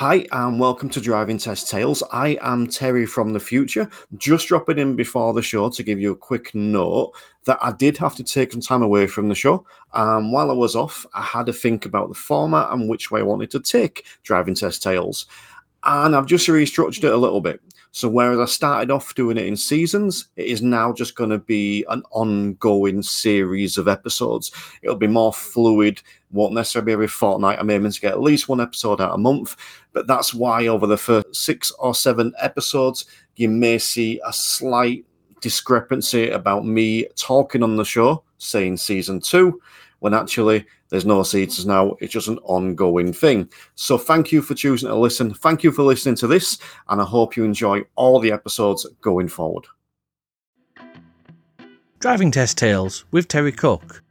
Hi, 0.00 0.24
and 0.32 0.58
welcome 0.58 0.88
to 0.88 1.00
Driving 1.02 1.36
Test 1.36 1.68
Tales. 1.68 2.02
I 2.10 2.38
am 2.40 2.66
Terry 2.66 3.04
from 3.04 3.34
the 3.34 3.38
future, 3.38 3.86
just 4.16 4.48
dropping 4.48 4.78
in 4.78 4.96
before 4.96 5.34
the 5.34 5.42
show 5.42 5.68
to 5.68 5.82
give 5.82 6.00
you 6.00 6.12
a 6.12 6.16
quick 6.16 6.54
note 6.54 7.12
that 7.44 7.58
I 7.60 7.72
did 7.72 7.98
have 7.98 8.14
to 8.14 8.24
take 8.24 8.50
some 8.50 8.62
time 8.62 8.80
away 8.80 9.06
from 9.06 9.28
the 9.28 9.34
show. 9.34 9.66
Um, 9.92 10.32
while 10.32 10.50
I 10.50 10.54
was 10.54 10.74
off, 10.74 11.04
I 11.12 11.20
had 11.20 11.44
to 11.44 11.52
think 11.52 11.84
about 11.84 12.08
the 12.08 12.14
format 12.14 12.72
and 12.72 12.88
which 12.88 13.10
way 13.10 13.20
I 13.20 13.24
wanted 13.24 13.50
to 13.50 13.60
take 13.60 14.06
Driving 14.22 14.54
Test 14.54 14.82
Tales. 14.82 15.26
And 15.84 16.14
I've 16.14 16.26
just 16.26 16.46
restructured 16.46 17.04
it 17.04 17.12
a 17.12 17.16
little 17.16 17.40
bit. 17.40 17.60
So 17.92 18.08
whereas 18.08 18.38
I 18.38 18.44
started 18.44 18.90
off 18.90 19.14
doing 19.14 19.36
it 19.36 19.46
in 19.46 19.56
seasons, 19.56 20.28
it 20.36 20.46
is 20.46 20.62
now 20.62 20.92
just 20.92 21.16
going 21.16 21.30
to 21.30 21.38
be 21.38 21.84
an 21.88 22.04
ongoing 22.12 23.02
series 23.02 23.78
of 23.78 23.88
episodes. 23.88 24.52
It'll 24.82 24.94
be 24.94 25.08
more 25.08 25.32
fluid, 25.32 26.00
won't 26.30 26.54
necessarily 26.54 26.86
be 26.86 26.92
every 26.92 27.08
fortnight. 27.08 27.58
I'm 27.58 27.70
aiming 27.70 27.90
to 27.90 28.00
get 28.00 28.12
at 28.12 28.20
least 28.20 28.48
one 28.48 28.60
episode 28.60 29.00
out 29.00 29.14
a 29.14 29.18
month, 29.18 29.56
but 29.92 30.06
that's 30.06 30.32
why 30.32 30.68
over 30.68 30.86
the 30.86 30.96
first 30.96 31.34
six 31.34 31.72
or 31.80 31.94
seven 31.94 32.32
episodes, 32.38 33.06
you 33.34 33.48
may 33.48 33.78
see 33.78 34.20
a 34.24 34.32
slight 34.32 35.04
discrepancy 35.40 36.30
about 36.30 36.64
me 36.64 37.06
talking 37.16 37.62
on 37.62 37.76
the 37.76 37.84
show, 37.84 38.22
saying 38.38 38.76
season 38.76 39.20
two, 39.20 39.60
when 40.00 40.12
actually 40.12 40.66
there's 40.88 41.06
no 41.06 41.22
seats 41.22 41.64
now. 41.64 41.96
It's 42.00 42.12
just 42.12 42.28
an 42.28 42.38
ongoing 42.38 43.12
thing. 43.12 43.48
So 43.76 43.96
thank 43.96 44.32
you 44.32 44.42
for 44.42 44.54
choosing 44.54 44.88
to 44.88 44.96
listen. 44.96 45.32
Thank 45.32 45.62
you 45.62 45.72
for 45.72 45.82
listening 45.82 46.16
to 46.16 46.26
this, 46.26 46.58
and 46.88 47.00
I 47.00 47.04
hope 47.04 47.36
you 47.36 47.44
enjoy 47.44 47.82
all 47.94 48.20
the 48.20 48.32
episodes 48.32 48.86
going 49.00 49.28
forward. 49.28 49.66
Driving 52.00 52.30
Test 52.30 52.58
Tales 52.58 53.04
with 53.10 53.28
Terry 53.28 53.52
Cook. 53.52 54.02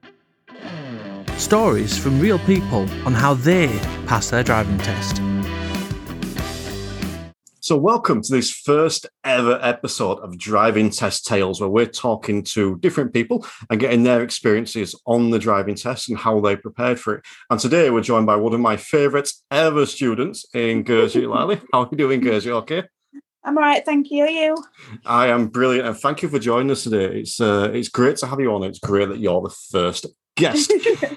Stories 1.38 1.98
from 1.98 2.20
real 2.20 2.40
people 2.40 2.82
on 3.06 3.14
how 3.14 3.34
they 3.34 3.68
pass 4.06 4.30
their 4.30 4.44
driving 4.44 4.78
test. 4.80 5.22
So, 7.70 7.78
welcome 7.78 8.24
to 8.24 8.32
this 8.32 8.50
first 8.50 9.06
ever 9.24 9.60
episode 9.62 10.18
of 10.22 10.40
Driving 10.40 10.90
Test 10.90 11.28
Tales, 11.28 11.62
where 11.62 11.70
we're 11.70 11.86
talking 11.86 12.42
to 12.46 12.80
different 12.80 13.14
people 13.14 13.46
and 13.70 13.80
getting 13.80 14.02
their 14.02 14.24
experiences 14.24 15.00
on 15.06 15.30
the 15.30 15.38
driving 15.38 15.76
test 15.76 16.10
and 16.10 16.18
how 16.18 16.40
they 16.40 16.56
prepared 16.56 17.00
for 17.00 17.18
it. 17.18 17.26
And 17.52 17.60
today 17.60 17.92
we're 17.92 18.02
joined 18.02 18.26
by 18.26 18.38
one 18.38 18.56
of 18.56 18.60
my 18.60 18.76
favourite 18.76 19.30
ever 19.52 19.86
students 19.86 20.48
in 20.56 20.84
Gurjit 20.84 21.30
Lally. 21.32 21.62
How 21.72 21.84
are 21.84 21.90
you 21.92 21.98
doing, 22.00 22.22
Gurjit? 22.22 22.54
Okay. 22.54 22.86
I'm 23.44 23.56
all 23.56 23.64
right, 23.64 23.86
thank 23.86 24.10
you. 24.10 24.24
Are 24.24 24.30
you? 24.32 24.58
I 25.06 25.28
am 25.28 25.46
brilliant, 25.46 25.88
and 25.88 25.96
thank 25.96 26.24
you 26.24 26.30
for 26.30 26.40
joining 26.40 26.72
us 26.72 26.86
today. 26.86 27.20
It's 27.20 27.40
uh, 27.40 27.70
it's 27.72 27.90
great 27.90 28.18
to 28.18 28.26
have 28.26 28.40
you 28.40 28.52
on. 28.52 28.64
It's 28.64 28.80
great 28.80 29.10
that 29.10 29.20
you're 29.20 29.44
the 29.44 29.56
first 29.70 30.08
guest. 30.36 30.74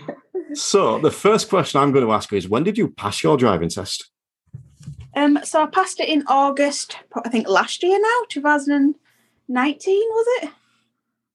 so, 0.52 0.98
the 0.98 1.10
first 1.10 1.48
question 1.48 1.80
I'm 1.80 1.92
going 1.92 2.04
to 2.04 2.12
ask 2.12 2.30
you 2.30 2.36
is: 2.36 2.46
When 2.46 2.62
did 2.62 2.76
you 2.76 2.90
pass 2.90 3.22
your 3.22 3.38
driving 3.38 3.70
test? 3.70 4.10
Um, 5.14 5.38
so 5.44 5.62
I 5.62 5.66
passed 5.66 6.00
it 6.00 6.08
in 6.08 6.24
August, 6.26 6.96
I 7.24 7.28
think 7.28 7.48
last 7.48 7.82
year 7.82 8.00
now, 8.00 8.20
2019, 8.30 8.94
was 10.10 10.26
it? 10.42 10.50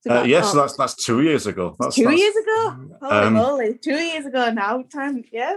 Uh, 0.09 0.23
yes, 0.23 0.51
so 0.51 0.57
that's 0.57 0.75
that's 0.77 0.95
two 0.95 1.21
years 1.21 1.47
ago. 1.47 1.75
That's 1.79 1.95
two 1.95 2.05
that's, 2.05 2.17
years 2.17 2.35
ago. 2.35 2.89
Holy 3.01 3.11
um, 3.11 3.33
moly, 3.33 3.77
two 3.77 3.95
years 3.95 4.25
ago 4.25 4.51
now. 4.51 4.83
Time, 4.83 5.23
yeah. 5.31 5.55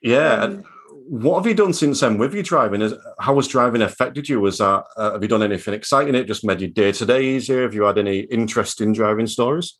Yeah. 0.00 0.34
Um, 0.34 0.64
what 0.90 1.36
have 1.36 1.46
you 1.46 1.54
done 1.54 1.72
since 1.72 2.00
then 2.00 2.18
with 2.18 2.32
your 2.32 2.42
driving? 2.42 2.92
How 3.18 3.34
has 3.34 3.48
driving 3.48 3.82
affected 3.82 4.28
you? 4.28 4.40
Was 4.40 4.58
that 4.58 4.84
uh, 4.96 5.12
have 5.12 5.22
you 5.22 5.28
done 5.28 5.42
anything 5.42 5.74
exciting? 5.74 6.14
It 6.14 6.24
just 6.24 6.44
made 6.44 6.60
your 6.60 6.70
day 6.70 6.92
to 6.92 7.06
day 7.06 7.24
easier. 7.24 7.62
Have 7.62 7.74
you 7.74 7.82
had 7.82 7.98
any 7.98 8.20
interesting 8.20 8.92
driving 8.92 9.26
stories? 9.26 9.78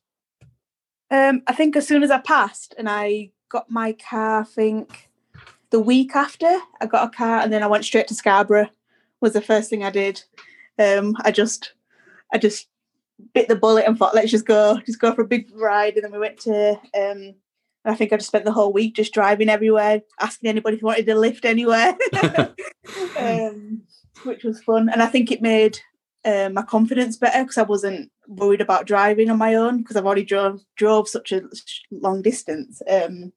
Um, 1.11 1.43
I 1.47 1.55
think 1.55 1.77
as 1.77 1.89
soon 1.89 2.03
as 2.03 2.11
I 2.11 2.19
passed 2.19 2.75
and 2.79 2.89
I 2.89 3.31
got 3.49 3.71
my 3.71 3.95
car, 3.95 4.41
I 4.41 4.45
think 4.45 5.10
the 5.71 5.81
week 5.81 6.15
after 6.15 6.59
I 6.81 6.87
got 6.87 7.09
a 7.09 7.17
car 7.17 7.41
and 7.41 7.53
then 7.53 7.63
I 7.63 7.69
went 7.69 7.85
straight 7.85 8.09
to 8.09 8.15
Scarborough 8.15 8.69
was 9.21 9.33
the 9.33 9.41
first 9.41 9.71
thing 9.71 9.85
I 9.85 9.91
did. 9.91 10.23
Um, 10.79 11.17
I 11.25 11.31
just 11.31 11.75
I 12.33 12.39
just 12.39 12.69
bit 13.35 13.49
the 13.49 13.57
bullet 13.57 13.85
and 13.87 13.99
thought 13.99 14.15
let's 14.15 14.31
just 14.31 14.47
go 14.47 14.81
just 14.87 15.01
go 15.01 15.15
for 15.15 15.23
a 15.23 15.27
big 15.27 15.51
ride 15.55 15.95
and 15.95 16.05
then 16.05 16.13
we 16.13 16.19
went 16.19 16.39
to 16.41 16.81
um, 16.99 17.35
I 17.85 17.95
think 17.95 18.13
I 18.13 18.17
just 18.17 18.29
spent 18.29 18.45
the 18.45 18.53
whole 18.53 18.73
week 18.73 18.95
just 18.95 19.15
driving 19.15 19.49
everywhere, 19.49 20.03
asking 20.21 20.51
anybody 20.51 20.77
if 20.77 20.83
they 20.83 20.85
wanted 20.85 21.09
a 21.09 21.15
lift 21.15 21.45
anywhere, 21.45 21.97
um, 23.19 23.83
which 24.25 24.45
was 24.45 24.63
fun. 24.63 24.91
And 24.91 25.03
I 25.03 25.07
think 25.07 25.33
it 25.33 25.41
made 25.41 25.79
uh, 26.25 26.51
my 26.53 26.63
confidence 26.63 27.17
better 27.17 27.43
because 27.43 27.57
I 27.57 27.63
wasn't 27.63 28.11
worried 28.29 28.61
about 28.61 28.87
driving 28.87 29.31
on 29.31 29.39
my 29.39 29.55
own 29.55 29.79
because 29.79 29.97
I've 29.97 30.05
already 30.05 30.25
drove 30.25 30.61
drove 30.77 31.09
such 31.09 31.33
a 31.33 31.43
long 31.91 32.21
distance. 32.21 32.83
Um, 32.89 33.33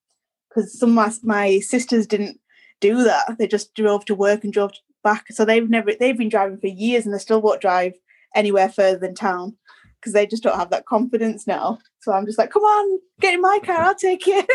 because 0.53 0.77
some 0.77 0.97
of 0.97 1.23
my, 1.23 1.35
my 1.35 1.59
sisters 1.59 2.07
didn't 2.07 2.39
do 2.79 3.03
that. 3.03 3.37
They 3.37 3.47
just 3.47 3.73
drove 3.73 4.05
to 4.05 4.15
work 4.15 4.43
and 4.43 4.53
drove 4.53 4.71
back. 5.03 5.25
So 5.31 5.45
they've 5.45 5.69
never 5.69 5.93
they've 5.93 6.17
been 6.17 6.29
driving 6.29 6.57
for 6.57 6.67
years 6.67 7.05
and 7.05 7.13
they 7.13 7.19
still 7.19 7.41
won't 7.41 7.61
drive 7.61 7.93
anywhere 8.35 8.69
further 8.69 8.97
than 8.97 9.15
town 9.15 9.55
because 9.99 10.13
they 10.13 10.25
just 10.27 10.43
don't 10.43 10.57
have 10.57 10.69
that 10.71 10.85
confidence 10.85 11.47
now. 11.47 11.79
So 12.01 12.11
I'm 12.11 12.25
just 12.25 12.37
like, 12.37 12.51
come 12.51 12.63
on, 12.63 12.99
get 13.21 13.33
in 13.33 13.41
my 13.41 13.59
car, 13.63 13.79
I'll 13.79 13.95
take 13.95 14.25
you. 14.27 14.45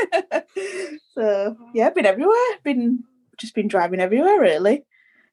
so 1.15 1.57
yeah, 1.75 1.91
been 1.91 2.07
everywhere. 2.07 2.35
Been 2.63 3.05
just 3.37 3.55
been 3.55 3.69
driving 3.69 4.01
everywhere 4.01 4.41
really. 4.41 4.75
It's 4.77 4.85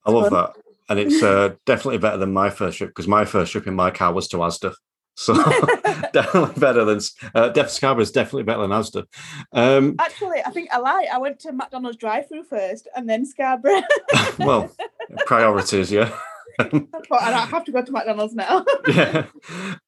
I 0.06 0.12
love 0.12 0.30
fun. 0.30 0.34
that. 0.34 0.62
And 0.88 1.00
it's 1.00 1.24
uh, 1.24 1.56
definitely 1.66 1.98
better 1.98 2.18
than 2.18 2.32
my 2.32 2.52
first 2.52 2.78
trip 2.78 2.92
because 2.92 3.08
my 3.08 3.26
first 3.26 3.52
trip 3.52 3.66
in 3.66 3.74
my 3.74 3.90
car 3.90 4.14
was 4.14 4.28
to 4.30 4.38
Asda. 4.38 4.76
So 5.16 5.34
definitely 6.14 6.60
better 6.60 6.84
than 6.84 7.00
uh, 7.34 7.50
Def 7.50 7.70
Scarborough 7.70 8.04
is 8.04 8.12
definitely 8.12 8.44
better 8.44 8.62
than 8.62 8.72
Asda. 8.72 9.06
Um, 9.54 9.96
Actually, 10.00 10.42
I 10.46 10.50
think 10.52 10.70
I 10.74 10.78
lie. 10.78 11.08
I 11.12 11.18
went 11.18 11.40
to 11.40 11.54
McDonald's 11.54 11.98
drive-through 11.98 12.44
first, 12.44 12.88
and 12.96 13.10
then 13.10 13.26
Scarborough. 13.26 13.82
well, 14.40 14.70
priorities, 15.26 15.92
yeah. 15.92 16.14
I 16.60 17.48
have 17.50 17.64
to 17.66 17.72
go 17.72 17.82
to 17.82 17.92
McDonald's 17.92 18.36
now. 18.36 18.66
yeah. 18.88 19.26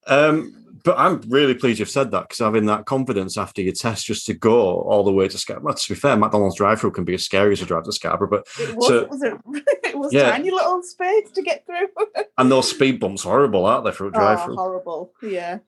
Um, 0.06 0.67
but 0.84 0.98
I'm 0.98 1.22
really 1.30 1.54
pleased 1.54 1.80
you've 1.80 1.90
said 1.90 2.12
that 2.12 2.24
because 2.24 2.40
having 2.40 2.66
that 2.66 2.86
confidence 2.86 3.38
after 3.38 3.62
your 3.62 3.74
test 3.74 4.06
just 4.06 4.26
to 4.28 4.34
go 4.34 4.82
all 4.82 5.04
the 5.04 5.12
way 5.12 5.28
to 5.28 5.38
Scarborough. 5.38 5.66
Well, 5.66 5.74
to 5.76 5.90
be 5.94 6.00
fair, 6.00 6.18
McDonald's 6.18 6.58
drive-through 6.58 6.92
can 6.92 7.06
be 7.06 7.14
as 7.14 7.24
scary 7.24 7.54
as 7.54 7.62
a 7.62 7.66
drive 7.66 7.84
to 7.84 7.92
Scarborough, 7.92 8.30
but 8.30 8.48
it 8.60 8.76
was, 8.76 8.88
so, 8.88 8.98
it 9.00 9.10
was, 9.10 9.24
a, 9.24 9.88
it 9.88 9.98
was 9.98 10.14
yeah. 10.14 10.32
tiny 10.32 10.52
little 10.52 10.84
space 10.84 11.32
to 11.32 11.42
get 11.42 11.66
through. 11.66 11.88
and 12.38 12.52
those 12.52 12.70
speed 12.70 13.00
bumps 13.00 13.24
horrible, 13.24 13.66
aren't 13.66 13.86
they, 13.86 13.92
for 13.92 14.08
a 14.08 14.12
drive-through? 14.12 14.54
Oh, 14.54 14.58
horrible, 14.58 15.14
yeah. 15.22 15.60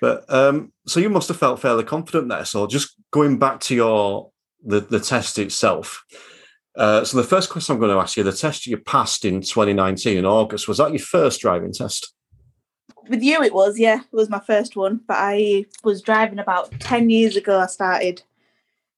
But 0.00 0.24
um, 0.32 0.72
so 0.86 0.98
you 0.98 1.08
must 1.08 1.28
have 1.28 1.36
felt 1.36 1.60
fairly 1.60 1.84
confident 1.84 2.28
there. 2.28 2.44
So 2.44 2.66
just 2.66 2.96
going 3.12 3.38
back 3.38 3.60
to 3.60 3.74
your 3.74 4.32
the 4.64 4.80
the 4.80 4.98
test 4.98 5.38
itself. 5.38 6.04
Uh, 6.74 7.04
so 7.04 7.18
the 7.18 7.22
first 7.22 7.50
question 7.50 7.74
I'm 7.74 7.78
going 7.80 7.94
to 7.94 8.00
ask 8.00 8.16
you: 8.16 8.24
the 8.24 8.32
test 8.32 8.66
you 8.66 8.78
passed 8.78 9.24
in 9.24 9.42
2019 9.42 10.18
in 10.18 10.26
August 10.26 10.66
was 10.66 10.78
that 10.78 10.90
your 10.90 10.98
first 10.98 11.40
driving 11.40 11.72
test? 11.72 12.12
With 13.08 13.22
you 13.22 13.42
it 13.42 13.54
was 13.54 13.78
yeah. 13.78 14.00
It 14.00 14.16
was 14.16 14.30
my 14.30 14.40
first 14.40 14.76
one 14.76 15.00
but 15.06 15.16
i 15.18 15.64
was 15.84 16.02
driving 16.02 16.38
about 16.38 16.70
10 16.80 17.10
years 17.10 17.36
ago 17.36 17.58
i 17.60 17.66
started 17.66 18.22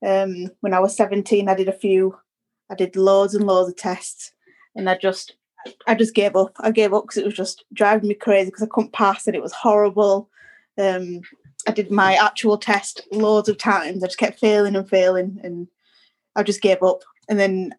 um, 0.06 0.50
when 0.60 0.74
i 0.74 0.80
was 0.80 0.96
17 0.96 1.48
i 1.48 1.54
did 1.54 1.68
a 1.68 1.72
few 1.72 2.18
i 2.70 2.74
did 2.74 2.96
loads 2.96 3.34
and 3.34 3.46
loads 3.46 3.70
of 3.70 3.76
tests 3.76 4.32
and 4.76 4.88
i 4.88 4.96
just 4.96 5.36
i 5.86 5.94
just 5.94 6.14
gave 6.14 6.36
up. 6.36 6.52
I 6.60 6.70
gave 6.70 6.92
up 6.92 7.04
because 7.04 7.16
it 7.16 7.24
was 7.24 7.34
just 7.34 7.64
driving 7.72 8.08
me 8.08 8.14
crazy 8.14 8.46
because 8.46 8.62
i 8.62 8.68
couldn't 8.70 8.92
pass 8.92 9.26
and 9.26 9.36
it 9.36 9.42
was 9.42 9.52
horrible. 9.52 10.28
Um, 10.78 11.20
i 11.66 11.72
did 11.72 11.90
my 11.90 12.14
actual 12.14 12.58
test 12.58 13.02
loads 13.12 13.48
of 13.48 13.58
times. 13.58 14.02
I 14.02 14.08
just 14.08 14.18
kept 14.18 14.40
failing 14.40 14.76
and 14.76 14.88
failing 14.88 15.40
and 15.42 15.68
i 16.36 16.42
just 16.42 16.62
gave 16.62 16.82
up. 16.82 17.02
And 17.28 17.38
then 17.38 17.74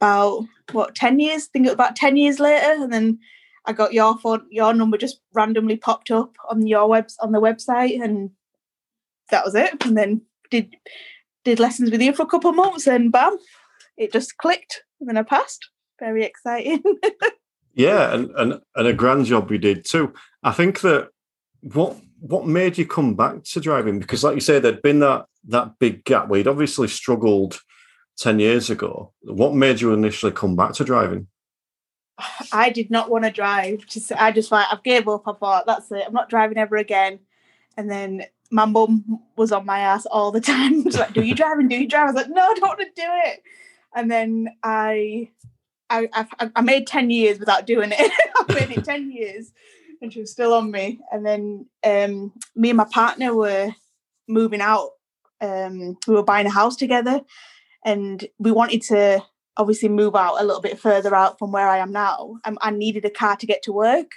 about 0.00 0.44
what 0.72 0.94
10 0.94 1.18
years 1.20 1.44
I 1.44 1.48
think 1.52 1.66
it 1.66 1.70
was 1.70 1.74
about 1.74 1.96
10 1.96 2.16
years 2.16 2.40
later 2.40 2.82
and 2.82 2.92
then 2.92 3.18
I 3.64 3.72
got 3.72 3.92
your 3.92 4.18
phone, 4.18 4.46
your 4.50 4.74
number 4.74 4.96
just 4.96 5.20
randomly 5.32 5.76
popped 5.76 6.10
up 6.10 6.36
on 6.48 6.66
your 6.66 6.88
webs 6.88 7.16
on 7.20 7.32
the 7.32 7.40
website, 7.40 8.02
and 8.02 8.30
that 9.30 9.44
was 9.44 9.54
it. 9.54 9.84
And 9.84 9.96
then 9.96 10.22
did 10.50 10.74
did 11.44 11.60
lessons 11.60 11.90
with 11.90 12.02
you 12.02 12.12
for 12.12 12.22
a 12.22 12.26
couple 12.26 12.50
of 12.50 12.56
months, 12.56 12.86
and 12.86 13.12
bam, 13.12 13.36
it 13.96 14.12
just 14.12 14.36
clicked, 14.38 14.82
and 15.00 15.08
then 15.08 15.16
I 15.16 15.22
passed. 15.22 15.68
Very 16.00 16.24
exciting. 16.24 16.82
yeah, 17.74 18.12
and, 18.14 18.30
and 18.36 18.60
and 18.74 18.86
a 18.88 18.92
grand 18.92 19.26
job 19.26 19.50
we 19.50 19.58
did 19.58 19.84
too. 19.84 20.12
I 20.42 20.52
think 20.52 20.80
that 20.80 21.10
what 21.60 21.96
what 22.18 22.46
made 22.46 22.78
you 22.78 22.86
come 22.86 23.14
back 23.14 23.42
to 23.44 23.60
driving? 23.60 23.98
Because, 23.98 24.24
like 24.24 24.34
you 24.34 24.40
say, 24.40 24.58
there'd 24.58 24.82
been 24.82 25.00
that 25.00 25.26
that 25.48 25.78
big 25.78 26.04
gap 26.04 26.28
where 26.28 26.38
you'd 26.38 26.48
obviously 26.48 26.88
struggled 26.88 27.60
ten 28.16 28.38
years 28.40 28.70
ago. 28.70 29.12
What 29.22 29.54
made 29.54 29.80
you 29.80 29.92
initially 29.92 30.32
come 30.32 30.56
back 30.56 30.72
to 30.74 30.84
driving? 30.84 31.28
I 32.52 32.70
did 32.70 32.90
not 32.90 33.10
want 33.10 33.24
to 33.24 33.30
drive. 33.30 33.86
Just 33.86 34.12
I 34.12 34.32
just 34.32 34.52
like 34.52 34.66
I've 34.70 34.82
gave 34.82 35.08
up. 35.08 35.26
I 35.26 35.32
thought 35.32 35.66
that's 35.66 35.90
it. 35.90 36.04
I'm 36.06 36.12
not 36.12 36.28
driving 36.28 36.58
ever 36.58 36.76
again. 36.76 37.20
And 37.76 37.90
then 37.90 38.26
my 38.50 38.66
mum 38.66 39.20
was 39.36 39.50
on 39.50 39.64
my 39.64 39.80
ass 39.80 40.06
all 40.06 40.30
the 40.30 40.40
time. 40.52 40.84
She's 40.84 40.98
like, 40.98 41.14
"Do 41.14 41.22
you 41.22 41.34
drive 41.34 41.58
and 41.58 41.70
do 41.70 41.76
you 41.76 41.88
drive?" 41.88 42.02
I 42.02 42.12
was 42.12 42.14
like, 42.14 42.28
"No, 42.28 42.42
I 42.42 42.54
don't 42.54 42.68
want 42.68 42.80
to 42.80 42.84
do 42.84 43.08
it." 43.24 43.42
And 43.94 44.10
then 44.10 44.48
I, 44.62 45.30
I, 45.90 46.08
I, 46.12 46.50
I 46.56 46.60
made 46.60 46.86
ten 46.86 47.10
years 47.10 47.38
without 47.38 47.66
doing 47.66 47.90
it. 47.92 48.12
I 48.36 48.54
made 48.54 48.76
it 48.76 48.84
ten 48.84 49.10
years, 49.10 49.52
and 50.00 50.12
she 50.12 50.20
was 50.20 50.30
still 50.30 50.52
on 50.52 50.70
me. 50.70 51.00
And 51.10 51.24
then 51.24 51.66
um, 51.84 52.32
me 52.54 52.70
and 52.70 52.76
my 52.76 52.86
partner 52.90 53.34
were 53.34 53.74
moving 54.28 54.60
out. 54.60 54.90
Um, 55.40 55.98
we 56.06 56.14
were 56.14 56.22
buying 56.22 56.46
a 56.46 56.50
house 56.50 56.76
together, 56.76 57.22
and 57.84 58.24
we 58.38 58.52
wanted 58.52 58.82
to 58.82 59.24
obviously 59.56 59.88
move 59.88 60.16
out 60.16 60.40
a 60.40 60.44
little 60.44 60.60
bit 60.60 60.78
further 60.78 61.14
out 61.14 61.38
from 61.38 61.52
where 61.52 61.68
I 61.68 61.78
am 61.78 61.92
now. 61.92 62.36
Um, 62.44 62.58
I 62.60 62.70
needed 62.70 63.04
a 63.04 63.10
car 63.10 63.36
to 63.36 63.46
get 63.46 63.62
to 63.64 63.72
work. 63.72 64.10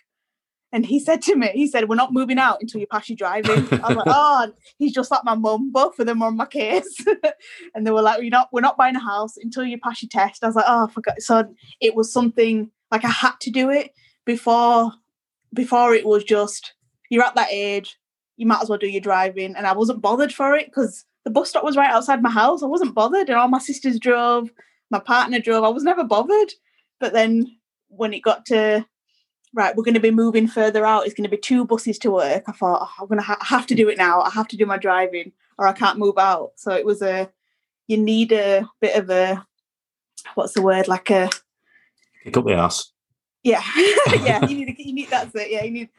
And 0.72 0.86
he 0.86 1.00
said 1.00 1.22
to 1.24 1.36
me, 1.36 1.50
he 1.54 1.68
said, 1.68 1.88
We're 1.88 1.96
not 1.96 2.12
moving 2.12 2.38
out 2.38 2.58
until 2.60 2.82
you 2.82 2.88
pass 2.88 3.08
your 3.08 3.16
driving. 3.16 3.68
I 3.82 3.88
was 3.88 3.98
like, 3.98 4.06
Oh, 4.08 4.52
he's 4.78 4.94
just 4.94 5.12
like 5.12 5.24
my 5.24 5.36
mum. 5.36 5.72
Both 5.72 6.00
of 6.00 6.06
them 6.06 6.20
were 6.20 6.28
on 6.28 6.36
my 6.36 6.46
case. 6.46 7.06
and 7.76 7.88
they 7.88 7.92
were 7.92 8.02
like, 8.02 8.20
We're 8.20 8.30
not, 8.30 8.50
we're 8.52 8.62
not 8.62 8.78
buying 8.78 8.96
a 8.96 9.00
house 9.00 9.38
until 9.38 9.64
you 9.64 9.80
pass 9.80 10.02
your 10.02 10.10
test. 10.12 10.44
I 10.44 10.48
was 10.48 10.56
like, 10.56 10.66
Oh, 10.68 10.88
I 10.88 10.92
forgot. 10.92 11.22
So 11.22 11.48
it 11.80 11.96
was 11.96 12.12
something 12.12 12.72
like 12.92 13.06
I 13.06 13.10
had 13.10 13.40
to 13.42 13.52
do 13.52 13.70
it 13.70 13.92
before 14.26 14.92
before 15.54 15.94
it 15.94 16.06
was 16.06 16.24
just 16.24 16.74
you're 17.10 17.24
at 17.24 17.36
that 17.36 17.48
age, 17.52 17.98
you 18.38 18.46
might 18.46 18.62
as 18.62 18.70
well 18.70 18.78
do 18.78 18.88
your 18.88 19.02
driving. 19.02 19.56
And 19.56 19.66
I 19.66 19.74
wasn't 19.74 20.02
bothered 20.02 20.34
for 20.34 20.56
it 20.56 20.66
because 20.68 21.06
the 21.24 21.31
bus 21.31 21.50
stop 21.50 21.64
was 21.64 21.78
right 21.78 21.90
outside 21.92 22.22
my 22.22 22.30
house. 22.30 22.62
I 22.62 22.68
wasn't 22.68 22.96
bothered. 22.96 23.30
And 23.30 23.38
all 23.38 23.48
my 23.48 23.60
sisters 23.60 24.00
drove, 24.00 24.50
my 24.90 25.00
partner 25.00 25.40
drove. 25.40 25.64
I 25.64 25.70
was 25.70 25.84
never 25.84 26.04
bothered. 26.04 26.54
But 27.00 27.14
then 27.14 27.58
when 27.90 28.14
it 28.14 28.22
got 28.22 28.46
to 28.48 28.86
right, 29.54 29.76
we're 29.76 29.84
going 29.84 29.96
to 29.96 30.00
be 30.00 30.12
moving 30.12 30.48
further 30.48 30.86
out. 30.86 31.06
It's 31.06 31.16
going 31.16 31.30
to 31.30 31.36
be 31.36 31.38
two 31.38 31.66
buses 31.66 31.98
to 32.00 32.12
work. 32.12 32.44
I 32.48 32.52
thought 32.52 32.82
oh, 32.84 33.02
I'm 33.02 33.08
going 33.08 33.20
to 33.20 33.26
ha- 33.26 33.38
have 33.42 33.66
to 33.68 33.76
do 33.76 33.90
it 33.90 33.98
now. 33.98 34.22
I 34.22 34.30
have 34.30 34.48
to 34.50 34.58
do 34.58 34.66
my 34.66 34.78
driving, 34.78 35.32
or 35.58 35.68
I 35.68 35.74
can't 35.74 35.98
move 35.98 36.18
out. 36.18 36.52
So 36.58 36.72
it 36.72 36.86
was 36.86 37.02
a 37.02 37.30
you 37.88 37.98
need 37.98 38.32
a 38.32 38.68
bit 38.82 38.96
of 38.96 39.10
a 39.10 39.46
what's 40.36 40.54
the 40.54 40.62
word 40.62 40.88
like 40.88 41.10
a 41.10 41.30
kick 42.24 42.38
up 42.38 42.46
the 42.46 42.54
ass. 42.54 42.92
Yeah, 43.44 43.64
yeah. 44.24 44.46
You 44.46 44.66
need 44.66 44.76
you 44.78 44.94
need 44.94 45.10
that's 45.10 45.34
it. 45.36 45.52
Yeah, 45.52 45.64
you 45.64 45.72
need. 45.72 45.90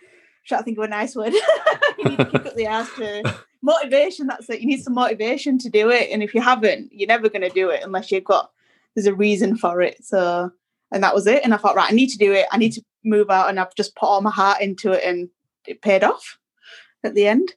Try 0.46 0.58
to 0.58 0.64
think 0.64 0.78
of 0.78 0.84
a 0.84 0.88
nice 0.88 1.16
word. 1.16 1.32
you 1.98 2.04
need 2.04 2.18
to 2.18 2.24
kick 2.26 2.46
up 2.46 2.54
the 2.54 2.66
ass 2.66 2.88
to 2.96 3.34
motivation. 3.62 4.28
That's 4.28 4.48
it. 4.48 4.60
You 4.60 4.68
need 4.68 4.82
some 4.82 4.94
motivation 4.94 5.58
to 5.58 5.68
do 5.68 5.90
it, 5.90 6.10
and 6.12 6.22
if 6.22 6.34
you 6.34 6.40
haven't, 6.40 6.92
you're 6.92 7.08
never 7.08 7.28
going 7.28 7.42
to 7.42 7.48
do 7.48 7.70
it 7.70 7.82
unless 7.82 8.12
you've 8.12 8.22
got 8.22 8.52
there's 8.96 9.06
a 9.06 9.14
reason 9.14 9.56
for 9.56 9.80
it. 9.82 10.04
So, 10.04 10.50
and 10.90 11.04
that 11.04 11.14
was 11.14 11.28
it. 11.28 11.44
And 11.44 11.54
I 11.54 11.58
thought, 11.58 11.76
right, 11.76 11.92
I 11.92 11.94
need 11.94 12.08
to 12.08 12.18
do 12.18 12.32
it. 12.32 12.46
I 12.50 12.56
need 12.56 12.72
to 12.72 12.82
move 13.04 13.30
out 13.30 13.48
and 13.48 13.60
I've 13.60 13.74
just 13.76 13.94
put 13.94 14.06
all 14.06 14.22
my 14.22 14.30
heart 14.30 14.60
into 14.60 14.90
it 14.90 15.04
and 15.04 15.28
it 15.66 15.82
paid 15.82 16.02
off 16.02 16.38
at 17.04 17.14
the 17.14 17.28
end. 17.28 17.52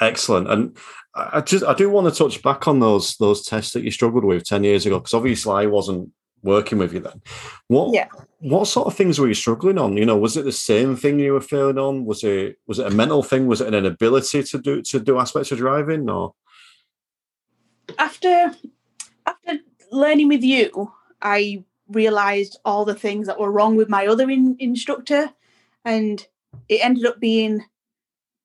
Excellent. 0.00 0.50
And 0.50 0.76
I 1.14 1.40
just 1.40 1.64
I 1.64 1.74
do 1.74 1.88
want 1.88 2.12
to 2.12 2.18
touch 2.18 2.42
back 2.42 2.66
on 2.66 2.80
those 2.80 3.16
those 3.18 3.46
tests 3.46 3.72
that 3.72 3.84
you 3.84 3.92
struggled 3.92 4.24
with 4.24 4.44
10 4.44 4.64
years 4.64 4.84
ago, 4.84 4.98
because 4.98 5.14
obviously 5.14 5.52
I 5.52 5.66
wasn't 5.66 6.10
working 6.42 6.78
with 6.78 6.92
you 6.92 7.00
then. 7.00 7.22
What 7.68 7.94
yeah. 7.94 8.08
what 8.40 8.66
sort 8.66 8.88
of 8.88 8.96
things 8.96 9.20
were 9.20 9.28
you 9.28 9.34
struggling 9.34 9.78
on? 9.78 9.96
You 9.96 10.04
know, 10.04 10.18
was 10.18 10.36
it 10.36 10.44
the 10.44 10.52
same 10.52 10.96
thing 10.96 11.20
you 11.20 11.32
were 11.32 11.40
failing 11.40 11.78
on? 11.78 12.04
Was 12.04 12.24
it 12.24 12.56
was 12.66 12.80
it 12.80 12.88
a 12.88 12.90
mental 12.90 13.22
thing? 13.22 13.46
Was 13.46 13.60
it 13.60 13.68
an 13.68 13.74
inability 13.74 14.42
to 14.42 14.58
do 14.58 14.82
to 14.82 14.98
do 14.98 15.20
aspects 15.20 15.52
of 15.52 15.58
driving 15.58 16.10
or 16.10 16.34
after 17.98 18.52
after 19.26 19.58
learning 19.90 20.28
with 20.28 20.42
you, 20.42 20.92
I 21.22 21.64
realized 21.88 22.58
all 22.64 22.84
the 22.84 22.94
things 22.94 23.26
that 23.26 23.38
were 23.38 23.50
wrong 23.50 23.76
with 23.76 23.88
my 23.88 24.06
other 24.06 24.30
in, 24.30 24.56
instructor 24.58 25.30
and 25.84 26.26
it 26.68 26.80
ended 26.82 27.04
up 27.04 27.20
being 27.20 27.64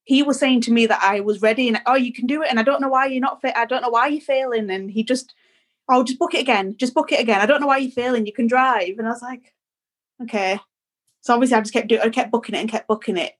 he 0.03 0.24
was 0.24 0.39
saying 0.39 0.62
to 0.62 0.71
me 0.71 0.86
that 0.88 1.01
I 1.01 1.19
was 1.19 1.41
ready 1.41 1.68
and 1.68 1.80
oh 1.86 1.95
you 1.95 2.12
can 2.12 2.25
do 2.25 2.41
it 2.41 2.50
and 2.50 2.59
I 2.59 2.63
don't 2.63 2.81
know 2.81 2.89
why 2.89 3.06
you're 3.06 3.21
not 3.21 3.41
fit 3.41 3.56
I 3.56 3.65
don't 3.65 3.81
know 3.81 3.89
why 3.89 4.07
you're 4.07 4.21
failing 4.21 4.69
and 4.69 4.91
he 4.91 5.03
just 5.03 5.33
oh 5.88 6.03
just 6.03 6.19
book 6.19 6.33
it 6.33 6.41
again 6.41 6.75
just 6.77 6.94
book 6.94 7.12
it 7.12 7.19
again. 7.19 7.41
I 7.41 7.45
don't 7.45 7.62
know 7.62 7.68
why 7.68 7.77
you're 7.77 7.91
failing. 7.91 8.25
You 8.25 8.33
can 8.33 8.47
drive. 8.47 8.95
And 8.97 9.07
I 9.07 9.12
was 9.12 9.21
like 9.21 9.53
okay. 10.24 10.59
So 11.21 11.33
obviously 11.33 11.56
I 11.56 11.62
just 11.62 11.74
kept 11.74 11.88
doing 11.88 12.01
I 12.01 12.09
kept 12.09 12.31
booking 12.31 12.56
it 12.56 12.59
and 12.59 12.69
kept 12.69 12.88
booking 12.88 13.18
it. 13.18 13.33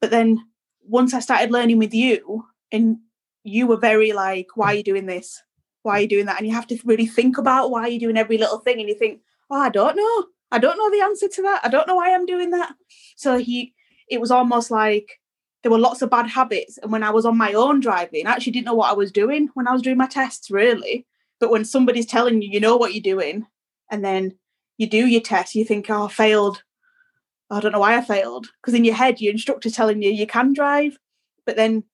But 0.00 0.10
then 0.10 0.46
once 0.86 1.12
I 1.12 1.20
started 1.20 1.50
learning 1.50 1.78
with 1.78 1.92
you 1.92 2.46
and 2.70 2.98
you 3.44 3.66
were 3.66 3.76
very 3.76 4.12
like 4.12 4.48
why 4.54 4.68
are 4.68 4.74
you 4.76 4.84
doing 4.84 5.06
this 5.06 5.42
why 5.82 5.98
are 5.98 6.00
you 6.02 6.08
doing 6.08 6.26
that 6.26 6.38
and 6.38 6.46
you 6.46 6.54
have 6.54 6.66
to 6.66 6.78
really 6.84 7.06
think 7.06 7.38
about 7.38 7.70
why 7.70 7.86
you're 7.86 7.98
doing 8.00 8.16
every 8.16 8.38
little 8.38 8.58
thing 8.58 8.80
and 8.80 8.88
you 8.88 8.94
think 8.94 9.20
oh, 9.52 9.60
I 9.60 9.68
don't 9.68 9.96
know. 9.96 10.24
I 10.50 10.58
don't 10.58 10.76
know 10.76 10.90
the 10.90 11.04
answer 11.04 11.28
to 11.28 11.42
that. 11.42 11.60
I 11.62 11.68
don't 11.68 11.86
know 11.86 11.96
why 11.96 12.12
I'm 12.12 12.26
doing 12.26 12.50
that. 12.50 12.74
So 13.16 13.38
he, 13.38 13.74
it 14.08 14.20
was 14.20 14.30
almost 14.30 14.70
like 14.70 15.20
there 15.62 15.70
were 15.70 15.78
lots 15.78 16.02
of 16.02 16.10
bad 16.10 16.26
habits. 16.26 16.78
And 16.78 16.90
when 16.90 17.02
I 17.02 17.10
was 17.10 17.24
on 17.24 17.38
my 17.38 17.52
own 17.52 17.80
driving, 17.80 18.26
I 18.26 18.32
actually 18.32 18.52
didn't 18.52 18.66
know 18.66 18.74
what 18.74 18.90
I 18.90 18.94
was 18.94 19.12
doing 19.12 19.48
when 19.54 19.68
I 19.68 19.72
was 19.72 19.82
doing 19.82 19.96
my 19.96 20.06
tests, 20.06 20.50
really. 20.50 21.06
But 21.38 21.50
when 21.50 21.64
somebody's 21.64 22.06
telling 22.06 22.42
you, 22.42 22.48
you 22.50 22.60
know 22.60 22.76
what 22.76 22.94
you're 22.94 23.02
doing, 23.02 23.46
and 23.90 24.04
then 24.04 24.34
you 24.78 24.86
do 24.88 25.06
your 25.06 25.20
test, 25.20 25.54
you 25.54 25.64
think, 25.64 25.88
oh, 25.90 26.06
I 26.06 26.08
failed. 26.08 26.62
I 27.50 27.60
don't 27.60 27.72
know 27.72 27.80
why 27.80 27.96
I 27.96 28.00
failed. 28.00 28.48
Because 28.60 28.74
in 28.74 28.84
your 28.84 28.94
head, 28.94 29.20
your 29.20 29.32
instructor 29.32 29.70
telling 29.70 30.02
you 30.02 30.10
you 30.10 30.26
can 30.26 30.52
drive. 30.52 30.98
But 31.44 31.56
then 31.56 31.84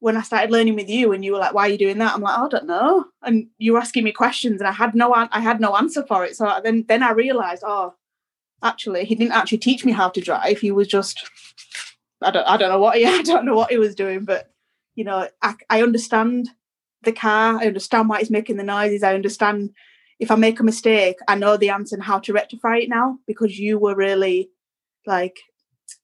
when 0.00 0.16
I 0.16 0.22
started 0.22 0.50
learning 0.50 0.74
with 0.74 0.88
you 0.88 1.12
and 1.12 1.24
you 1.24 1.32
were 1.32 1.38
like, 1.38 1.54
why 1.54 1.66
are 1.66 1.68
you 1.68 1.78
doing 1.78 1.98
that? 1.98 2.14
I'm 2.14 2.22
like, 2.22 2.38
I 2.38 2.48
don't 2.48 2.66
know. 2.66 3.04
And 3.22 3.48
you 3.58 3.74
were 3.74 3.78
asking 3.78 4.04
me 4.04 4.12
questions 4.12 4.60
and 4.60 4.66
I 4.66 4.72
had 4.72 4.94
no 4.94 5.12
I 5.14 5.40
had 5.40 5.60
no 5.60 5.76
answer 5.76 6.04
for 6.06 6.24
it. 6.24 6.36
So 6.36 6.60
then 6.64 6.84
then 6.88 7.02
I 7.02 7.12
realized, 7.12 7.62
oh, 7.66 7.94
actually, 8.62 9.04
he 9.04 9.14
didn't 9.14 9.32
actually 9.32 9.58
teach 9.58 9.84
me 9.84 9.92
how 9.92 10.08
to 10.08 10.20
drive. 10.20 10.58
He 10.58 10.72
was 10.72 10.88
just 10.88 11.30
I 12.22 12.30
don't 12.30 12.46
I 12.46 12.56
don't 12.56 12.70
know 12.70 12.80
what 12.80 12.96
he 12.96 13.04
I 13.06 13.22
don't 13.22 13.44
know 13.44 13.54
what 13.54 13.70
he 13.70 13.78
was 13.78 13.94
doing, 13.94 14.24
but 14.24 14.50
you 14.94 15.04
know, 15.04 15.28
I, 15.42 15.54
I 15.68 15.82
understand 15.82 16.48
the 17.02 17.12
car, 17.12 17.58
I 17.60 17.66
understand 17.66 18.08
why 18.08 18.20
it's 18.20 18.30
making 18.30 18.56
the 18.56 18.64
noises, 18.64 19.02
I 19.02 19.14
understand 19.14 19.70
if 20.18 20.30
I 20.30 20.34
make 20.34 20.60
a 20.60 20.64
mistake, 20.64 21.16
I 21.28 21.34
know 21.34 21.56
the 21.56 21.70
answer 21.70 21.94
and 21.94 22.04
how 22.04 22.18
to 22.20 22.32
rectify 22.32 22.76
it 22.76 22.88
now 22.90 23.18
because 23.26 23.58
you 23.58 23.78
were 23.78 23.94
really 23.94 24.50
like 25.06 25.38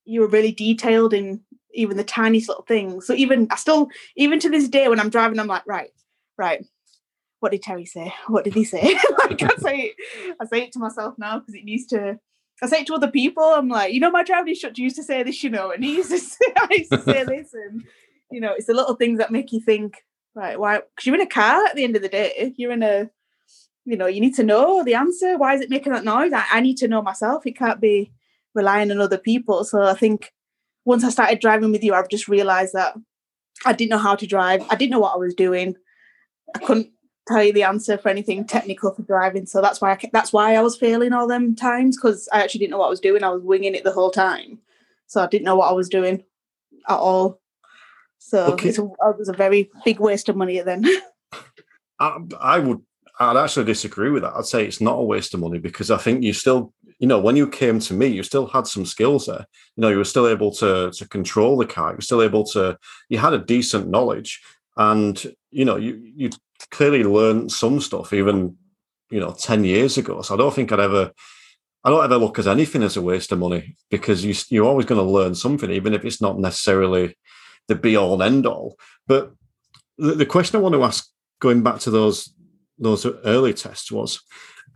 you 0.05 0.21
were 0.21 0.29
really 0.29 0.53
detailed 0.53 1.13
in 1.13 1.43
even 1.77 1.97
the 1.97 2.05
tiniest 2.05 2.49
little 2.49 2.65
things. 2.65 3.07
So 3.07 3.15
even 3.15 3.47
I 3.51 3.57
still, 3.57 3.89
even 4.17 4.41
to 4.41 4.49
this 4.49 4.69
day, 4.69 4.89
when 4.89 5.01
I'm 5.01 5.11
driving, 5.11 5.39
I'm 5.39 5.47
like, 5.47 5.67
right, 5.67 5.91
right. 6.37 6.65
What 7.41 7.53
did 7.53 7.63
Terry 7.63 7.85
say? 7.85 8.13
What 8.29 8.45
did 8.45 8.55
he 8.55 8.65
say? 8.65 8.83
like 9.19 9.43
I 9.43 9.57
say, 9.57 9.95
it, 9.97 10.37
I 10.41 10.47
say 10.47 10.63
it 10.63 10.73
to 10.73 10.79
myself 10.79 11.15
now 11.19 11.39
because 11.39 11.55
it 11.55 11.65
needs 11.65 11.87
to. 11.89 12.19
I 12.63 12.67
say 12.67 12.81
it 12.81 12.87
to 12.87 12.95
other 12.95 13.11
people. 13.11 13.45
I'm 13.45 13.69
like, 13.69 13.93
you 13.93 14.01
know, 14.01 14.11
my 14.11 14.25
driving 14.25 14.49
instructor 14.49 14.81
used 14.81 14.97
to 14.97 15.03
say 15.03 15.23
this, 15.23 15.45
you 15.45 15.51
know, 15.51 15.71
and 15.71 15.85
he 15.85 15.97
used 15.97 16.11
to 16.11 16.19
say, 16.19 16.47
I 16.57 16.69
used 16.71 16.91
to 16.91 17.03
say 17.03 17.25
this, 17.25 17.53
and 17.53 17.85
you 18.31 18.41
know, 18.41 18.55
it's 18.55 18.67
the 18.67 18.75
little 18.75 18.95
things 18.95 19.19
that 19.19 19.31
make 19.31 19.53
you 19.53 19.61
think, 19.61 20.03
right? 20.35 20.59
Why? 20.59 20.79
Because 20.79 21.07
you're 21.07 21.15
in 21.15 21.21
a 21.21 21.27
car 21.27 21.67
at 21.67 21.77
the 21.77 21.85
end 21.85 21.97
of 21.97 22.03
the 22.03 22.09
day. 22.09 22.55
You're 22.57 22.73
in 22.73 22.83
a, 22.83 23.11
you 23.85 23.97
know, 23.97 24.07
you 24.07 24.21
need 24.21 24.35
to 24.37 24.43
know 24.43 24.83
the 24.83 24.95
answer. 24.95 25.37
Why 25.37 25.55
is 25.55 25.61
it 25.61 25.71
making 25.71 25.93
that 25.93 26.05
noise? 26.05 26.33
I, 26.33 26.45
I 26.51 26.61
need 26.61 26.79
to 26.79 26.89
know 26.89 27.03
myself. 27.03 27.47
It 27.47 27.59
can't 27.59 27.81
be 27.81 28.13
relying 28.55 28.91
on 28.91 29.01
other 29.01 29.19
people. 29.19 29.63
So 29.65 29.83
I 29.83 29.95
think 29.95 30.33
once 30.87 31.05
I 31.05 31.11
started 31.11 31.41
driving 31.41 31.73
with 31.73 31.85
you, 31.85 31.93
I've 31.93 32.09
just 32.09 32.29
realized 32.29 32.73
that 32.73 32.95
I 33.67 33.73
didn't 33.73 33.91
know 33.91 33.99
how 33.99 34.15
to 34.15 34.27
drive. 34.27 34.65
I 34.71 34.77
didn't 34.77 34.93
know 34.93 35.01
what 35.01 35.15
I 35.15 35.19
was 35.19 35.35
doing. 35.35 35.75
I 36.55 36.61
couldn't 36.61 36.91
tell 37.27 37.43
you 37.43 37.53
the 37.53 37.65
answer 37.65 37.99
for 37.99 38.09
anything 38.09 38.47
technical 38.47 38.95
for 38.95 39.03
driving. 39.03 39.47
So 39.47 39.61
that's 39.61 39.81
why 39.81 39.93
I, 39.93 40.11
that's 40.13 40.33
why 40.33 40.55
I 40.55 40.63
was 40.63 40.77
failing 40.79 41.13
all 41.13 41.27
them 41.27 41.57
times 41.57 41.97
because 41.97 42.29
I 42.33 42.41
actually 42.41 42.61
didn't 42.61 42.71
know 42.71 42.79
what 42.79 42.87
I 42.87 42.91
was 42.91 43.01
doing. 43.01 43.25
I 43.25 43.31
was 43.31 43.43
winging 43.43 43.75
it 43.75 43.83
the 43.83 43.93
whole 43.93 44.13
time, 44.13 44.61
so 45.09 45.23
I 45.23 45.27
didn't 45.27 45.45
know 45.45 45.57
what 45.57 45.71
I 45.71 45.75
was 45.75 45.89
doing 45.89 46.23
at 46.89 46.97
all. 46.97 47.41
So 48.19 48.53
okay. 48.53 48.69
it 48.71 48.79
was 48.79 49.29
a 49.29 49.33
very 49.33 49.71
big 49.85 49.99
waste 49.99 50.29
of 50.29 50.37
money 50.37 50.61
then. 50.61 50.85
I, 52.01 52.19
I 52.41 52.59
would 52.61 52.81
I'd 53.19 53.37
actually 53.37 53.65
disagree 53.65 54.11
with 54.11 54.23
that. 54.23 54.35
I'd 54.35 54.47
say 54.47 54.65
it's 54.65 54.81
not 54.81 54.99
a 54.99 55.03
waste 55.03 55.35
of 55.35 55.41
money 55.41 55.59
because 55.59 55.91
I 55.91 55.97
think 55.97 56.23
you 56.23 56.33
still 56.33 56.73
you 56.99 57.07
know, 57.07 57.21
when 57.21 57.37
you 57.37 57.49
came 57.49 57.79
to 57.81 57.95
me, 57.95 58.07
you 58.07 58.23
still 58.23 58.47
had 58.47 58.67
some 58.67 58.87
skills 58.87 59.27
there. 59.27 59.47
You 59.77 59.83
know, 59.83 59.89
you 59.89 59.99
were 59.99 60.05
still 60.05 60.27
able 60.27 60.51
to 60.53 60.91
to 60.91 61.09
control 61.09 61.57
the 61.57 61.67
car. 61.67 61.91
You 61.91 61.97
were 61.97 62.03
still 62.03 62.23
able 62.23 62.45
to. 62.49 62.79
You 63.09 63.19
had 63.19 63.35
a 63.35 63.39
decent 63.39 63.89
knowledge, 63.89 64.43
and 64.77 65.23
you 65.51 65.65
know, 65.65 65.77
you 65.77 66.01
you 66.17 66.31
clearly 66.71 67.05
learned 67.05 67.53
some 67.53 67.81
stuff 67.81 68.13
even 68.13 68.57
you 69.11 69.21
know 69.21 69.33
ten 69.33 69.65
years 69.65 69.99
ago. 69.99 70.23
So 70.23 70.35
I 70.35 70.39
don't 70.39 70.55
think 70.55 70.73
I'd 70.73 70.81
ever. 70.81 71.13
I 71.85 71.91
don't 71.91 72.05
ever 72.05 72.19
look 72.19 72.39
at 72.39 72.49
anything 72.49 72.83
as 72.83 72.97
a 72.97 73.03
waste 73.03 73.31
of 73.31 73.39
money 73.39 73.77
because 73.91 74.25
you 74.25 74.35
you're 74.49 74.67
always 74.67 74.87
going 74.87 75.05
to 75.05 75.11
learn 75.11 75.35
something, 75.35 75.71
even 75.71 75.93
if 75.93 76.05
it's 76.05 76.21
not 76.21 76.39
necessarily 76.39 77.17
the 77.69 77.75
be 77.75 77.97
all 77.97 78.15
and 78.15 78.23
end 78.23 78.47
all. 78.47 78.77
But 79.07 79.33
the, 79.99 80.15
the 80.15 80.27
question 80.27 80.57
I 80.57 80.63
want 80.63 80.75
to 80.75 80.83
ask, 80.83 81.09
going 81.41 81.63
back 81.63 81.81
to 81.81 81.91
those 81.91 82.33
those 82.79 83.07
early 83.07 83.55
tests, 83.55 83.93
was 83.93 84.21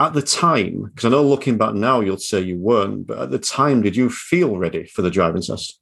at 0.00 0.14
the 0.14 0.22
time, 0.22 0.84
because 0.84 1.04
I 1.04 1.10
know 1.10 1.22
looking 1.22 1.58
back 1.58 1.74
now, 1.74 2.00
you'll 2.00 2.16
say 2.16 2.40
you 2.40 2.56
weren't, 2.56 3.06
but 3.06 3.18
at 3.18 3.30
the 3.30 3.38
time, 3.38 3.82
did 3.82 3.94
you 3.94 4.08
feel 4.08 4.56
ready 4.56 4.86
for 4.86 5.02
the 5.02 5.10
driving 5.10 5.42
test? 5.42 5.78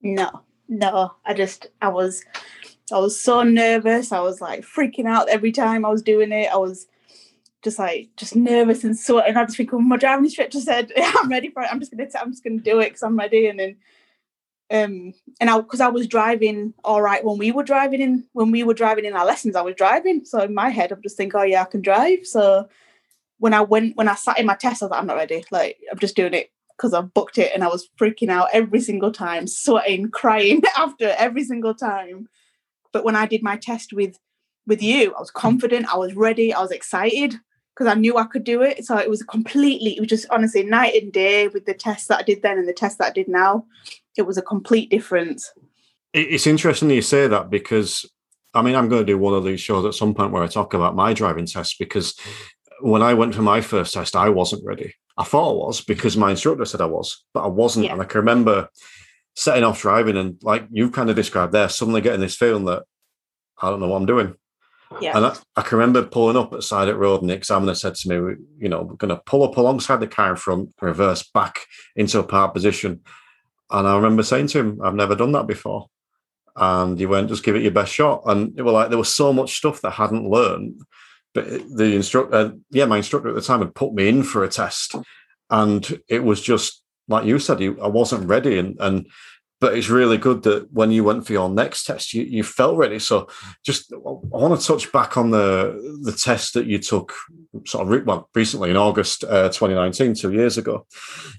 No, 0.00 0.42
no. 0.68 1.14
I 1.24 1.34
just, 1.34 1.66
I 1.82 1.88
was, 1.88 2.24
I 2.92 2.98
was 2.98 3.20
so 3.20 3.42
nervous. 3.42 4.12
I 4.12 4.20
was 4.20 4.40
like 4.40 4.62
freaking 4.62 5.06
out 5.06 5.28
every 5.28 5.50
time 5.50 5.84
I 5.84 5.88
was 5.88 6.02
doing 6.02 6.30
it. 6.30 6.48
I 6.52 6.56
was 6.56 6.86
just 7.64 7.80
like, 7.80 8.10
just 8.16 8.36
nervous 8.36 8.84
and 8.84 8.96
and 8.96 9.36
I 9.36 9.44
just 9.44 9.56
think, 9.56 9.72
well, 9.72 9.80
my 9.80 9.96
driving 9.96 10.26
instructor 10.26 10.60
said, 10.60 10.92
I'm 10.96 11.28
ready 11.28 11.50
for 11.50 11.62
it. 11.64 11.68
I'm 11.68 11.80
just 11.80 11.90
gonna, 11.90 12.08
I'm 12.20 12.30
just 12.30 12.44
gonna 12.44 12.58
do 12.58 12.78
it 12.78 12.90
because 12.90 13.02
I'm 13.02 13.18
ready. 13.18 13.48
And 13.48 13.58
then, 13.58 13.76
um, 14.70 15.12
and 15.40 15.50
I, 15.50 15.58
because 15.58 15.80
I 15.80 15.88
was 15.88 16.06
driving 16.06 16.72
all 16.84 17.02
right 17.02 17.24
when 17.24 17.36
we 17.36 17.50
were 17.50 17.64
driving 17.64 18.00
in, 18.00 18.24
when 18.32 18.52
we 18.52 18.62
were 18.62 18.74
driving 18.74 19.06
in 19.06 19.16
our 19.16 19.26
lessons, 19.26 19.56
I 19.56 19.62
was 19.62 19.74
driving. 19.74 20.24
So 20.24 20.40
in 20.42 20.54
my 20.54 20.68
head, 20.68 20.92
I'm 20.92 21.02
just 21.02 21.16
thinking, 21.16 21.40
oh 21.40 21.44
yeah, 21.44 21.62
I 21.62 21.64
can 21.64 21.82
drive. 21.82 22.26
So 22.26 22.68
when 23.38 23.54
I 23.54 23.60
went 23.60 23.96
when 23.96 24.08
I 24.08 24.14
sat 24.14 24.38
in 24.38 24.46
my 24.46 24.54
test, 24.54 24.82
I 24.82 24.86
was 24.86 24.90
like, 24.90 25.00
I'm 25.00 25.06
not 25.06 25.16
ready. 25.16 25.44
Like 25.50 25.78
I'm 25.90 25.98
just 25.98 26.16
doing 26.16 26.34
it 26.34 26.50
because 26.76 26.94
I've 26.94 27.12
booked 27.14 27.38
it 27.38 27.52
and 27.54 27.64
I 27.64 27.68
was 27.68 27.88
freaking 28.00 28.28
out 28.28 28.48
every 28.52 28.80
single 28.80 29.12
time, 29.12 29.46
sweating, 29.46 30.10
crying 30.10 30.62
after 30.76 31.14
every 31.18 31.44
single 31.44 31.74
time. 31.74 32.28
But 32.92 33.04
when 33.04 33.16
I 33.16 33.26
did 33.26 33.42
my 33.42 33.56
test 33.56 33.92
with 33.92 34.18
with 34.66 34.82
you, 34.82 35.14
I 35.14 35.20
was 35.20 35.30
confident, 35.30 35.92
I 35.92 35.96
was 35.96 36.14
ready, 36.14 36.52
I 36.52 36.60
was 36.60 36.72
excited. 36.72 37.36
because 37.74 37.86
I 37.86 37.94
knew 37.94 38.16
I 38.16 38.24
could 38.24 38.42
do 38.42 38.62
it. 38.62 38.86
So 38.86 38.96
it 38.96 39.10
was 39.10 39.22
completely, 39.22 39.96
it 39.96 40.00
was 40.00 40.08
just 40.08 40.26
honestly 40.30 40.64
night 40.64 40.94
and 41.00 41.12
day 41.12 41.48
with 41.48 41.66
the 41.66 41.74
test 41.74 42.08
that 42.08 42.20
I 42.20 42.22
did 42.22 42.40
then 42.40 42.58
and 42.58 42.66
the 42.66 42.72
test 42.72 42.98
that 42.98 43.08
I 43.08 43.12
did 43.12 43.28
now. 43.28 43.66
It 44.16 44.22
was 44.22 44.38
a 44.38 44.42
complete 44.42 44.90
difference. 44.90 45.52
It's 46.14 46.46
interesting 46.46 46.88
you 46.88 47.02
say 47.02 47.28
that 47.28 47.50
because 47.50 48.06
I 48.54 48.62
mean, 48.62 48.74
I'm 48.74 48.88
going 48.88 49.02
to 49.02 49.12
do 49.12 49.18
one 49.18 49.34
of 49.34 49.44
these 49.44 49.60
shows 49.60 49.84
at 49.84 49.94
some 49.94 50.14
point 50.14 50.32
where 50.32 50.42
I 50.42 50.46
talk 50.46 50.72
about 50.72 50.96
my 50.96 51.12
driving 51.12 51.44
test 51.44 51.78
because 51.78 52.18
when 52.80 53.02
I 53.02 53.14
went 53.14 53.34
for 53.34 53.42
my 53.42 53.60
first 53.60 53.94
test, 53.94 54.16
I 54.16 54.28
wasn't 54.28 54.64
ready. 54.64 54.94
I 55.16 55.24
thought 55.24 55.50
I 55.50 55.66
was 55.66 55.80
because 55.80 56.16
my 56.16 56.30
instructor 56.30 56.64
said 56.64 56.80
I 56.80 56.86
was, 56.86 57.24
but 57.32 57.44
I 57.44 57.48
wasn't. 57.48 57.86
Yeah. 57.86 57.92
And 57.92 58.02
I 58.02 58.04
can 58.04 58.20
remember 58.20 58.68
setting 59.34 59.64
off 59.64 59.82
driving 59.82 60.16
and 60.16 60.36
like 60.42 60.66
you 60.70 60.90
kind 60.90 61.10
of 61.10 61.16
described 61.16 61.52
there, 61.52 61.68
suddenly 61.68 62.00
getting 62.00 62.20
this 62.20 62.36
feeling 62.36 62.64
that 62.66 62.84
I 63.60 63.70
don't 63.70 63.80
know 63.80 63.88
what 63.88 63.96
I'm 63.96 64.06
doing. 64.06 64.34
Yeah. 65.00 65.16
And 65.16 65.26
I, 65.26 65.36
I 65.56 65.62
can 65.62 65.78
remember 65.78 66.04
pulling 66.04 66.36
up 66.36 66.52
at 66.52 66.62
side 66.62 66.88
at 66.88 66.96
road 66.96 67.20
and 67.20 67.30
the 67.30 67.34
examiner 67.34 67.74
said 67.74 67.94
to 67.96 68.08
me, 68.08 68.36
you 68.58 68.68
know, 68.68 68.82
we're 68.82 68.94
going 68.94 69.14
to 69.14 69.22
pull 69.26 69.42
up 69.42 69.56
alongside 69.56 70.00
the 70.00 70.06
car 70.06 70.30
in 70.30 70.36
front, 70.36 70.74
reverse 70.80 71.28
back 71.34 71.60
into 71.96 72.18
a 72.18 72.22
park 72.22 72.54
position. 72.54 73.00
And 73.70 73.88
I 73.88 73.96
remember 73.96 74.22
saying 74.22 74.48
to 74.48 74.60
him, 74.60 74.80
I've 74.82 74.94
never 74.94 75.16
done 75.16 75.32
that 75.32 75.46
before. 75.46 75.88
And 76.54 76.98
he 76.98 77.06
went, 77.06 77.28
just 77.28 77.42
give 77.42 77.56
it 77.56 77.62
your 77.62 77.72
best 77.72 77.92
shot. 77.92 78.22
And 78.26 78.58
it 78.58 78.62
was 78.62 78.72
like, 78.72 78.88
there 78.88 78.98
was 78.98 79.12
so 79.12 79.32
much 79.32 79.56
stuff 79.56 79.80
that 79.82 79.88
I 79.88 80.02
hadn't 80.02 80.30
learned. 80.30 80.80
But 81.36 81.76
the 81.76 81.94
instructor, 81.94 82.34
uh, 82.34 82.50
yeah, 82.70 82.86
my 82.86 82.96
instructor 82.96 83.28
at 83.28 83.34
the 83.34 83.42
time 83.42 83.60
had 83.60 83.74
put 83.74 83.92
me 83.92 84.08
in 84.08 84.22
for 84.22 84.42
a 84.42 84.48
test. 84.48 84.94
And 85.50 86.00
it 86.08 86.24
was 86.24 86.40
just, 86.40 86.82
like 87.08 87.26
you 87.26 87.38
said, 87.38 87.60
you, 87.60 87.78
I 87.78 87.88
wasn't 87.88 88.26
ready. 88.26 88.58
And, 88.58 88.74
and 88.80 89.06
but 89.60 89.76
it's 89.76 89.90
really 89.90 90.16
good 90.16 90.44
that 90.44 90.72
when 90.72 90.90
you 90.90 91.04
went 91.04 91.26
for 91.26 91.34
your 91.34 91.50
next 91.50 91.84
test, 91.84 92.14
you, 92.14 92.22
you 92.22 92.42
felt 92.42 92.78
ready. 92.78 92.98
So 92.98 93.28
just 93.62 93.92
I 93.92 93.98
want 93.98 94.58
to 94.58 94.66
touch 94.66 94.90
back 94.92 95.18
on 95.18 95.30
the 95.30 95.98
the 96.02 96.12
test 96.12 96.54
that 96.54 96.66
you 96.66 96.78
took 96.78 97.12
sort 97.66 97.86
of 97.86 98.06
well 98.06 98.30
recently 98.34 98.70
in 98.70 98.78
August 98.78 99.24
uh, 99.24 99.50
2019, 99.50 100.14
two 100.14 100.32
years 100.32 100.56
ago. 100.56 100.86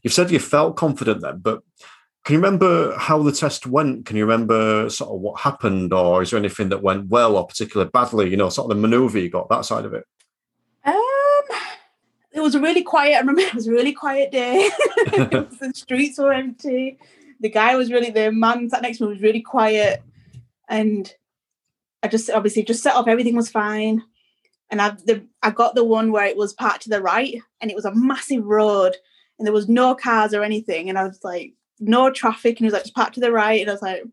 You've 0.03 0.13
said 0.13 0.29
you 0.29 0.39
felt 0.39 0.77
confident 0.77 1.21
then, 1.21 1.39
but 1.39 1.61
can 2.27 2.34
you 2.34 2.39
remember 2.39 2.96
how 2.98 3.24
the 3.24 3.31
test 3.31 3.65
went? 3.65 4.05
Can 4.05 4.17
you 4.17 4.25
remember 4.25 4.89
sort 4.89 5.12
of 5.12 5.22
what 5.22 5.39
happened, 5.39 5.93
or 5.93 6.22
is 6.22 6.31
there 6.31 6.39
anything 6.39 6.69
that 6.69 6.84
went 6.84 7.07
well 7.07 7.38
or 7.38 7.48
particularly 7.48 7.89
badly? 7.89 8.29
You 8.29 8.38
know, 8.38 8.50
sort 8.50 8.69
of 8.69 8.77
the 8.77 8.81
maneuver 8.81 9.17
you 9.17 9.29
got 9.29 9.50
that 9.50 9.65
side 9.65 9.86
of 9.86 9.93
it. 9.93 10.05
Um, 10.86 11.57
it 12.34 12.41
was 12.41 12.53
a 12.53 12.60
really 12.60 12.84
quiet. 12.84 13.15
I 13.15 13.19
remember 13.19 13.41
it 13.43 13.55
was 13.55 13.67
a 13.67 13.72
really 13.72 13.93
quiet 13.93 14.31
day. 14.31 14.69
the 15.05 15.72
streets 15.74 16.19
were 16.19 16.34
empty 16.34 17.00
the 17.39 17.50
guy 17.50 17.75
was 17.75 17.91
really 17.91 18.10
the 18.10 18.31
man 18.31 18.69
sat 18.69 18.81
next 18.81 18.98
to 18.98 19.05
me 19.05 19.10
was 19.13 19.22
really 19.22 19.41
quiet, 19.41 20.01
and 20.67 21.13
I 22.03 22.07
just 22.07 22.29
obviously 22.29 22.63
just 22.63 22.84
set 22.84 22.96
off. 22.96 23.07
Everything 23.07 23.36
was 23.36 23.50
fine, 23.50 24.03
and 24.69 24.81
I 24.81 24.91
the 25.05 25.25
I 25.43 25.51
got 25.51 25.75
the 25.75 25.84
one 25.84 26.12
where 26.12 26.25
it 26.25 26.38
was 26.38 26.53
parked 26.53 26.84
to 26.84 26.89
the 26.89 27.01
right, 27.01 27.36
and 27.62 27.69
it 27.69 27.75
was 27.75 27.86
a 27.86 27.96
massive 27.96 28.46
road, 28.46 28.96
and 29.38 29.46
there 29.46 29.53
was 29.53 29.69
no 29.69 29.96
cars 29.96 30.34
or 30.34 30.43
anything, 30.43 30.89
and 30.89 30.98
I 30.98 31.03
was 31.03 31.19
like 31.24 31.53
no 31.79 32.12
traffic, 32.12 32.51
and 32.51 32.60
he 32.60 32.65
was 32.65 32.74
like 32.74 32.84
just 32.84 32.96
parked 32.96 33.15
to 33.15 33.19
the 33.19 33.31
right, 33.31 33.62
and 33.62 33.69
I 33.69 33.74
was 33.74 33.81
like. 33.81 34.03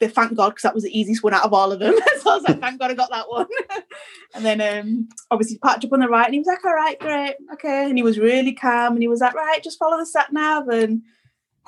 but 0.00 0.12
Thank 0.12 0.36
God, 0.36 0.50
because 0.50 0.62
that 0.62 0.74
was 0.74 0.84
the 0.84 0.96
easiest 0.98 1.24
one 1.24 1.34
out 1.34 1.44
of 1.44 1.52
all 1.52 1.72
of 1.72 1.80
them. 1.80 1.94
so 2.20 2.30
I 2.30 2.34
was 2.36 2.44
like, 2.46 2.60
thank 2.60 2.78
God 2.78 2.92
I 2.92 2.94
got 2.94 3.10
that 3.10 3.28
one. 3.28 3.48
and 4.34 4.44
then 4.44 4.60
um, 4.60 5.08
obviously 5.30 5.58
parked 5.58 5.84
up 5.84 5.92
on 5.92 6.00
the 6.00 6.08
right, 6.08 6.26
and 6.26 6.34
he 6.34 6.40
was 6.40 6.46
like, 6.46 6.64
all 6.64 6.74
right, 6.74 6.98
great, 7.00 7.34
okay. 7.54 7.86
And 7.88 7.98
he 7.98 8.04
was 8.04 8.18
really 8.18 8.52
calm, 8.52 8.92
and 8.92 9.02
he 9.02 9.08
was 9.08 9.20
like, 9.20 9.34
right, 9.34 9.62
just 9.62 9.78
follow 9.78 9.98
the 9.98 10.06
sat 10.06 10.32
nav. 10.32 10.68
And 10.68 11.02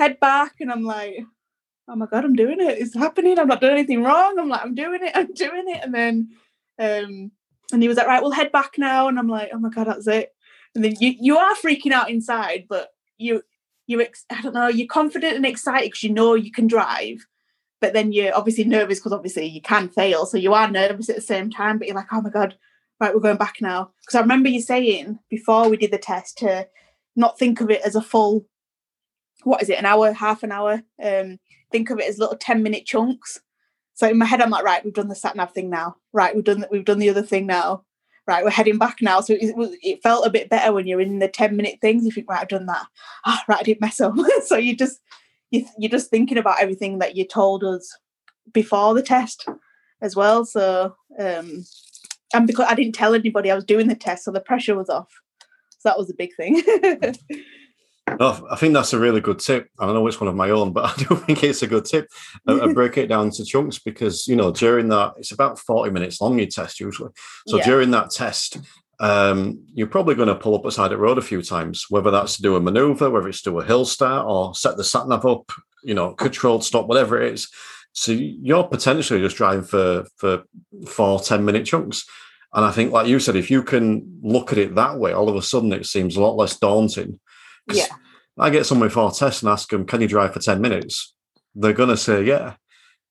head 0.00 0.18
back 0.18 0.54
and 0.60 0.72
I'm 0.72 0.82
like, 0.82 1.18
oh 1.86 1.94
my 1.94 2.06
god, 2.06 2.24
I'm 2.24 2.34
doing 2.34 2.60
it. 2.60 2.78
It's 2.78 2.94
happening. 2.94 3.38
I'm 3.38 3.48
not 3.48 3.60
doing 3.60 3.74
anything 3.74 4.02
wrong. 4.02 4.38
I'm 4.38 4.48
like, 4.48 4.62
I'm 4.62 4.74
doing 4.74 5.00
it. 5.02 5.12
I'm 5.14 5.32
doing 5.34 5.64
it. 5.66 5.80
And 5.84 5.94
then 5.94 6.30
um 6.78 7.30
and 7.72 7.82
he 7.82 7.88
was 7.88 7.96
like, 7.96 8.08
right, 8.08 8.20
we'll 8.20 8.32
head 8.32 8.50
back 8.50 8.72
now. 8.78 9.06
And 9.06 9.18
I'm 9.18 9.28
like, 9.28 9.50
oh 9.52 9.58
my 9.58 9.68
god, 9.68 9.86
that's 9.86 10.08
it. 10.08 10.34
And 10.74 10.82
then 10.82 10.94
you 10.98 11.14
you 11.20 11.36
are 11.36 11.54
freaking 11.54 11.92
out 11.92 12.10
inside, 12.10 12.64
but 12.68 12.88
you 13.18 13.42
you 13.90 14.00
ex- 14.00 14.24
I 14.30 14.40
don't 14.40 14.54
know, 14.54 14.68
you're 14.68 14.86
confident 14.86 15.36
and 15.36 15.44
excited 15.44 15.88
because 15.88 16.04
you 16.04 16.12
know 16.12 16.34
you 16.34 16.52
can 16.52 16.66
drive. 16.66 17.26
But 17.80 17.92
then 17.94 18.12
you're 18.12 18.36
obviously 18.36 18.64
nervous 18.64 18.98
because 18.98 19.12
obviously 19.12 19.46
you 19.46 19.62
can 19.62 19.88
fail. 19.88 20.26
So 20.26 20.36
you 20.36 20.52
are 20.52 20.70
nervous 20.70 21.08
at 21.08 21.16
the 21.16 21.22
same 21.22 21.50
time, 21.50 21.78
but 21.78 21.88
you're 21.88 21.96
like, 21.96 22.12
oh 22.12 22.20
my 22.20 22.28
God, 22.28 22.56
right, 23.00 23.14
we're 23.14 23.20
going 23.20 23.38
back 23.38 23.56
now. 23.60 23.90
Because 24.00 24.16
I 24.16 24.20
remember 24.20 24.48
you 24.48 24.60
saying 24.60 25.18
before 25.30 25.68
we 25.68 25.76
did 25.76 25.90
the 25.90 25.98
test 25.98 26.38
to 26.38 26.68
not 27.16 27.38
think 27.38 27.60
of 27.60 27.70
it 27.70 27.80
as 27.82 27.96
a 27.96 28.02
full 28.02 28.46
what 29.44 29.62
is 29.62 29.70
it, 29.70 29.78
an 29.78 29.86
hour, 29.86 30.12
half 30.12 30.42
an 30.42 30.52
hour. 30.52 30.82
Um, 31.02 31.38
think 31.72 31.90
of 31.90 31.98
it 31.98 32.08
as 32.08 32.18
little 32.18 32.36
10 32.36 32.62
minute 32.62 32.84
chunks. 32.86 33.40
So 33.94 34.08
in 34.08 34.18
my 34.18 34.26
head, 34.26 34.40
I'm 34.40 34.50
like, 34.50 34.64
right, 34.64 34.84
we've 34.84 34.94
done 34.94 35.08
the 35.08 35.14
sat 35.14 35.36
nav 35.36 35.52
thing 35.52 35.70
now. 35.70 35.96
Right, 36.12 36.34
we've 36.34 36.44
done 36.44 36.64
we've 36.70 36.84
done 36.84 36.98
the 36.98 37.10
other 37.10 37.22
thing 37.22 37.46
now. 37.46 37.84
Right, 38.30 38.44
we're 38.44 38.50
heading 38.50 38.78
back 38.78 38.98
now. 39.02 39.20
So 39.20 39.32
it, 39.32 39.56
was, 39.56 39.70
it 39.82 40.04
felt 40.04 40.24
a 40.24 40.30
bit 40.30 40.48
better 40.48 40.72
when 40.72 40.86
you're 40.86 41.00
in 41.00 41.18
the 41.18 41.26
10 41.26 41.56
minute 41.56 41.78
things. 41.80 42.04
You 42.04 42.12
think, 42.12 42.30
right, 42.30 42.40
I've 42.40 42.46
done 42.46 42.66
that. 42.66 42.86
Ah, 43.26 43.42
right, 43.48 43.58
I 43.58 43.62
didn't 43.64 43.80
mess 43.80 44.00
up. 44.00 44.14
so 44.46 44.56
you 44.56 44.76
just 44.76 45.00
you, 45.50 45.66
you're 45.76 45.90
just 45.90 46.10
thinking 46.10 46.38
about 46.38 46.62
everything 46.62 47.00
that 47.00 47.16
you 47.16 47.26
told 47.26 47.64
us 47.64 47.92
before 48.52 48.94
the 48.94 49.02
test 49.02 49.48
as 50.00 50.14
well. 50.14 50.44
So 50.44 50.94
um 51.18 51.64
and 52.32 52.46
because 52.46 52.66
I 52.68 52.76
didn't 52.76 52.94
tell 52.94 53.16
anybody 53.16 53.50
I 53.50 53.56
was 53.56 53.64
doing 53.64 53.88
the 53.88 53.96
test, 53.96 54.22
so 54.22 54.30
the 54.30 54.38
pressure 54.38 54.76
was 54.76 54.88
off. 54.88 55.10
So 55.80 55.88
that 55.88 55.98
was 55.98 56.08
a 56.08 56.14
big 56.14 56.30
thing. 56.36 56.62
No, 58.18 58.46
I 58.50 58.56
think 58.56 58.74
that's 58.74 58.92
a 58.92 58.98
really 58.98 59.20
good 59.20 59.38
tip. 59.38 59.68
I 59.78 59.86
don't 59.86 59.94
know 59.94 60.02
which 60.02 60.20
one 60.20 60.28
of 60.28 60.34
my 60.34 60.50
own, 60.50 60.72
but 60.72 60.84
I 60.98 61.02
do 61.02 61.16
think 61.16 61.44
it's 61.44 61.62
a 61.62 61.66
good 61.66 61.84
tip. 61.84 62.08
I, 62.46 62.60
I 62.60 62.72
break 62.72 62.96
it 62.96 63.06
down 63.06 63.30
to 63.30 63.44
chunks 63.44 63.78
because 63.78 64.26
you 64.26 64.36
know 64.36 64.50
during 64.50 64.88
that 64.88 65.14
it's 65.18 65.32
about 65.32 65.58
forty 65.58 65.90
minutes 65.90 66.20
long. 66.20 66.38
Your 66.38 66.48
test 66.48 66.80
usually, 66.80 67.10
so 67.46 67.58
yeah. 67.58 67.64
during 67.64 67.90
that 67.92 68.10
test, 68.10 68.58
um, 69.00 69.64
you're 69.74 69.86
probably 69.86 70.14
going 70.14 70.28
to 70.28 70.34
pull 70.34 70.54
up 70.54 70.62
beside 70.62 70.90
the 70.90 70.98
road 70.98 71.18
a 71.18 71.22
few 71.22 71.42
times, 71.42 71.86
whether 71.88 72.10
that's 72.10 72.36
to 72.36 72.42
do 72.42 72.56
a 72.56 72.60
maneuver, 72.60 73.10
whether 73.10 73.28
it's 73.28 73.42
to 73.42 73.50
do 73.50 73.60
a 73.60 73.64
hill 73.64 73.84
start 73.84 74.26
or 74.26 74.54
set 74.54 74.76
the 74.76 74.84
sat 74.84 75.08
nav 75.08 75.24
up, 75.24 75.50
you 75.82 75.94
know, 75.94 76.12
controlled 76.12 76.64
stop, 76.64 76.86
whatever 76.86 77.20
it 77.20 77.32
is. 77.32 77.48
So 77.92 78.12
you're 78.12 78.64
potentially 78.64 79.20
just 79.20 79.36
driving 79.36 79.64
for 79.64 80.04
for 80.16 80.44
four 80.86 81.20
10 81.20 81.44
minute 81.44 81.66
chunks. 81.66 82.06
And 82.52 82.64
I 82.64 82.72
think, 82.72 82.92
like 82.92 83.06
you 83.06 83.20
said, 83.20 83.36
if 83.36 83.50
you 83.50 83.62
can 83.62 84.20
look 84.22 84.52
at 84.52 84.58
it 84.58 84.74
that 84.74 84.98
way, 84.98 85.12
all 85.12 85.28
of 85.28 85.36
a 85.36 85.42
sudden 85.42 85.72
it 85.72 85.86
seems 85.86 86.16
a 86.16 86.20
lot 86.20 86.36
less 86.36 86.58
daunting 86.58 87.20
yeah. 87.76 87.86
I 88.38 88.50
get 88.50 88.66
someone 88.66 88.90
for 88.90 89.08
a 89.08 89.12
test 89.12 89.42
and 89.42 89.50
ask 89.50 89.68
them, 89.68 89.84
can 89.84 90.00
you 90.00 90.08
drive 90.08 90.32
for 90.32 90.40
10 90.40 90.60
minutes? 90.60 91.14
They're 91.54 91.72
going 91.72 91.88
to 91.90 91.96
say, 91.96 92.24
yeah. 92.24 92.54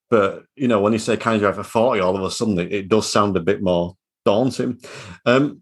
But, 0.09 0.43
you 0.55 0.67
know, 0.67 0.81
when 0.81 0.93
you 0.93 0.99
say, 0.99 1.17
can 1.17 1.33
you 1.33 1.39
drive 1.39 1.55
for 1.55 1.63
40, 1.63 2.01
all 2.01 2.17
of 2.17 2.23
a 2.23 2.31
sudden 2.31 2.57
it, 2.59 2.73
it 2.73 2.89
does 2.89 3.11
sound 3.11 3.37
a 3.37 3.41
bit 3.41 3.61
more 3.61 3.95
daunting. 4.25 4.81
Um, 5.25 5.61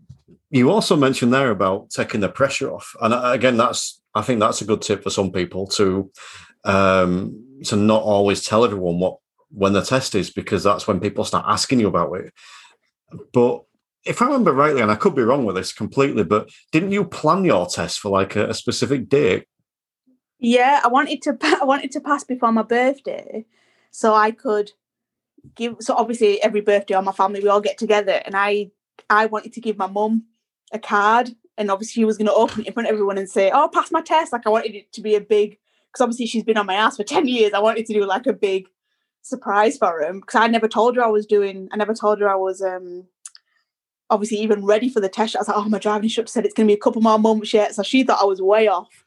you 0.50 0.72
also 0.72 0.96
mentioned 0.96 1.34
there 1.34 1.52
about 1.52 1.90
taking 1.90 2.22
the 2.22 2.30
pressure 2.30 2.72
off. 2.72 2.96
And 3.02 3.14
again, 3.14 3.58
that's, 3.58 4.02
I 4.16 4.22
think 4.22 4.40
that's 4.40 4.62
a 4.62 4.66
good 4.66 4.82
tip 4.82 5.04
for 5.04 5.10
some 5.10 5.32
people 5.32 5.68
to, 5.68 6.10
um, 6.64 7.60
to 7.66 7.76
not 7.76 8.04
always 8.04 8.46
tell 8.46 8.64
everyone 8.64 9.00
what, 9.00 9.18
when 9.50 9.74
the 9.74 9.82
test 9.82 10.16
is, 10.16 10.30
because 10.32 10.64
that's 10.64 10.88
when 10.88 11.02
people 11.02 11.26
start 11.26 11.46
asking 11.48 11.82
you 11.82 11.88
about 11.88 12.14
it. 12.14 12.34
But 13.34 13.64
if 14.08 14.22
I 14.22 14.26
remember 14.26 14.54
rightly, 14.54 14.82
and 14.82 14.92
I 14.92 14.96
could 14.96 15.16
be 15.16 15.22
wrong 15.22 15.46
with 15.46 15.56
this 15.56 15.74
completely, 15.74 16.24
but 16.24 16.50
didn't 16.72 16.92
you 16.92 17.06
plan 17.06 17.44
your 17.46 17.68
test 17.68 18.00
for 18.00 18.10
like 18.10 18.36
a, 18.36 18.50
a 18.50 18.54
specific 18.54 19.10
date? 19.10 19.46
Yeah, 20.40 20.82
I 20.84 20.88
wanted 20.88 21.22
to. 21.24 21.38
I 21.62 21.66
wanted 21.66 21.92
to 21.92 22.02
pass 22.02 22.24
before 22.24 22.52
my 22.52 22.64
birthday, 22.64 23.46
so 23.92 24.14
I 24.14 24.32
could 24.32 24.72
give. 25.56 25.78
So 25.80 25.96
obviously, 25.96 26.42
every 26.42 26.62
birthday 26.62 26.96
on 26.96 27.06
my 27.06 27.12
family, 27.12 27.42
we 27.42 27.50
all 27.50 27.62
get 27.62 27.78
together, 27.78 28.22
and 28.26 28.36
I, 28.36 28.72
I 29.10 29.26
wanted 29.26 29.54
to 29.54 29.62
give 29.62 29.78
my 29.78 29.88
mum 29.88 30.26
a 30.72 30.80
card, 30.80 31.32
and 31.58 31.72
obviously, 31.72 32.02
she 32.02 32.06
was 32.06 32.18
going 32.18 32.28
to 32.28 32.34
open 32.34 32.62
it 32.62 32.68
in 32.68 32.74
front 32.74 32.88
of 32.88 32.94
everyone 32.94 33.18
and 33.18 33.30
say, 33.30 33.52
"Oh, 33.54 33.70
pass 33.72 33.92
my 33.92 34.02
test!" 34.02 34.32
Like 34.32 34.46
I 34.46 34.50
wanted 34.50 34.76
it 34.76 34.94
to 34.94 35.02
be 35.02 35.16
a 35.16 35.22
big, 35.22 35.58
because 35.92 36.02
obviously 36.02 36.28
she's 36.28 36.44
been 36.44 36.58
on 36.58 36.66
my 36.66 36.76
ass 36.76 36.98
for 36.98 37.04
ten 37.16 37.28
years. 37.28 37.54
I 37.54 37.60
wanted 37.60 37.86
to 37.88 37.94
do 37.94 38.06
like 38.06 38.28
a 38.28 38.34
big 38.34 38.68
surprise 39.22 39.78
for 39.78 40.02
him 40.02 40.22
because 40.22 40.40
I 40.40 40.48
never 40.48 40.68
told 40.68 40.96
her 40.96 41.04
I 41.04 41.10
was 41.10 41.26
doing. 41.26 41.68
I 41.72 41.78
never 41.78 41.94
told 41.94 42.20
her 42.22 42.30
I 42.30 42.36
was 42.36 42.62
um 42.62 43.06
obviously 44.10 44.38
even 44.38 44.66
ready 44.66 44.90
for 44.90 45.00
the 45.00 45.10
test. 45.10 45.36
I 45.36 45.40
was 45.40 45.48
like, 45.48 45.58
oh, 45.58 45.70
my 45.70 45.80
driving 45.80 46.06
instructor 46.06 46.32
said 46.32 46.46
it's 46.46 46.54
going 46.54 46.68
to 46.68 46.72
be 46.72 46.78
a 46.78 46.82
couple 46.82 47.02
more 47.02 47.20
months 47.20 47.54
yet. 47.54 47.76
So 47.76 47.84
she 47.84 48.04
thought 48.04 48.22
I 48.22 48.26
was 48.26 48.42
way 48.42 48.68
off. 48.68 49.04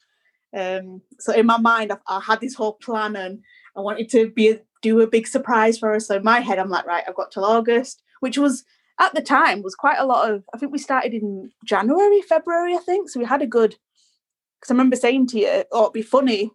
Um, 0.57 1.02
so 1.19 1.33
in 1.33 1.47
my 1.47 1.59
mind, 1.59 1.92
I, 1.92 1.97
I, 2.09 2.21
had 2.21 2.40
this 2.40 2.54
whole 2.54 2.73
plan 2.75 3.14
and 3.14 3.40
I 3.76 3.80
wanted 3.80 4.11
to 4.11 4.30
be 4.30 4.50
a, 4.50 4.61
do 4.83 5.00
a 5.00 5.07
big 5.07 5.28
surprise 5.28 5.78
for 5.78 5.92
her. 5.92 6.00
So 6.00 6.16
in 6.16 6.25
my 6.25 6.40
head, 6.40 6.59
I'm 6.59 6.71
like, 6.71 6.87
right, 6.87 7.04
I've 7.07 7.14
got 7.14 7.30
till 7.30 7.45
August, 7.45 8.02
which 8.19 8.37
was 8.37 8.64
at 9.00 9.14
the 9.14 9.23
time 9.23 9.62
was 9.62 9.75
quite 9.75 9.99
a 9.99 10.04
lot 10.04 10.30
of. 10.30 10.45
I 10.54 10.59
think 10.59 10.73
we 10.73 10.78
started 10.78 11.14
in 11.14 11.50
January, 11.64 12.21
February, 12.23 12.75
I 12.75 12.78
think. 12.78 13.09
So 13.09 13.19
we 13.19 13.26
had 13.26 13.42
a 13.42 13.47
good. 13.47 13.76
Because 14.61 14.71
I 14.71 14.75
remember 14.75 14.97
saying 14.97 15.28
to 15.28 15.38
you, 15.38 15.64
"Oh, 15.73 15.85
it'd 15.85 15.95
be 15.95 16.02
funny 16.02 16.50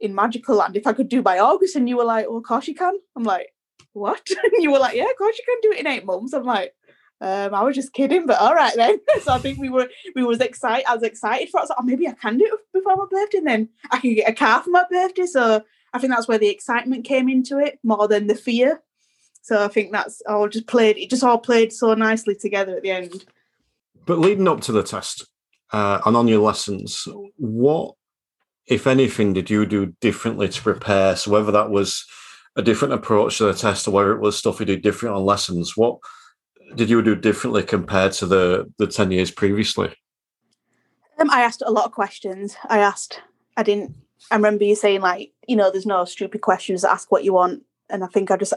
in 0.00 0.14
Magical 0.14 0.56
Land 0.56 0.76
if 0.76 0.86
I 0.86 0.94
could 0.94 1.08
do 1.08 1.22
by 1.22 1.38
August," 1.38 1.76
and 1.76 1.88
you 1.88 1.98
were 1.98 2.04
like, 2.04 2.26
"Well, 2.26 2.38
of 2.38 2.44
course 2.44 2.66
you 2.66 2.74
can." 2.74 2.98
I'm 3.14 3.24
like, 3.24 3.52
"What?" 3.92 4.26
and 4.44 4.62
you 4.62 4.72
were 4.72 4.78
like, 4.78 4.96
"Yeah, 4.96 5.10
of 5.10 5.16
course 5.18 5.38
you 5.38 5.44
can 5.44 5.58
do 5.60 5.76
it 5.76 5.80
in 5.80 5.86
eight 5.86 6.06
months." 6.06 6.32
I'm 6.32 6.44
like, 6.44 6.74
um, 7.24 7.54
I 7.54 7.62
was 7.62 7.74
just 7.74 7.94
kidding, 7.94 8.26
but 8.26 8.38
all 8.38 8.54
right 8.54 8.74
then. 8.76 9.00
so 9.22 9.32
I 9.32 9.38
think 9.38 9.58
we 9.58 9.70
were 9.70 9.88
we 10.14 10.24
was 10.24 10.40
excited. 10.40 10.84
I 10.86 10.92
was 10.92 11.02
excited 11.02 11.48
for 11.48 11.62
it. 11.62 11.68
So 11.68 11.74
oh, 11.78 11.82
maybe 11.82 12.06
I 12.06 12.12
can 12.12 12.36
do 12.36 12.44
it 12.44 12.60
before 12.74 12.96
my 12.96 13.06
birthday, 13.10 13.38
and 13.38 13.46
then 13.46 13.68
I 13.90 13.98
can 13.98 14.14
get 14.14 14.28
a 14.28 14.34
car 14.34 14.62
for 14.62 14.68
my 14.68 14.84
birthday. 14.90 15.24
So 15.24 15.62
I 15.94 15.98
think 15.98 16.12
that's 16.12 16.28
where 16.28 16.36
the 16.36 16.50
excitement 16.50 17.06
came 17.06 17.30
into 17.30 17.58
it 17.58 17.78
more 17.82 18.06
than 18.08 18.26
the 18.26 18.34
fear. 18.34 18.82
So 19.40 19.64
I 19.64 19.68
think 19.68 19.90
that's 19.90 20.20
all 20.28 20.48
just 20.48 20.66
played. 20.66 20.98
It 20.98 21.08
just 21.08 21.24
all 21.24 21.38
played 21.38 21.72
so 21.72 21.94
nicely 21.94 22.34
together 22.34 22.76
at 22.76 22.82
the 22.82 22.90
end. 22.90 23.24
but 24.04 24.18
leading 24.18 24.48
up 24.48 24.60
to 24.62 24.72
the 24.72 24.82
test 24.82 25.26
uh, 25.72 26.00
and 26.04 26.16
on 26.18 26.28
your 26.28 26.42
lessons, 26.42 27.08
what, 27.36 27.94
if 28.66 28.86
anything, 28.86 29.32
did 29.32 29.48
you 29.48 29.64
do 29.64 29.94
differently 30.02 30.48
to 30.48 30.62
prepare? 30.62 31.16
So 31.16 31.30
whether 31.30 31.52
that 31.52 31.70
was 31.70 32.04
a 32.56 32.62
different 32.62 32.94
approach 32.94 33.38
to 33.38 33.44
the 33.44 33.54
test 33.54 33.88
or 33.88 33.92
whether 33.92 34.12
it 34.12 34.20
was 34.20 34.36
stuff 34.36 34.60
you 34.60 34.66
did 34.66 34.82
different 34.82 35.14
on 35.14 35.24
lessons, 35.24 35.74
what 35.74 35.98
did 36.76 36.90
you 36.90 37.02
do 37.02 37.14
differently 37.14 37.62
compared 37.62 38.12
to 38.12 38.26
the 38.26 38.72
the 38.78 38.86
ten 38.86 39.10
years 39.10 39.30
previously? 39.30 39.94
Um, 41.18 41.30
I 41.30 41.42
asked 41.42 41.62
a 41.64 41.70
lot 41.70 41.86
of 41.86 41.92
questions. 41.92 42.56
I 42.68 42.78
asked. 42.78 43.20
I 43.56 43.62
didn't. 43.62 43.94
I 44.30 44.36
remember 44.36 44.64
you 44.64 44.74
saying 44.74 45.00
like, 45.00 45.32
you 45.46 45.56
know, 45.56 45.70
there's 45.70 45.86
no 45.86 46.04
stupid 46.04 46.40
questions. 46.40 46.84
Ask 46.84 47.12
what 47.12 47.24
you 47.24 47.32
want, 47.32 47.62
and 47.90 48.02
I 48.02 48.06
think 48.08 48.30
I 48.30 48.36
just, 48.36 48.54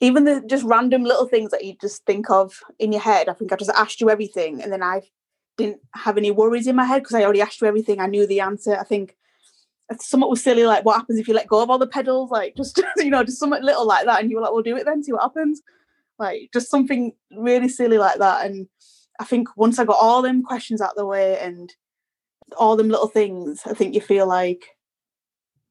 even 0.00 0.24
the 0.24 0.42
just 0.46 0.64
random 0.64 1.02
little 1.02 1.26
things 1.26 1.50
that 1.50 1.64
you 1.64 1.76
just 1.80 2.04
think 2.04 2.30
of 2.30 2.62
in 2.78 2.92
your 2.92 3.00
head. 3.00 3.28
I 3.28 3.32
think 3.32 3.52
I 3.52 3.56
just 3.56 3.70
asked 3.70 4.00
you 4.00 4.10
everything, 4.10 4.62
and 4.62 4.72
then 4.72 4.82
I 4.82 5.02
didn't 5.56 5.80
have 5.94 6.18
any 6.18 6.30
worries 6.30 6.66
in 6.66 6.76
my 6.76 6.84
head 6.84 7.02
because 7.02 7.14
I 7.14 7.24
already 7.24 7.40
asked 7.40 7.60
you 7.60 7.66
everything. 7.66 8.00
I 8.00 8.06
knew 8.06 8.26
the 8.26 8.40
answer. 8.40 8.76
I 8.76 8.84
think 8.84 9.16
somewhat 9.98 10.30
was 10.30 10.42
silly, 10.42 10.66
like 10.66 10.84
what 10.84 10.96
happens 10.96 11.18
if 11.18 11.28
you 11.28 11.34
let 11.34 11.46
go 11.46 11.62
of 11.62 11.70
all 11.70 11.78
the 11.78 11.86
pedals, 11.86 12.30
like 12.30 12.56
just 12.56 12.80
you 12.96 13.10
know, 13.10 13.24
just 13.24 13.38
something 13.38 13.62
little 13.62 13.86
like 13.86 14.04
that, 14.06 14.20
and 14.20 14.30
you 14.30 14.36
were 14.36 14.42
like, 14.42 14.52
"We'll 14.52 14.62
do 14.62 14.76
it 14.76 14.84
then, 14.84 15.02
see 15.02 15.12
what 15.12 15.22
happens." 15.22 15.62
Like 16.18 16.50
just 16.52 16.70
something 16.70 17.12
really 17.36 17.68
silly 17.68 17.98
like 17.98 18.18
that, 18.18 18.46
and 18.46 18.68
I 19.20 19.24
think 19.24 19.56
once 19.56 19.78
I 19.78 19.84
got 19.84 19.98
all 20.00 20.22
them 20.22 20.42
questions 20.42 20.80
out 20.80 20.90
of 20.90 20.96
the 20.96 21.06
way 21.06 21.38
and 21.38 21.72
all 22.56 22.76
them 22.76 22.88
little 22.88 23.08
things, 23.08 23.62
I 23.66 23.74
think 23.74 23.94
you 23.94 24.00
feel 24.00 24.26
like, 24.26 24.64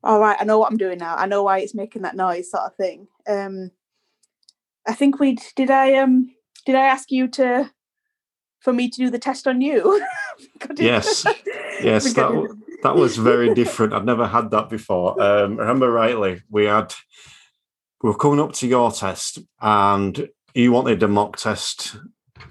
all 0.04 0.20
right, 0.20 0.38
I 0.40 0.44
know 0.44 0.60
what 0.60 0.72
I'm 0.72 0.78
doing 0.78 1.00
now. 1.00 1.16
I 1.16 1.26
know 1.26 1.44
why 1.44 1.60
it's 1.60 1.76
making 1.76 2.04
that 2.04 2.16
noise, 2.16 2.52
sort 2.52 2.64
of 2.64 2.76
thing. 2.76 3.08
Um, 3.28 3.72
I 4.88 4.94
think 4.94 5.20
we 5.20 5.38
did. 5.56 5.72
I 5.72 5.96
um 5.96 6.34
did 6.66 6.76
I 6.76 6.86
ask 6.86 7.12
you 7.12 7.28
to 7.30 7.72
for 8.60 8.74
me 8.74 8.90
to 8.90 8.98
do 8.98 9.10
the 9.10 9.20
test 9.20 9.48
on 9.48 9.62
you? 9.62 10.04
yes, 10.78 11.26
yes, 11.82 12.14
that 12.14 12.58
that 12.84 12.96
was 12.96 13.18
very 13.18 13.54
different. 13.54 13.94
I've 13.94 14.06
never 14.06 14.28
had 14.28 14.52
that 14.52 14.70
before. 14.70 15.22
Um, 15.22 15.60
I 15.60 15.64
remember 15.64 15.92
rightly, 15.92 16.42
we 16.50 16.66
had 16.66 16.94
we 18.04 18.10
were 18.10 18.18
coming 18.18 18.40
up 18.40 18.54
to 18.54 18.68
your 18.68 18.92
test, 18.92 19.40
and 19.60 20.30
you 20.56 20.72
wanted 20.72 21.04
a 21.04 21.08
mock 21.08 21.38
test. 21.38 21.98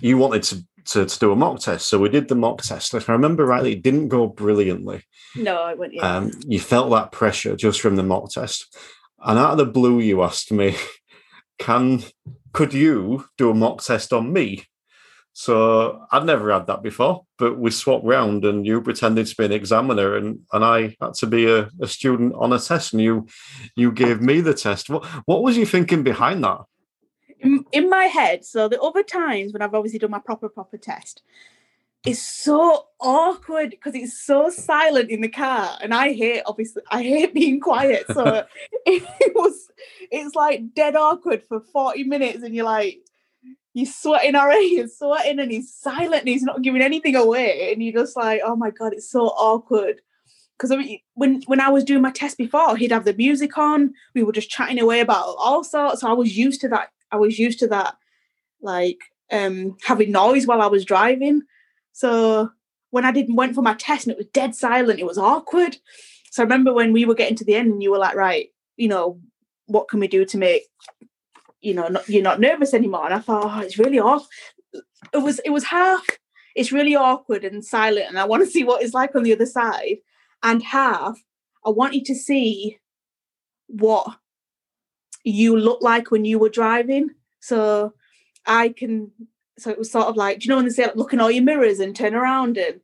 You 0.00 0.18
wanted 0.18 0.42
to 0.44 0.64
to, 0.86 1.06
to 1.06 1.18
do 1.18 1.32
a 1.32 1.36
mock 1.36 1.60
test. 1.60 1.86
So 1.86 1.98
we 1.98 2.10
did 2.10 2.28
the 2.28 2.34
mock 2.34 2.62
test. 2.62 2.92
If 2.92 3.08
I 3.08 3.14
remember 3.14 3.46
rightly, 3.46 3.72
it 3.72 3.82
didn't 3.82 4.08
go 4.08 4.26
brilliantly. 4.26 5.02
No, 5.34 5.66
it 5.68 5.78
went. 5.78 5.94
Yeah. 5.94 6.16
Um, 6.16 6.30
you 6.46 6.60
felt 6.60 6.90
that 6.90 7.10
pressure 7.10 7.56
just 7.56 7.80
from 7.80 7.96
the 7.96 8.02
mock 8.02 8.30
test, 8.30 8.76
and 9.24 9.38
out 9.38 9.52
of 9.52 9.58
the 9.58 9.66
blue, 9.66 10.00
you 10.00 10.22
asked 10.22 10.52
me, 10.52 10.76
"Can 11.58 12.04
could 12.52 12.74
you 12.74 13.24
do 13.38 13.50
a 13.50 13.54
mock 13.54 13.82
test 13.82 14.12
on 14.12 14.32
me?" 14.32 14.64
So 15.36 16.06
I'd 16.12 16.26
never 16.26 16.52
had 16.52 16.68
that 16.68 16.84
before, 16.84 17.24
but 17.38 17.58
we 17.58 17.72
swapped 17.72 18.04
round, 18.04 18.44
and 18.44 18.64
you 18.64 18.80
pretended 18.80 19.26
to 19.26 19.36
be 19.36 19.46
an 19.46 19.52
examiner, 19.52 20.16
and 20.16 20.40
and 20.52 20.64
I 20.64 20.96
had 21.00 21.14
to 21.14 21.26
be 21.26 21.50
a, 21.50 21.70
a 21.80 21.88
student 21.88 22.34
on 22.36 22.52
a 22.52 22.58
test, 22.60 22.92
and 22.92 23.02
you 23.02 23.26
you 23.74 23.90
gave 23.90 24.20
me 24.20 24.42
the 24.42 24.54
test. 24.54 24.90
What 24.90 25.04
what 25.24 25.42
was 25.42 25.56
you 25.56 25.64
thinking 25.64 26.02
behind 26.02 26.44
that? 26.44 26.60
In, 27.40 27.64
in 27.72 27.90
my 27.90 28.04
head, 28.04 28.44
so 28.44 28.68
the 28.68 28.80
other 28.80 29.02
times 29.02 29.52
when 29.52 29.62
I've 29.62 29.74
obviously 29.74 29.98
done 29.98 30.10
my 30.10 30.18
proper 30.18 30.48
proper 30.48 30.76
test, 30.76 31.22
it's 32.04 32.20
so 32.20 32.86
awkward 33.00 33.70
because 33.70 33.94
it's 33.94 34.18
so 34.18 34.50
silent 34.50 35.10
in 35.10 35.20
the 35.20 35.28
car, 35.28 35.78
and 35.80 35.94
I 35.94 36.12
hate 36.12 36.42
obviously 36.46 36.82
I 36.90 37.02
hate 37.02 37.34
being 37.34 37.60
quiet. 37.60 38.04
So 38.12 38.44
it, 38.86 39.34
was 39.34 39.70
it's 40.10 40.34
like 40.34 40.74
dead 40.74 40.96
awkward 40.96 41.42
for 41.42 41.60
forty 41.60 42.04
minutes, 42.04 42.42
and 42.42 42.54
you're 42.54 42.64
like 42.64 42.98
you're 43.72 43.86
sweating 43.86 44.36
already, 44.36 44.66
you're 44.66 44.88
sweating, 44.88 45.40
and 45.40 45.50
he's 45.50 45.72
silent, 45.72 46.20
and 46.20 46.28
he's 46.28 46.42
not 46.42 46.62
giving 46.62 46.82
anything 46.82 47.16
away, 47.16 47.72
and 47.72 47.82
you're 47.82 48.02
just 48.02 48.16
like, 48.16 48.40
oh 48.44 48.56
my 48.56 48.70
god, 48.70 48.92
it's 48.92 49.10
so 49.10 49.26
awkward 49.26 50.00
because 50.56 50.70
I 50.70 50.76
mean, 50.76 51.00
when 51.14 51.42
when 51.46 51.60
I 51.60 51.68
was 51.68 51.84
doing 51.84 52.02
my 52.02 52.10
test 52.10 52.38
before, 52.38 52.76
he'd 52.76 52.92
have 52.92 53.04
the 53.04 53.14
music 53.14 53.58
on. 53.58 53.94
We 54.14 54.22
were 54.22 54.32
just 54.32 54.50
chatting 54.50 54.80
away 54.80 55.00
about 55.00 55.34
all 55.38 55.64
sorts. 55.64 56.00
So 56.00 56.08
I 56.08 56.12
was 56.12 56.36
used 56.36 56.60
to 56.62 56.68
that 56.68 56.90
I 57.14 57.16
was 57.16 57.38
used 57.38 57.60
to 57.60 57.68
that, 57.68 57.96
like 58.60 58.98
um, 59.30 59.76
having 59.84 60.10
noise 60.10 60.46
while 60.46 60.60
I 60.60 60.66
was 60.66 60.84
driving. 60.84 61.42
So 61.92 62.50
when 62.90 63.04
I 63.04 63.12
didn't 63.12 63.36
went 63.36 63.54
for 63.54 63.62
my 63.62 63.74
test 63.74 64.06
and 64.06 64.12
it 64.12 64.18
was 64.18 64.26
dead 64.26 64.54
silent, 64.54 65.00
it 65.00 65.06
was 65.06 65.18
awkward. 65.18 65.76
So 66.30 66.42
I 66.42 66.44
remember 66.44 66.72
when 66.72 66.92
we 66.92 67.04
were 67.04 67.14
getting 67.14 67.36
to 67.36 67.44
the 67.44 67.54
end 67.54 67.72
and 67.72 67.82
you 67.82 67.92
were 67.92 67.98
like, 67.98 68.16
right, 68.16 68.48
you 68.76 68.88
know, 68.88 69.20
what 69.66 69.88
can 69.88 70.00
we 70.00 70.08
do 70.08 70.24
to 70.24 70.36
make, 70.36 70.64
you 71.60 71.74
know, 71.74 71.86
not, 71.88 72.08
you're 72.08 72.22
not 72.22 72.40
nervous 72.40 72.74
anymore? 72.74 73.04
And 73.04 73.14
I 73.14 73.20
thought, 73.20 73.44
oh, 73.46 73.60
it's 73.60 73.78
really 73.78 74.00
off. 74.00 74.26
It 75.12 75.18
was 75.18 75.38
it 75.44 75.50
was 75.50 75.64
half. 75.64 76.04
It's 76.56 76.72
really 76.72 76.96
awkward 76.96 77.44
and 77.44 77.64
silent, 77.64 78.08
and 78.08 78.18
I 78.18 78.24
want 78.24 78.42
to 78.42 78.50
see 78.50 78.64
what 78.64 78.82
it's 78.82 78.94
like 78.94 79.14
on 79.14 79.22
the 79.22 79.32
other 79.32 79.46
side. 79.46 79.98
And 80.42 80.62
half, 80.62 81.16
I 81.64 81.70
want 81.70 81.94
you 81.94 82.04
to 82.04 82.14
see 82.14 82.78
what 83.68 84.18
you 85.24 85.56
look 85.56 85.82
like 85.82 86.10
when 86.10 86.24
you 86.24 86.38
were 86.38 86.50
driving. 86.50 87.10
So 87.40 87.94
I 88.46 88.68
can, 88.68 89.10
so 89.58 89.70
it 89.70 89.78
was 89.78 89.90
sort 89.90 90.06
of 90.06 90.16
like, 90.16 90.40
do 90.40 90.44
you 90.44 90.50
know 90.50 90.56
when 90.56 90.66
they 90.66 90.70
say, 90.70 90.84
like, 90.84 90.96
look 90.96 91.12
in 91.12 91.20
all 91.20 91.30
your 91.30 91.42
mirrors 91.42 91.80
and 91.80 91.96
turn 91.96 92.14
around? 92.14 92.58
And 92.58 92.80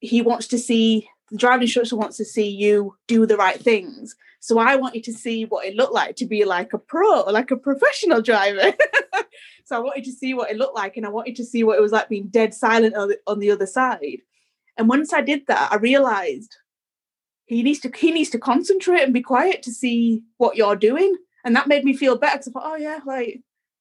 he 0.00 0.20
wants 0.20 0.48
to 0.48 0.58
see, 0.58 1.08
the 1.30 1.38
driving 1.38 1.62
instructor 1.62 1.96
wants 1.96 2.16
to 2.18 2.24
see 2.24 2.48
you 2.48 2.96
do 3.06 3.26
the 3.26 3.36
right 3.36 3.60
things. 3.60 4.14
So 4.40 4.58
I 4.58 4.76
want 4.76 4.94
you 4.94 5.02
to 5.02 5.12
see 5.12 5.46
what 5.46 5.64
it 5.64 5.74
looked 5.74 5.94
like 5.94 6.16
to 6.16 6.26
be 6.26 6.44
like 6.44 6.74
a 6.74 6.78
pro, 6.78 7.22
like 7.22 7.50
a 7.50 7.56
professional 7.56 8.20
driver. 8.20 8.74
so 9.64 9.76
I 9.76 9.78
wanted 9.78 10.04
to 10.04 10.12
see 10.12 10.34
what 10.34 10.50
it 10.50 10.58
looked 10.58 10.74
like 10.74 10.96
and 10.96 11.06
I 11.06 11.08
wanted 11.08 11.36
to 11.36 11.44
see 11.44 11.64
what 11.64 11.78
it 11.78 11.80
was 11.80 11.92
like 11.92 12.10
being 12.10 12.26
dead 12.26 12.52
silent 12.52 12.94
on 12.94 13.08
the, 13.08 13.18
on 13.26 13.38
the 13.38 13.50
other 13.50 13.66
side. 13.66 14.18
And 14.76 14.88
once 14.88 15.12
I 15.12 15.22
did 15.22 15.46
that, 15.46 15.72
I 15.72 15.76
realized 15.76 16.56
he 17.46 17.62
needs 17.62 17.80
to 17.80 17.92
he 17.94 18.10
needs 18.10 18.30
to 18.30 18.38
concentrate 18.38 19.02
and 19.02 19.14
be 19.14 19.22
quiet 19.22 19.62
to 19.62 19.70
see 19.70 20.22
what 20.38 20.56
you're 20.56 20.76
doing 20.76 21.14
and 21.44 21.54
that 21.54 21.68
made 21.68 21.84
me 21.84 21.94
feel 21.94 22.16
better 22.16 22.38
because 22.38 22.48
I 22.48 22.52
thought, 22.52 22.72
oh 22.72 22.76
yeah, 22.76 23.00
like 23.04 23.40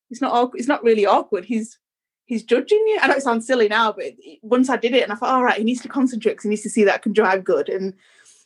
it's 0.09 0.21
not 0.21 0.33
awkward. 0.33 0.59
It's 0.59 0.67
not 0.67 0.83
really 0.83 1.05
awkward. 1.05 1.45
He's 1.45 1.79
he's 2.25 2.43
judging 2.43 2.83
you. 2.87 2.99
I 3.01 3.07
know 3.07 3.15
it 3.15 3.23
sounds 3.23 3.47
silly 3.47 3.67
now, 3.67 3.91
but 3.91 4.13
once 4.41 4.69
I 4.69 4.77
did 4.77 4.93
it, 4.93 5.03
and 5.03 5.11
I 5.11 5.15
thought, 5.15 5.33
all 5.33 5.43
right, 5.43 5.57
he 5.57 5.63
needs 5.63 5.81
to 5.81 5.89
concentrate 5.89 6.33
because 6.33 6.43
he 6.43 6.49
needs 6.49 6.61
to 6.63 6.69
see 6.69 6.83
that 6.83 6.95
I 6.95 6.99
can 6.99 7.13
drive 7.13 7.43
good, 7.43 7.69
and 7.69 7.93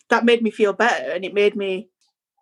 that 0.09 0.25
made 0.25 0.41
me 0.41 0.51
feel 0.51 0.73
better, 0.73 1.11
and 1.11 1.25
it 1.25 1.33
made 1.33 1.55
me 1.55 1.89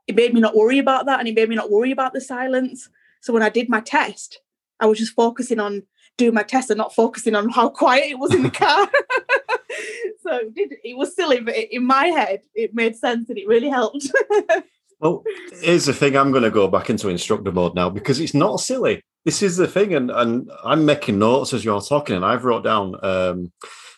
it 0.07 0.15
made 0.15 0.33
me 0.33 0.41
not 0.41 0.55
worry 0.55 0.79
about 0.79 1.05
that, 1.07 1.19
and 1.19 1.27
it 1.27 1.35
made 1.35 1.49
me 1.49 1.55
not 1.55 1.71
worry 1.71 1.91
about 1.91 2.13
the 2.13 2.21
silence. 2.21 2.89
So 3.21 3.33
when 3.33 3.43
I 3.43 3.49
did 3.49 3.69
my 3.69 3.79
test, 3.79 4.39
I 4.79 4.85
was 4.85 4.99
just 4.99 5.13
focusing 5.13 5.59
on 5.59 5.83
doing 6.17 6.33
my 6.33 6.43
test 6.43 6.69
and 6.69 6.77
not 6.77 6.93
focusing 6.93 7.35
on 7.35 7.49
how 7.49 7.69
quiet 7.69 8.11
it 8.11 8.19
was 8.19 8.33
in 8.33 8.43
the 8.43 8.49
car. 8.51 8.88
so 10.21 10.38
it, 10.38 10.55
did, 10.55 10.73
it 10.83 10.97
was 10.97 11.15
silly, 11.15 11.39
but 11.39 11.55
in 11.55 11.85
my 11.85 12.07
head, 12.07 12.41
it 12.53 12.73
made 12.73 12.95
sense 12.95 13.29
and 13.29 13.38
it 13.38 13.47
really 13.47 13.69
helped. 13.69 14.11
Well, 14.99 15.23
here's 15.62 15.86
the 15.86 15.93
thing. 15.93 16.15
I'm 16.15 16.31
going 16.31 16.43
to 16.43 16.51
go 16.51 16.67
back 16.67 16.89
into 16.89 17.10
instructor 17.10 17.51
mode 17.51 17.75
now 17.75 17.89
because 17.89 18.19
it's 18.19 18.34
not 18.34 18.60
silly. 18.60 19.03
This 19.25 19.41
is 19.41 19.58
the 19.58 19.67
thing, 19.67 19.93
and 19.93 20.12
and 20.12 20.49
I'm 20.63 20.86
making 20.86 21.19
notes 21.19 21.53
as 21.53 21.65
you're 21.65 21.81
talking, 21.81 22.15
and 22.15 22.25
I've 22.25 22.45
wrote 22.45 22.63
down 22.63 22.95
um, 23.03 23.51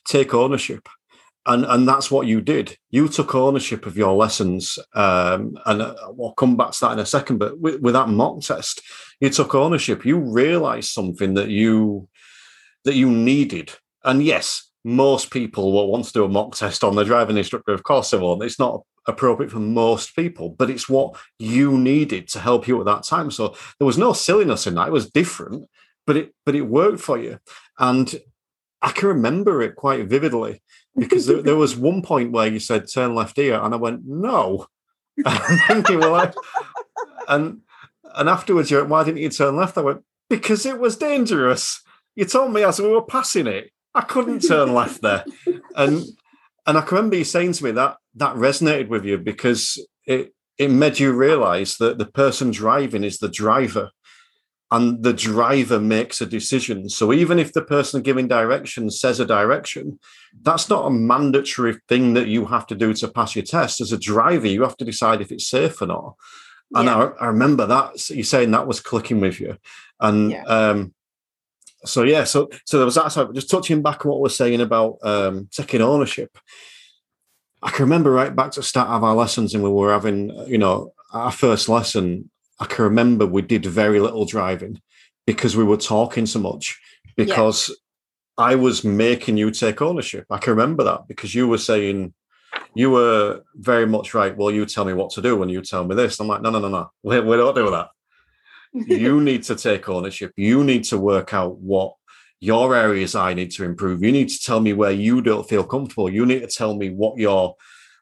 take 0.07 0.33
ownership, 0.33 0.87
and 1.45 1.65
and 1.65 1.87
that's 1.87 2.09
what 2.09 2.27
you 2.27 2.41
did. 2.41 2.77
You 2.89 3.09
took 3.09 3.35
ownership 3.35 3.85
of 3.85 3.97
your 3.97 4.13
lessons, 4.15 4.79
um, 4.95 5.57
and 5.65 5.81
uh, 5.81 5.95
we'll 6.09 6.33
come 6.33 6.55
back 6.55 6.71
to 6.71 6.77
that 6.81 6.93
in 6.93 6.99
a 6.99 7.05
second. 7.05 7.39
But 7.39 7.59
with, 7.59 7.81
with 7.81 7.93
that 7.93 8.09
mock 8.09 8.41
test, 8.41 8.81
you 9.19 9.29
took 9.29 9.53
ownership. 9.53 10.05
You 10.05 10.17
realised 10.17 10.91
something 10.91 11.33
that 11.33 11.49
you 11.49 12.07
that 12.85 12.95
you 12.95 13.11
needed, 13.11 13.73
and 14.05 14.23
yes, 14.23 14.71
most 14.85 15.29
people 15.29 15.73
will 15.73 15.91
want 15.91 16.05
to 16.05 16.13
do 16.13 16.23
a 16.23 16.29
mock 16.29 16.55
test 16.55 16.85
on 16.85 16.95
the 16.95 17.03
driving 17.03 17.37
instructor. 17.37 17.73
Of 17.73 17.83
course, 17.83 18.11
they 18.11 18.17
won't. 18.17 18.43
It's 18.43 18.59
not 18.59 18.83
appropriate 19.07 19.51
for 19.51 19.59
most 19.59 20.15
people, 20.15 20.49
but 20.49 20.69
it's 20.69 20.89
what 20.89 21.15
you 21.39 21.77
needed 21.77 22.27
to 22.29 22.39
help 22.39 22.67
you 22.67 22.79
at 22.79 22.85
that 22.85 23.03
time. 23.03 23.31
So 23.31 23.55
there 23.79 23.85
was 23.85 23.97
no 23.97 24.13
silliness 24.13 24.67
in 24.67 24.75
that. 24.75 24.89
It 24.89 24.93
was 24.93 25.09
different, 25.09 25.67
but 26.05 26.17
it 26.17 26.33
but 26.45 26.55
it 26.55 26.61
worked 26.61 26.99
for 26.99 27.17
you. 27.17 27.39
And 27.79 28.13
I 28.81 28.91
can 28.91 29.07
remember 29.07 29.61
it 29.61 29.75
quite 29.75 30.07
vividly 30.07 30.61
because 30.95 31.25
there, 31.25 31.41
there, 31.41 31.55
was 31.55 31.75
one 31.75 32.01
point 32.01 32.31
where 32.31 32.47
you 32.47 32.59
said 32.59 32.91
turn 32.91 33.15
left 33.15 33.37
here, 33.37 33.59
and 33.61 33.73
I 33.73 33.77
went 33.77 34.01
no. 34.05 34.67
and 35.25 35.87
you 35.89 35.97
were 35.97 36.09
like, 36.09 36.33
and 37.27 37.61
and 38.15 38.29
afterwards 38.29 38.69
you 38.69 38.77
went, 38.77 38.89
why 38.89 39.03
didn't 39.03 39.21
you 39.21 39.29
turn 39.29 39.55
left? 39.55 39.77
I 39.77 39.81
went 39.81 40.03
because 40.29 40.65
it 40.65 40.79
was 40.79 40.97
dangerous. 40.97 41.81
You 42.15 42.25
told 42.25 42.53
me 42.53 42.63
as 42.63 42.79
we 42.79 42.89
were 42.89 43.03
passing 43.03 43.47
it, 43.47 43.71
I 43.93 44.01
couldn't 44.01 44.41
turn 44.41 44.73
left 44.73 45.01
there, 45.01 45.23
and 45.75 46.03
and 46.67 46.77
I 46.77 46.81
can 46.81 46.97
remember 46.97 47.15
you 47.15 47.23
saying 47.23 47.53
to 47.53 47.63
me 47.63 47.71
that 47.71 47.97
that 48.15 48.35
resonated 48.35 48.89
with 48.89 49.05
you 49.05 49.17
because 49.17 49.83
it 50.05 50.33
it 50.57 50.69
made 50.69 50.99
you 50.99 51.13
realize 51.13 51.77
that 51.77 51.97
the 51.97 52.05
person 52.05 52.51
driving 52.51 53.03
is 53.03 53.19
the 53.19 53.29
driver 53.29 53.91
and 54.69 55.01
the 55.01 55.13
driver 55.13 55.79
makes 55.79 56.19
a 56.19 56.25
decision. 56.25 56.89
So 56.89 57.13
even 57.13 57.39
if 57.39 57.53
the 57.53 57.61
person 57.61 58.01
giving 58.01 58.27
direction 58.27 58.89
says 58.89 59.19
a 59.19 59.25
direction, 59.25 59.97
that's 60.41 60.69
not 60.69 60.87
a 60.87 60.89
mandatory 60.89 61.79
thing 61.87 62.15
that 62.15 62.27
you 62.27 62.45
have 62.47 62.67
to 62.67 62.75
do 62.75 62.93
to 62.95 63.07
pass 63.07 63.35
your 63.35 63.45
test. 63.45 63.79
As 63.79 63.93
a 63.93 63.97
driver, 63.97 64.47
you 64.47 64.63
have 64.63 64.75
to 64.77 64.85
decide 64.85 65.21
if 65.21 65.31
it's 65.31 65.47
safe 65.47 65.81
or 65.81 65.85
not. 65.85 66.15
And 66.73 66.87
yeah. 66.87 66.97
I, 66.97 67.23
I, 67.23 67.27
remember 67.27 67.65
that 67.65 68.09
you 68.09 68.23
saying 68.23 68.51
that 68.51 68.67
was 68.67 68.81
clicking 68.81 69.21
with 69.21 69.39
you. 69.39 69.57
And 70.01 70.31
yeah. 70.31 70.43
um, 70.43 70.93
so 71.87 72.03
yeah, 72.03 72.23
so 72.23 72.49
so 72.65 72.77
there 72.77 72.85
was 72.85 72.95
that. 72.95 73.11
So 73.11 73.31
just 73.33 73.49
touching 73.49 73.81
back 73.81 74.05
on 74.05 74.11
what 74.11 74.21
we're 74.21 74.29
saying 74.29 74.61
about 74.61 74.97
um, 75.03 75.49
taking 75.51 75.81
ownership. 75.81 76.37
I 77.63 77.71
can 77.71 77.85
remember 77.85 78.11
right 78.11 78.35
back 78.35 78.51
to 78.51 78.59
the 78.59 78.65
start 78.65 78.89
of 78.89 79.03
our 79.03 79.15
lessons, 79.15 79.53
and 79.53 79.63
we 79.63 79.69
were 79.69 79.91
having, 79.91 80.29
you 80.47 80.57
know, 80.59 80.93
our 81.11 81.31
first 81.31 81.67
lesson. 81.67 82.29
I 82.59 82.65
can 82.65 82.85
remember 82.85 83.25
we 83.25 83.41
did 83.41 83.65
very 83.65 83.99
little 83.99 84.25
driving 84.25 84.81
because 85.25 85.55
we 85.55 85.63
were 85.63 85.77
talking 85.77 86.25
so 86.25 86.39
much. 86.39 86.79
Because 87.15 87.69
yeah. 87.69 87.75
I 88.45 88.55
was 88.55 88.83
making 88.83 89.37
you 89.37 89.51
take 89.51 89.81
ownership. 89.81 90.25
I 90.29 90.37
can 90.37 90.51
remember 90.51 90.83
that 90.83 91.07
because 91.07 91.33
you 91.33 91.47
were 91.47 91.57
saying, 91.57 92.13
you 92.75 92.91
were 92.91 93.41
very 93.55 93.87
much 93.87 94.13
right. 94.13 94.35
Well, 94.35 94.51
you 94.51 94.65
tell 94.65 94.85
me 94.85 94.93
what 94.93 95.11
to 95.11 95.21
do 95.21 95.35
when 95.35 95.49
you 95.49 95.61
tell 95.61 95.83
me 95.83 95.95
this. 95.95 96.19
I'm 96.19 96.27
like, 96.27 96.41
no, 96.41 96.49
no, 96.51 96.59
no, 96.59 96.69
no. 96.69 96.91
We, 97.03 97.19
we 97.19 97.37
don't 97.37 97.55
do 97.55 97.71
that. 97.71 97.89
You 98.73 99.21
need 99.29 99.43
to 99.43 99.55
take 99.55 99.89
ownership. 99.89 100.31
You 100.35 100.63
need 100.63 100.83
to 100.85 100.97
work 100.97 101.33
out 101.33 101.57
what 101.57 101.93
your 102.39 102.75
areas 102.75 103.15
I 103.15 103.33
need 103.33 103.51
to 103.51 103.63
improve. 103.63 104.03
You 104.03 104.11
need 104.11 104.29
to 104.29 104.39
tell 104.39 104.59
me 104.59 104.73
where 104.73 104.91
you 104.91 105.21
don't 105.21 105.47
feel 105.47 105.63
comfortable. 105.63 106.09
You 106.09 106.25
need 106.25 106.41
to 106.41 106.47
tell 106.47 106.75
me 106.75 106.89
what 106.89 107.17
you're 107.17 107.55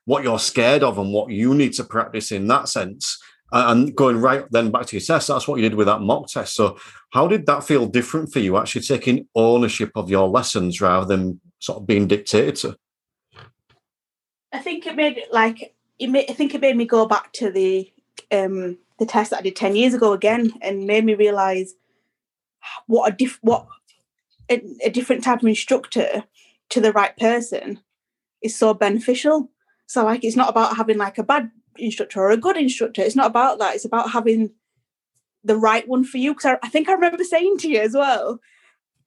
what 0.05 0.23
you're 0.23 0.39
scared 0.39 0.83
of 0.83 0.99
and 0.99 1.11
what 1.11 1.31
you 1.31 1.55
need 1.55 1.73
to 1.73 1.83
practice 1.83 2.31
in 2.31 2.47
that 2.47 2.69
sense. 2.69 3.19
And 3.51 3.95
going 3.95 4.17
right 4.17 4.45
then 4.51 4.71
back 4.71 4.85
to 4.87 4.95
your 4.95 5.05
test, 5.05 5.27
that's 5.27 5.47
what 5.47 5.55
you 5.55 5.67
did 5.67 5.75
with 5.75 5.87
that 5.87 6.01
mock 6.01 6.27
test. 6.27 6.55
So, 6.55 6.77
how 7.11 7.27
did 7.27 7.45
that 7.45 7.63
feel 7.63 7.85
different 7.85 8.31
for 8.31 8.39
you? 8.39 8.57
Actually 8.57 8.81
taking 8.81 9.27
ownership 9.35 9.91
of 9.95 10.09
your 10.09 10.27
lessons 10.27 10.81
rather 10.81 11.05
than 11.05 11.39
sort 11.59 11.79
of 11.79 11.87
being 11.87 12.07
dictated 12.07 12.55
to. 12.57 12.75
I 14.51 14.59
think 14.59 14.85
it 14.85 14.95
made 14.95 15.17
it 15.17 15.33
like 15.33 15.75
it 15.99 16.07
made, 16.07 16.29
I 16.29 16.33
think 16.33 16.53
it 16.53 16.61
made 16.61 16.75
me 16.75 16.85
go 16.85 17.05
back 17.05 17.31
to 17.33 17.51
the 17.51 17.91
um 18.31 18.77
the 18.99 19.05
test 19.05 19.31
that 19.31 19.39
I 19.39 19.43
did 19.43 19.55
ten 19.55 19.75
years 19.75 19.93
ago 19.93 20.13
again, 20.13 20.53
and 20.61 20.87
made 20.87 21.05
me 21.05 21.15
realize 21.15 21.73
what 22.87 23.11
a 23.11 23.15
diff 23.15 23.39
what 23.41 23.67
a, 24.49 24.61
a 24.83 24.89
different 24.89 25.23
type 25.23 25.41
of 25.41 25.47
instructor 25.47 26.23
to 26.69 26.81
the 26.81 26.91
right 26.91 27.15
person 27.17 27.79
is 28.41 28.57
so 28.57 28.73
beneficial. 28.73 29.49
So 29.87 30.03
like 30.03 30.23
it's 30.23 30.35
not 30.35 30.49
about 30.49 30.77
having 30.77 30.97
like 30.97 31.17
a 31.17 31.23
bad 31.23 31.51
instructor 31.77 32.21
or 32.21 32.31
a 32.31 32.37
good 32.37 32.57
instructor. 32.57 33.01
It's 33.01 33.15
not 33.15 33.27
about 33.27 33.59
that. 33.59 33.75
It's 33.75 33.85
about 33.85 34.11
having 34.11 34.51
the 35.43 35.57
right 35.57 35.87
one 35.87 36.03
for 36.03 36.17
you. 36.17 36.33
Because 36.33 36.45
I, 36.45 36.57
I, 36.63 36.69
think 36.69 36.89
I 36.89 36.93
remember 36.93 37.23
saying 37.23 37.57
to 37.59 37.69
you 37.69 37.79
as 37.79 37.93
well, 37.93 38.39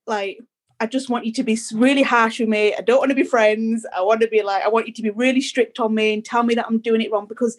like, 0.07 0.39
I 0.81 0.87
just 0.87 1.11
want 1.11 1.27
you 1.27 1.33
to 1.33 1.43
be 1.43 1.59
really 1.75 2.03
harsh 2.03 2.39
with 2.39 2.49
me. 2.49 2.73
I 2.75 2.81
don't 2.81 2.99
want 2.99 3.11
to 3.11 3.17
be 3.17 3.25
friends. 3.25 3.85
I 3.97 4.01
want 4.01 4.21
to 4.21 4.29
be 4.29 4.43
like, 4.43 4.63
I 4.63 4.69
want 4.69 4.87
you 4.87 4.93
to 4.93 5.03
be 5.03 5.11
really 5.11 5.41
strict 5.41 5.81
on 5.81 5.95
me 5.95 6.15
and 6.15 6.25
tell 6.25 6.45
me 6.45 6.55
that 6.55 6.67
I'm 6.67 6.79
doing 6.79 7.01
it 7.01 7.11
wrong. 7.11 7.27
Because 7.27 7.59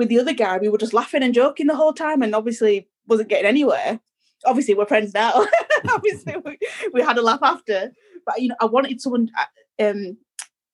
with 0.00 0.08
the 0.08 0.18
other 0.18 0.32
guy, 0.32 0.56
we 0.56 0.70
were 0.70 0.78
just 0.78 0.94
laughing 0.94 1.22
and 1.22 1.34
joking 1.34 1.66
the 1.66 1.76
whole 1.76 1.92
time 1.92 2.22
and 2.22 2.34
obviously 2.34 2.88
wasn't 3.06 3.28
getting 3.28 3.46
anywhere. 3.46 4.00
Obviously, 4.46 4.72
we're 4.72 4.86
friends 4.86 5.12
now. 5.12 5.46
obviously, 5.92 6.36
we, 6.42 6.58
we 6.94 7.02
had 7.02 7.18
a 7.18 7.22
laugh 7.22 7.40
after. 7.42 7.92
But, 8.24 8.40
you 8.40 8.48
know, 8.48 8.54
I 8.62 8.64
wanted 8.64 8.98
someone, 8.98 9.28
uh, 9.38 9.90
um, 9.90 10.16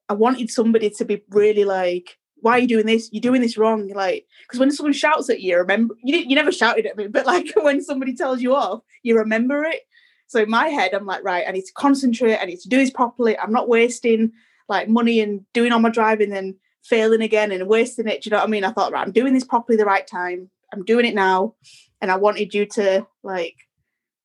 I 0.09 0.13
wanted 0.13 0.49
somebody 0.49 0.91
to 0.91 1.05
be 1.05 1.25
really 1.31 1.65
like, 1.65 2.17
why 2.37 2.53
are 2.53 2.59
you 2.61 2.69
doing 2.69 2.87
this? 2.87 3.09
You're 3.11 3.21
doing 3.21 3.41
this 3.41 3.59
wrong. 3.59 3.89
Like, 3.89 4.27
because 4.47 4.61
when 4.61 4.71
someone 4.71 4.93
shouts 4.93 5.29
at 5.29 5.41
you, 5.41 5.57
remember 5.57 5.97
you 6.05 6.19
you 6.19 6.37
never 6.37 6.53
shouted 6.53 6.87
at 6.87 6.97
me, 6.97 7.09
but 7.09 7.27
like 7.27 7.51
when 7.57 7.83
somebody 7.83 8.15
tells 8.15 8.41
you 8.41 8.55
off, 8.55 8.83
you 9.03 9.17
remember 9.17 9.65
it. 9.65 9.81
So 10.29 10.43
in 10.43 10.51
my 10.51 10.69
head, 10.69 10.95
I'm 10.95 11.07
like, 11.07 11.25
right, 11.25 11.45
I 11.49 11.51
need 11.51 11.65
to 11.65 11.73
concentrate. 11.73 12.39
I 12.39 12.45
need 12.45 12.61
to 12.61 12.69
do 12.69 12.77
this 12.77 12.91
properly. 12.91 13.37
I'm 13.37 13.53
not 13.53 13.69
wasting 13.69 14.31
like 14.69 14.89
money 14.89 15.19
and 15.19 15.41
doing 15.55 15.73
all 15.73 15.81
my 15.81 15.91
driving 15.91 16.33
and 16.33 16.55
failing 16.89 17.23
again 17.23 17.53
and 17.53 17.69
wasting 17.69 18.09
it. 18.09 18.23
Do 18.23 18.29
you 18.29 18.31
know 18.33 18.39
what 18.39 18.49
I 18.49 18.51
mean? 18.51 18.65
I 18.65 18.73
thought, 18.73 18.93
right, 18.93 19.07
I'm 19.07 19.13
doing 19.13 19.35
this 19.35 19.45
properly 19.45 19.77
the 19.77 19.85
right 19.85 20.07
time. 20.07 20.51
I'm 20.73 20.85
doing 20.85 21.07
it 21.07 21.15
now, 21.15 21.55
and 22.01 22.11
I 22.11 22.17
wanted 22.17 22.55
you 22.55 22.67
to 22.67 23.07
like, 23.23 23.57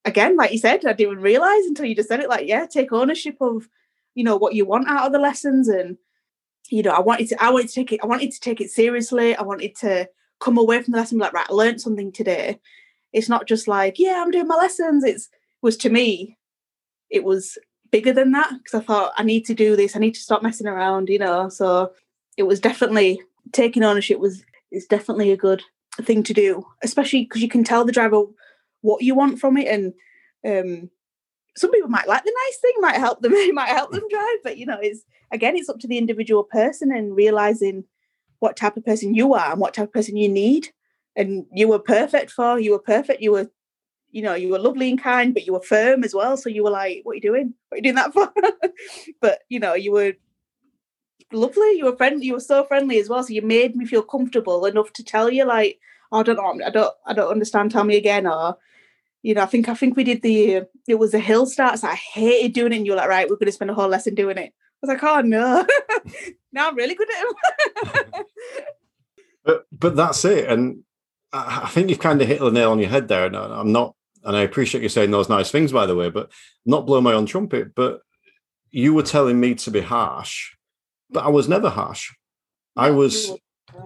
again, 0.05 0.35
like 0.35 0.51
you 0.51 0.57
said, 0.57 0.85
I 0.85 0.93
didn't 0.93 1.11
even 1.11 1.23
realize 1.23 1.65
until 1.65 1.85
you 1.85 1.95
just 1.95 2.09
said 2.09 2.19
it. 2.19 2.29
Like, 2.29 2.47
yeah, 2.47 2.65
take 2.65 2.91
ownership 2.91 3.37
of 3.41 3.67
you 4.15 4.23
know 4.23 4.37
what 4.37 4.55
you 4.55 4.65
want 4.65 4.87
out 4.87 5.05
of 5.05 5.11
the 5.11 5.19
lessons 5.19 5.67
and 5.67 5.97
you 6.69 6.83
know 6.83 6.91
i 6.91 6.99
wanted 6.99 7.27
to 7.27 7.43
i 7.43 7.49
wanted 7.49 7.67
to 7.67 7.75
take 7.75 7.91
it 7.91 7.99
i 8.03 8.07
wanted 8.07 8.31
to 8.31 8.39
take 8.39 8.61
it 8.61 8.69
seriously 8.69 9.35
i 9.35 9.41
wanted 9.41 9.75
to 9.75 10.07
come 10.39 10.57
away 10.57 10.81
from 10.81 10.91
the 10.91 10.97
lesson 10.97 11.17
like 11.17 11.33
right 11.33 11.47
i 11.49 11.53
learned 11.53 11.81
something 11.81 12.11
today 12.11 12.59
it's 13.13 13.29
not 13.29 13.47
just 13.47 13.67
like 13.67 13.99
yeah 13.99 14.21
i'm 14.21 14.31
doing 14.31 14.47
my 14.47 14.55
lessons 14.55 15.03
it's 15.03 15.29
was 15.61 15.77
to 15.77 15.89
me 15.89 16.37
it 17.09 17.23
was 17.23 17.57
bigger 17.91 18.13
than 18.13 18.31
that 18.31 18.51
because 18.57 18.79
i 18.79 18.83
thought 18.83 19.13
i 19.17 19.23
need 19.23 19.45
to 19.45 19.53
do 19.53 19.75
this 19.75 19.95
i 19.95 19.99
need 19.99 20.13
to 20.13 20.19
stop 20.21 20.41
messing 20.41 20.67
around 20.67 21.09
you 21.09 21.19
know 21.19 21.49
so 21.49 21.91
it 22.37 22.43
was 22.43 22.59
definitely 22.59 23.21
taking 23.51 23.83
ownership 23.83 24.19
was 24.19 24.43
is 24.71 24.85
definitely 24.85 25.31
a 25.31 25.37
good 25.37 25.61
thing 26.03 26.23
to 26.23 26.33
do 26.33 26.65
especially 26.83 27.23
because 27.23 27.41
you 27.41 27.49
can 27.49 27.63
tell 27.63 27.83
the 27.83 27.91
driver 27.91 28.23
what 28.81 29.03
you 29.03 29.13
want 29.13 29.39
from 29.39 29.57
it 29.57 29.67
and 29.67 29.93
um 30.45 30.89
some 31.55 31.71
people 31.71 31.89
might 31.89 32.07
like 32.07 32.23
the 32.23 32.33
nice 32.47 32.57
thing, 32.59 32.73
might 32.79 32.95
help 32.95 33.21
them, 33.21 33.33
might 33.53 33.69
help 33.69 33.91
them 33.91 34.07
drive, 34.09 34.37
but 34.43 34.57
you 34.57 34.65
know, 34.65 34.79
it's 34.81 35.03
again, 35.31 35.55
it's 35.55 35.69
up 35.69 35.79
to 35.79 35.87
the 35.87 35.97
individual 35.97 36.43
person 36.43 36.91
and 36.91 37.15
realizing 37.15 37.83
what 38.39 38.55
type 38.55 38.77
of 38.77 38.85
person 38.85 39.13
you 39.13 39.33
are 39.33 39.51
and 39.51 39.59
what 39.59 39.73
type 39.73 39.87
of 39.87 39.93
person 39.93 40.17
you 40.17 40.29
need. 40.29 40.69
And 41.15 41.45
you 41.51 41.67
were 41.67 41.79
perfect 41.79 42.31
for, 42.31 42.59
you 42.59 42.71
were 42.71 42.79
perfect, 42.79 43.21
you 43.21 43.33
were, 43.33 43.51
you 44.11 44.21
know, 44.21 44.33
you 44.33 44.49
were 44.49 44.59
lovely 44.59 44.89
and 44.89 45.01
kind, 45.01 45.33
but 45.33 45.45
you 45.45 45.53
were 45.53 45.61
firm 45.61 46.03
as 46.03 46.15
well. 46.15 46.37
So 46.37 46.49
you 46.49 46.63
were 46.63 46.71
like, 46.71 47.01
what 47.03 47.13
are 47.13 47.15
you 47.15 47.21
doing? 47.21 47.53
What 47.69 47.75
are 47.75 47.77
you 47.77 47.83
doing 47.83 47.95
that 47.95 48.13
for? 48.13 48.31
but 49.21 49.39
you 49.49 49.59
know, 49.59 49.73
you 49.73 49.91
were 49.91 50.13
lovely, 51.33 51.73
you 51.77 51.85
were 51.85 51.95
friendly, 51.95 52.25
you 52.25 52.33
were 52.33 52.39
so 52.39 52.63
friendly 52.63 52.99
as 52.99 53.09
well. 53.09 53.23
So 53.23 53.33
you 53.33 53.41
made 53.41 53.75
me 53.75 53.85
feel 53.85 54.03
comfortable 54.03 54.65
enough 54.65 54.93
to 54.93 55.03
tell 55.03 55.29
you 55.29 55.45
like, 55.45 55.79
oh, 56.11 56.19
I 56.19 56.23
don't 56.23 56.37
know, 56.37 56.65
I 56.65 56.69
don't 56.69 56.93
I 57.05 57.13
don't 57.13 57.31
understand, 57.31 57.71
tell 57.71 57.83
me 57.83 57.97
again, 57.97 58.27
or 58.27 58.57
you 59.23 59.33
know, 59.33 59.43
I 59.43 59.45
think 59.45 59.69
I 59.69 59.75
think 59.75 59.95
we 59.95 60.03
did 60.03 60.21
the 60.21 60.63
it 60.87 60.95
was 60.95 61.13
a 61.13 61.19
hill 61.19 61.45
start. 61.45 61.79
So 61.79 61.87
I 61.87 61.95
hated 61.95 62.53
doing 62.53 62.73
it, 62.73 62.77
and 62.77 62.85
you're 62.85 62.95
like, 62.95 63.09
right, 63.09 63.29
we're 63.29 63.35
going 63.35 63.45
to 63.47 63.51
spend 63.51 63.71
a 63.71 63.75
whole 63.75 63.87
lesson 63.87 64.15
doing 64.15 64.37
it. 64.37 64.53
I 64.53 64.87
was 64.87 64.89
like, 64.89 65.03
oh 65.03 65.21
no, 65.21 65.65
now 66.51 66.69
I'm 66.69 66.75
really 66.75 66.95
good 66.95 67.07
at 67.09 67.25
it. 67.25 68.25
but 69.43 69.65
but 69.71 69.95
that's 69.95 70.25
it, 70.25 70.49
and 70.49 70.83
I, 71.33 71.61
I 71.63 71.69
think 71.69 71.89
you've 71.89 71.99
kind 71.99 72.21
of 72.21 72.27
hit 72.27 72.39
the 72.39 72.49
nail 72.49 72.71
on 72.71 72.79
your 72.79 72.89
head 72.89 73.07
there. 73.07 73.25
And 73.25 73.35
I'm 73.35 73.71
not, 73.71 73.95
and 74.23 74.35
I 74.35 74.41
appreciate 74.41 74.83
you 74.83 74.89
saying 74.89 75.11
those 75.11 75.29
nice 75.29 75.51
things, 75.51 75.71
by 75.71 75.85
the 75.85 75.95
way, 75.95 76.09
but 76.09 76.31
not 76.65 76.85
blow 76.85 77.01
my 77.01 77.13
own 77.13 77.25
trumpet. 77.25 77.75
But 77.75 78.01
you 78.71 78.93
were 78.93 79.03
telling 79.03 79.39
me 79.39 79.55
to 79.55 79.71
be 79.71 79.81
harsh, 79.81 80.55
but 81.11 81.25
I 81.25 81.29
was 81.29 81.47
never 81.47 81.69
harsh. 81.69 82.11
I 82.75 82.91
was, 82.91 83.31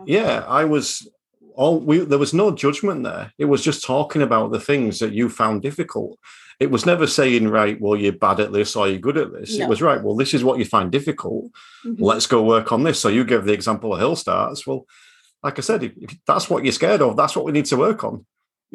yeah, 0.06 0.44
I 0.48 0.66
was 0.66 1.08
all 1.56 1.80
we 1.80 2.00
there 2.00 2.20
was 2.20 2.34
no 2.34 2.52
judgment 2.52 3.04
there. 3.04 3.32
It 3.38 3.46
was 3.46 3.64
just 3.64 3.84
talking 3.84 4.22
about 4.22 4.52
the 4.52 4.60
things 4.60 5.00
that 5.00 5.14
you 5.14 5.30
found 5.30 5.62
difficult. 5.62 6.20
It 6.60 6.72
was 6.72 6.86
never 6.86 7.06
saying, 7.06 7.50
right, 7.50 7.80
well, 7.82 7.98
you're 7.98 8.14
bad 8.14 8.40
at 8.40 8.54
this 8.54 8.76
or 8.78 8.88
you're 8.88 9.00
good 9.00 9.18
at 9.18 9.34
this. 9.34 9.58
No. 9.58 9.66
It 9.66 9.70
was 9.70 9.82
right, 9.82 10.02
well, 10.02 10.16
this 10.16 10.34
is 10.34 10.44
what 10.44 10.58
you 10.58 10.64
find 10.64 10.90
difficult. 10.90 11.52
Mm-hmm. 11.86 12.02
Let's 12.02 12.28
go 12.28 12.44
work 12.44 12.72
on 12.72 12.84
this. 12.84 13.00
So 13.00 13.10
you 13.10 13.26
give 13.26 13.44
the 13.44 13.52
example 13.52 13.94
of 13.94 14.00
hill 14.00 14.16
starts. 14.16 14.66
Well, 14.66 14.86
like 15.44 15.60
I 15.60 15.62
said, 15.62 15.84
if, 15.84 15.92
if 15.98 16.18
that's 16.26 16.50
what 16.50 16.64
you're 16.64 16.72
scared 16.72 17.02
of, 17.02 17.18
that's 17.18 17.36
what 17.36 17.44
we 17.44 17.52
need 17.52 17.66
to 17.66 17.78
work 17.78 18.06
on. 18.06 18.26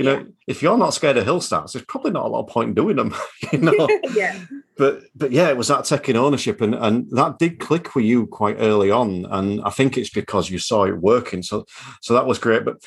You 0.00 0.06
know, 0.06 0.26
if 0.46 0.62
you're 0.62 0.78
not 0.78 0.94
scared 0.94 1.18
of 1.18 1.26
hill 1.26 1.42
starts, 1.42 1.74
there's 1.74 1.84
probably 1.84 2.12
not 2.12 2.24
a 2.24 2.28
lot 2.28 2.40
of 2.40 2.48
point 2.48 2.70
in 2.70 2.74
doing 2.74 2.96
them. 2.96 3.14
You 3.52 3.58
know, 3.58 3.88
yeah. 4.14 4.40
But 4.78 5.02
but 5.14 5.30
yeah, 5.30 5.50
it 5.50 5.58
was 5.58 5.68
that 5.68 5.84
taking 5.84 6.16
ownership, 6.16 6.62
and 6.62 6.74
and 6.74 7.06
that 7.10 7.38
did 7.38 7.60
click 7.60 7.86
for 7.86 8.00
you 8.00 8.26
quite 8.28 8.56
early 8.58 8.90
on, 8.90 9.26
and 9.26 9.60
I 9.62 9.68
think 9.68 9.98
it's 9.98 10.08
because 10.08 10.48
you 10.48 10.58
saw 10.58 10.84
it 10.84 11.02
working. 11.02 11.42
So 11.42 11.66
so 12.00 12.14
that 12.14 12.24
was 12.24 12.38
great. 12.38 12.64
But 12.64 12.82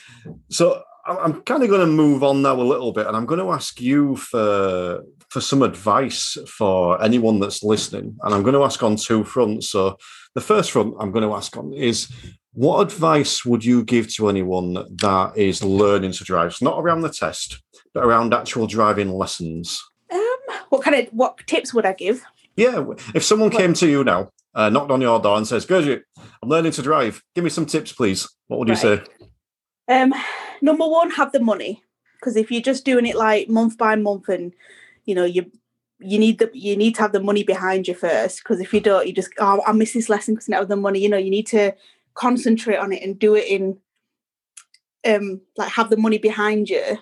so 0.49 0.81
I'm 1.05 1.43
kind 1.43 1.61
of 1.61 1.69
going 1.69 1.81
to 1.81 1.85
move 1.85 2.23
on 2.23 2.41
now 2.41 2.59
a 2.59 2.63
little 2.63 2.93
bit, 2.93 3.05
and 3.05 3.15
I'm 3.15 3.27
going 3.27 3.41
to 3.41 3.51
ask 3.51 3.79
you 3.79 4.15
for 4.15 5.03
for 5.29 5.39
some 5.39 5.61
advice 5.61 6.35
for 6.47 6.99
anyone 7.03 7.39
that's 7.39 7.61
listening, 7.61 8.17
and 8.23 8.33
I'm 8.33 8.41
going 8.41 8.55
to 8.55 8.63
ask 8.63 8.81
on 8.81 8.95
two 8.95 9.23
fronts. 9.23 9.69
So 9.69 9.97
the 10.33 10.41
first 10.41 10.71
front 10.71 10.95
I'm 10.99 11.11
going 11.11 11.29
to 11.29 11.35
ask 11.35 11.55
on 11.57 11.73
is 11.73 12.07
what 12.53 12.81
advice 12.81 13.43
would 13.43 13.65
you 13.65 13.83
give 13.83 14.13
to 14.15 14.29
anyone 14.29 14.73
that 14.73 15.33
is 15.35 15.63
learning 15.63 16.11
to 16.13 16.23
drive? 16.23 16.51
It's 16.51 16.61
not 16.61 16.79
around 16.79 17.01
the 17.01 17.09
test, 17.09 17.61
but 17.93 18.05
around 18.05 18.33
actual 18.33 18.67
driving 18.67 19.11
lessons. 19.11 19.81
Um, 20.11 20.37
what 20.69 20.83
kind 20.83 20.95
of 20.95 21.11
what 21.13 21.39
tips 21.47 21.73
would 21.73 21.85
I 21.85 21.93
give? 21.93 22.23
Yeah, 22.55 22.85
if 23.15 23.23
someone 23.23 23.49
what? 23.49 23.57
came 23.57 23.73
to 23.73 23.87
you 23.87 24.03
now, 24.03 24.29
uh, 24.53 24.69
knocked 24.69 24.91
on 24.91 25.01
your 25.01 25.19
door, 25.19 25.37
and 25.37 25.47
says, 25.47 25.65
"Gurjit, 25.65 26.01
I'm 26.41 26.49
learning 26.49 26.73
to 26.73 26.83
drive. 26.83 27.23
Give 27.33 27.43
me 27.43 27.49
some 27.49 27.65
tips, 27.65 27.91
please." 27.91 28.29
What 28.47 28.59
would 28.59 28.69
right. 28.69 28.83
you 28.83 28.97
say? 28.97 29.03
Um, 29.87 30.13
number 30.61 30.87
one, 30.87 31.09
have 31.11 31.31
the 31.31 31.39
money 31.39 31.83
because 32.19 32.35
if 32.35 32.51
you're 32.51 32.61
just 32.61 32.85
doing 32.85 33.07
it 33.07 33.15
like 33.15 33.49
month 33.49 33.79
by 33.79 33.95
month, 33.95 34.29
and 34.29 34.53
you 35.05 35.15
know 35.15 35.25
you 35.25 35.51
you 35.99 36.19
need 36.19 36.37
the 36.37 36.51
you 36.53 36.77
need 36.77 36.93
to 36.95 37.01
have 37.01 37.13
the 37.13 37.19
money 37.19 37.43
behind 37.43 37.87
you 37.87 37.95
first 37.95 38.43
because 38.43 38.59
if 38.59 38.71
you 38.75 38.79
don't, 38.79 39.07
you 39.07 39.13
just 39.13 39.31
oh 39.39 39.63
I 39.65 39.71
miss 39.71 39.93
this 39.93 40.09
lesson 40.09 40.35
because 40.35 40.47
I 40.47 40.51
don't 40.51 40.61
have 40.61 40.69
the 40.69 40.75
money. 40.75 40.99
You 40.99 41.09
know, 41.09 41.17
you 41.17 41.31
need 41.31 41.47
to 41.47 41.73
concentrate 42.15 42.77
on 42.77 42.91
it 42.91 43.03
and 43.03 43.19
do 43.19 43.35
it 43.35 43.47
in 43.47 43.77
um 45.05 45.41
like 45.57 45.71
have 45.71 45.89
the 45.89 45.97
money 45.97 46.17
behind 46.17 46.69
you 46.69 46.97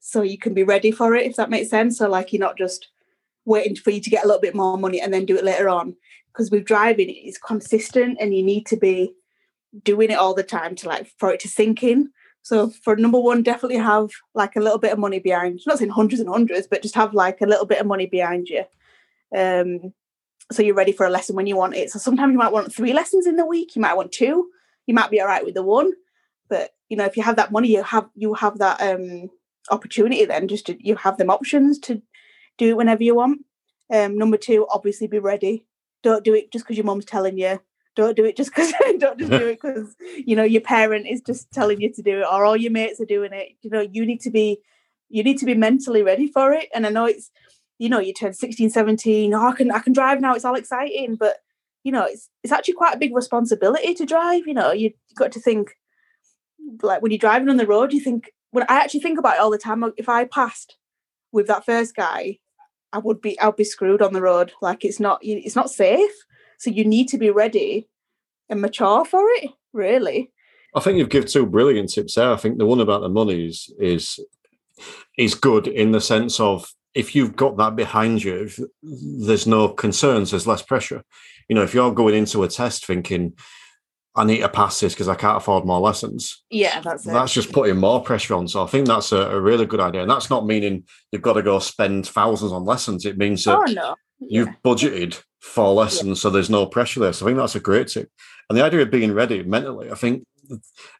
so 0.00 0.22
you 0.22 0.38
can 0.38 0.54
be 0.54 0.62
ready 0.62 0.90
for 0.90 1.14
it 1.14 1.26
if 1.26 1.36
that 1.36 1.50
makes 1.50 1.70
sense 1.70 1.98
so 1.98 2.08
like 2.08 2.32
you're 2.32 2.40
not 2.40 2.58
just 2.58 2.88
waiting 3.44 3.76
for 3.76 3.90
you 3.90 4.00
to 4.00 4.10
get 4.10 4.24
a 4.24 4.26
little 4.26 4.40
bit 4.40 4.54
more 4.54 4.76
money 4.78 5.00
and 5.00 5.12
then 5.12 5.26
do 5.26 5.36
it 5.36 5.44
later 5.44 5.68
on 5.68 5.94
because 6.32 6.50
with 6.50 6.64
driving 6.64 7.08
it's 7.08 7.38
consistent 7.38 8.16
and 8.20 8.34
you 8.34 8.42
need 8.42 8.66
to 8.66 8.76
be 8.76 9.12
doing 9.84 10.10
it 10.10 10.18
all 10.18 10.34
the 10.34 10.42
time 10.42 10.74
to 10.74 10.88
like 10.88 11.06
for 11.18 11.32
it 11.32 11.40
to 11.40 11.48
sink 11.48 11.82
in 11.82 12.10
So 12.42 12.70
for 12.84 12.96
number 12.96 13.20
one, 13.20 13.42
definitely 13.42 13.78
have 13.78 14.10
like 14.34 14.56
a 14.56 14.60
little 14.60 14.78
bit 14.78 14.92
of 14.92 14.98
money 14.98 15.18
behind. 15.18 15.60
Not 15.66 15.78
saying 15.78 15.90
hundreds 15.90 16.20
and 16.20 16.28
hundreds, 16.28 16.66
but 16.66 16.82
just 16.82 16.94
have 16.94 17.14
like 17.14 17.40
a 17.40 17.46
little 17.46 17.66
bit 17.66 17.80
of 17.80 17.86
money 17.86 18.06
behind 18.06 18.48
you. 18.48 18.64
Um, 19.36 19.92
so 20.52 20.62
you're 20.62 20.74
ready 20.74 20.92
for 20.92 21.06
a 21.06 21.10
lesson 21.10 21.36
when 21.36 21.46
you 21.46 21.56
want 21.56 21.76
it. 21.76 21.90
So 21.90 21.98
sometimes 21.98 22.32
you 22.32 22.38
might 22.38 22.52
want 22.52 22.74
three 22.74 22.92
lessons 22.92 23.26
in 23.26 23.36
the 23.36 23.46
week. 23.46 23.76
You 23.76 23.82
might 23.82 23.96
want 23.96 24.12
two. 24.12 24.50
You 24.86 24.94
might 24.94 25.10
be 25.10 25.20
all 25.20 25.26
right 25.26 25.44
with 25.44 25.54
the 25.54 25.62
one, 25.62 25.92
but 26.48 26.70
you 26.88 26.96
know 26.96 27.04
if 27.04 27.16
you 27.16 27.22
have 27.22 27.36
that 27.36 27.52
money, 27.52 27.68
you 27.68 27.82
have 27.82 28.08
you 28.14 28.34
have 28.34 28.58
that 28.58 28.80
um, 28.80 29.30
opportunity. 29.70 30.24
Then 30.24 30.48
just 30.48 30.66
to, 30.66 30.76
you 30.84 30.96
have 30.96 31.16
them 31.16 31.30
options 31.30 31.78
to 31.80 32.02
do 32.58 32.70
it 32.70 32.76
whenever 32.76 33.02
you 33.02 33.14
want. 33.14 33.42
Um, 33.92 34.16
number 34.18 34.36
two, 34.36 34.66
obviously 34.70 35.06
be 35.06 35.18
ready. 35.18 35.66
Don't 36.02 36.24
do 36.24 36.34
it 36.34 36.52
just 36.52 36.64
because 36.64 36.76
your 36.76 36.86
mom's 36.86 37.04
telling 37.04 37.38
you. 37.38 37.60
Don't 37.96 38.16
do 38.16 38.24
it 38.24 38.36
just 38.36 38.50
because 38.50 38.72
don't 38.98 39.18
just 39.18 39.30
do 39.30 39.48
it 39.48 39.60
because 39.62 39.94
you 40.26 40.34
know 40.34 40.44
your 40.44 40.62
parent 40.62 41.06
is 41.06 41.20
just 41.20 41.50
telling 41.52 41.80
you 41.80 41.92
to 41.92 42.02
do 42.02 42.18
it 42.20 42.26
or 42.30 42.44
all 42.44 42.56
your 42.56 42.72
mates 42.72 43.00
are 43.00 43.06
doing 43.06 43.32
it. 43.32 43.50
You 43.62 43.70
know 43.70 43.80
you 43.80 44.04
need 44.04 44.20
to 44.22 44.30
be 44.30 44.58
you 45.08 45.22
need 45.22 45.38
to 45.38 45.46
be 45.46 45.54
mentally 45.54 46.02
ready 46.02 46.26
for 46.28 46.52
it. 46.52 46.68
And 46.74 46.86
I 46.86 46.90
know 46.90 47.04
it's 47.04 47.30
you 47.80 47.88
know 47.88 47.98
you 47.98 48.12
turn 48.12 48.32
16, 48.32 48.70
17. 48.70 49.34
Oh, 49.34 49.48
I 49.48 49.52
can 49.52 49.72
I 49.72 49.80
can 49.80 49.92
drive 49.92 50.20
now. 50.20 50.34
It's 50.34 50.44
all 50.44 50.54
exciting, 50.54 51.16
but 51.16 51.38
you 51.82 51.90
know 51.90 52.04
it's 52.04 52.28
it's 52.44 52.52
actually 52.52 52.74
quite 52.74 52.94
a 52.94 52.98
big 52.98 53.14
responsibility 53.14 53.94
to 53.94 54.06
drive. 54.06 54.46
You 54.46 54.54
know 54.54 54.70
you 54.70 54.90
have 54.90 55.16
got 55.16 55.32
to 55.32 55.40
think 55.40 55.72
like 56.82 57.02
when 57.02 57.10
you're 57.10 57.18
driving 57.18 57.48
on 57.48 57.56
the 57.56 57.66
road. 57.66 57.92
You 57.92 58.00
think 58.00 58.32
when 58.52 58.64
I 58.68 58.76
actually 58.76 59.00
think 59.00 59.18
about 59.18 59.36
it 59.36 59.40
all 59.40 59.50
the 59.50 59.58
time. 59.58 59.82
If 59.96 60.08
I 60.08 60.26
passed 60.26 60.76
with 61.32 61.46
that 61.46 61.64
first 61.64 61.96
guy 61.96 62.38
I 62.92 62.98
would 62.98 63.20
be 63.20 63.40
I'd 63.40 63.56
be 63.56 63.64
screwed 63.64 64.02
on 64.02 64.12
the 64.12 64.22
road. 64.22 64.52
Like 64.60 64.84
it's 64.84 65.00
not 65.00 65.20
it's 65.22 65.56
not 65.56 65.70
safe. 65.70 66.12
So 66.58 66.70
you 66.70 66.84
need 66.84 67.08
to 67.08 67.18
be 67.18 67.30
ready 67.30 67.88
and 68.48 68.60
mature 68.60 69.04
for 69.04 69.22
it. 69.36 69.50
Really. 69.72 70.32
I 70.74 70.80
think 70.80 70.98
you've 70.98 71.08
given 71.08 71.28
two 71.28 71.46
brilliant 71.46 71.90
tips 71.90 72.14
there. 72.14 72.32
I 72.32 72.36
think 72.36 72.58
the 72.58 72.66
one 72.66 72.80
about 72.80 73.00
the 73.00 73.08
money 73.08 73.46
is 73.46 73.72
is 73.78 74.20
is 75.16 75.34
good 75.34 75.66
in 75.66 75.92
the 75.92 76.00
sense 76.00 76.40
of 76.40 76.70
if 76.94 77.14
you've 77.14 77.36
got 77.36 77.56
that 77.58 77.76
behind 77.76 78.22
you, 78.22 78.50
there's 78.82 79.46
no 79.46 79.68
concerns, 79.68 80.30
there's 80.30 80.46
less 80.46 80.62
pressure. 80.62 81.04
You 81.48 81.54
know, 81.54 81.62
if 81.62 81.74
you're 81.74 81.92
going 81.92 82.14
into 82.14 82.42
a 82.42 82.48
test 82.48 82.86
thinking, 82.86 83.34
I 84.16 84.24
need 84.24 84.38
to 84.38 84.48
pass 84.48 84.80
this 84.80 84.92
because 84.92 85.08
I 85.08 85.14
can't 85.14 85.36
afford 85.36 85.64
more 85.64 85.78
lessons. 85.78 86.42
Yeah, 86.50 86.80
that's 86.80 87.06
it. 87.06 87.12
That's 87.12 87.32
just 87.32 87.52
putting 87.52 87.76
more 87.76 88.02
pressure 88.02 88.34
on. 88.34 88.48
So 88.48 88.64
I 88.64 88.66
think 88.66 88.86
that's 88.86 89.12
a, 89.12 89.30
a, 89.30 89.40
really 89.40 89.66
good 89.66 89.78
idea. 89.80 90.02
And 90.02 90.10
that's 90.10 90.30
not 90.30 90.46
meaning 90.46 90.84
you've 91.12 91.22
got 91.22 91.34
to 91.34 91.42
go 91.42 91.60
spend 91.60 92.08
thousands 92.08 92.50
on 92.50 92.64
lessons. 92.64 93.06
It 93.06 93.18
means 93.18 93.44
that 93.44 93.56
oh, 93.56 93.72
no. 93.72 93.94
yeah. 94.18 94.40
you've 94.40 94.48
budgeted 94.64 95.22
for 95.40 95.72
lessons, 95.72 96.18
yeah. 96.18 96.22
so 96.22 96.30
there's 96.30 96.50
no 96.50 96.66
pressure 96.66 97.00
there. 97.00 97.12
So 97.12 97.24
I 97.24 97.28
think 97.28 97.38
that's 97.38 97.54
a 97.54 97.60
great 97.60 97.88
tip. 97.88 98.10
And 98.48 98.58
the 98.58 98.64
idea 98.64 98.82
of 98.82 98.90
being 98.90 99.12
ready 99.12 99.42
mentally, 99.44 99.90
I 99.90 99.94
think, 99.94 100.24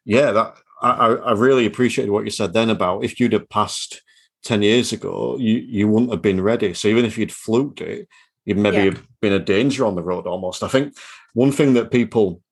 yeah, 0.05 0.31
that 0.31 0.55
I, 0.81 1.09
I 1.09 1.33
really 1.33 1.66
appreciated 1.66 2.11
what 2.11 2.24
you 2.24 2.31
said 2.31 2.53
then 2.53 2.70
about 2.70 3.05
if 3.05 3.18
you'd 3.18 3.33
have 3.33 3.50
passed 3.50 4.03
10 4.44 4.62
years 4.62 4.92
ago, 4.92 5.37
you, 5.38 5.57
you 5.57 5.88
wouldn't 5.88 6.12
have 6.12 6.22
been 6.22 6.40
ready. 6.40 6.74
So 6.74 6.88
even 6.88 7.05
if 7.05 7.18
you'd 7.18 7.33
fluked 7.33 7.81
it, 7.81 8.09
you'd 8.44 8.57
maybe 8.57 8.76
yeah. 8.76 8.85
have 8.85 9.07
been 9.20 9.33
a 9.33 9.38
danger 9.38 9.85
on 9.85 9.94
the 9.94 10.03
road 10.03 10.26
almost. 10.26 10.62
I 10.62 10.68
think 10.68 10.96
one 11.35 11.53
thing 11.53 11.74
that 11.74 11.90
people 11.90 12.42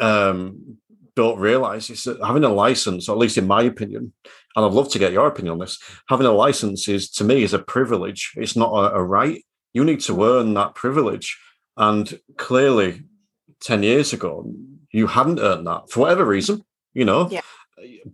um, 0.00 0.78
don't 1.14 1.38
realize 1.38 1.90
is 1.90 2.04
that 2.04 2.24
having 2.24 2.44
a 2.44 2.48
license, 2.48 3.08
or 3.08 3.12
at 3.12 3.18
least 3.18 3.38
in 3.38 3.46
my 3.46 3.62
opinion, 3.62 4.12
and 4.56 4.64
I'd 4.64 4.72
love 4.72 4.90
to 4.90 4.98
get 4.98 5.12
your 5.12 5.26
opinion 5.26 5.52
on 5.52 5.58
this, 5.58 5.78
having 6.08 6.26
a 6.26 6.32
license 6.32 6.88
is 6.88 7.10
to 7.12 7.24
me 7.24 7.42
is 7.42 7.54
a 7.54 7.58
privilege. 7.58 8.32
It's 8.36 8.56
not 8.56 8.72
a, 8.72 8.96
a 8.96 9.02
right. 9.02 9.44
You 9.72 9.84
need 9.84 10.00
to 10.00 10.24
earn 10.24 10.54
that 10.54 10.74
privilege. 10.74 11.38
And 11.76 12.18
clearly, 12.36 13.02
10 13.60 13.82
years 13.82 14.12
ago, 14.12 14.50
you 14.90 15.06
hadn't 15.06 15.40
earned 15.40 15.66
that 15.66 15.90
for 15.90 16.00
whatever 16.00 16.24
reason, 16.24 16.64
you 16.92 17.04
know. 17.04 17.28
Yeah. 17.30 17.40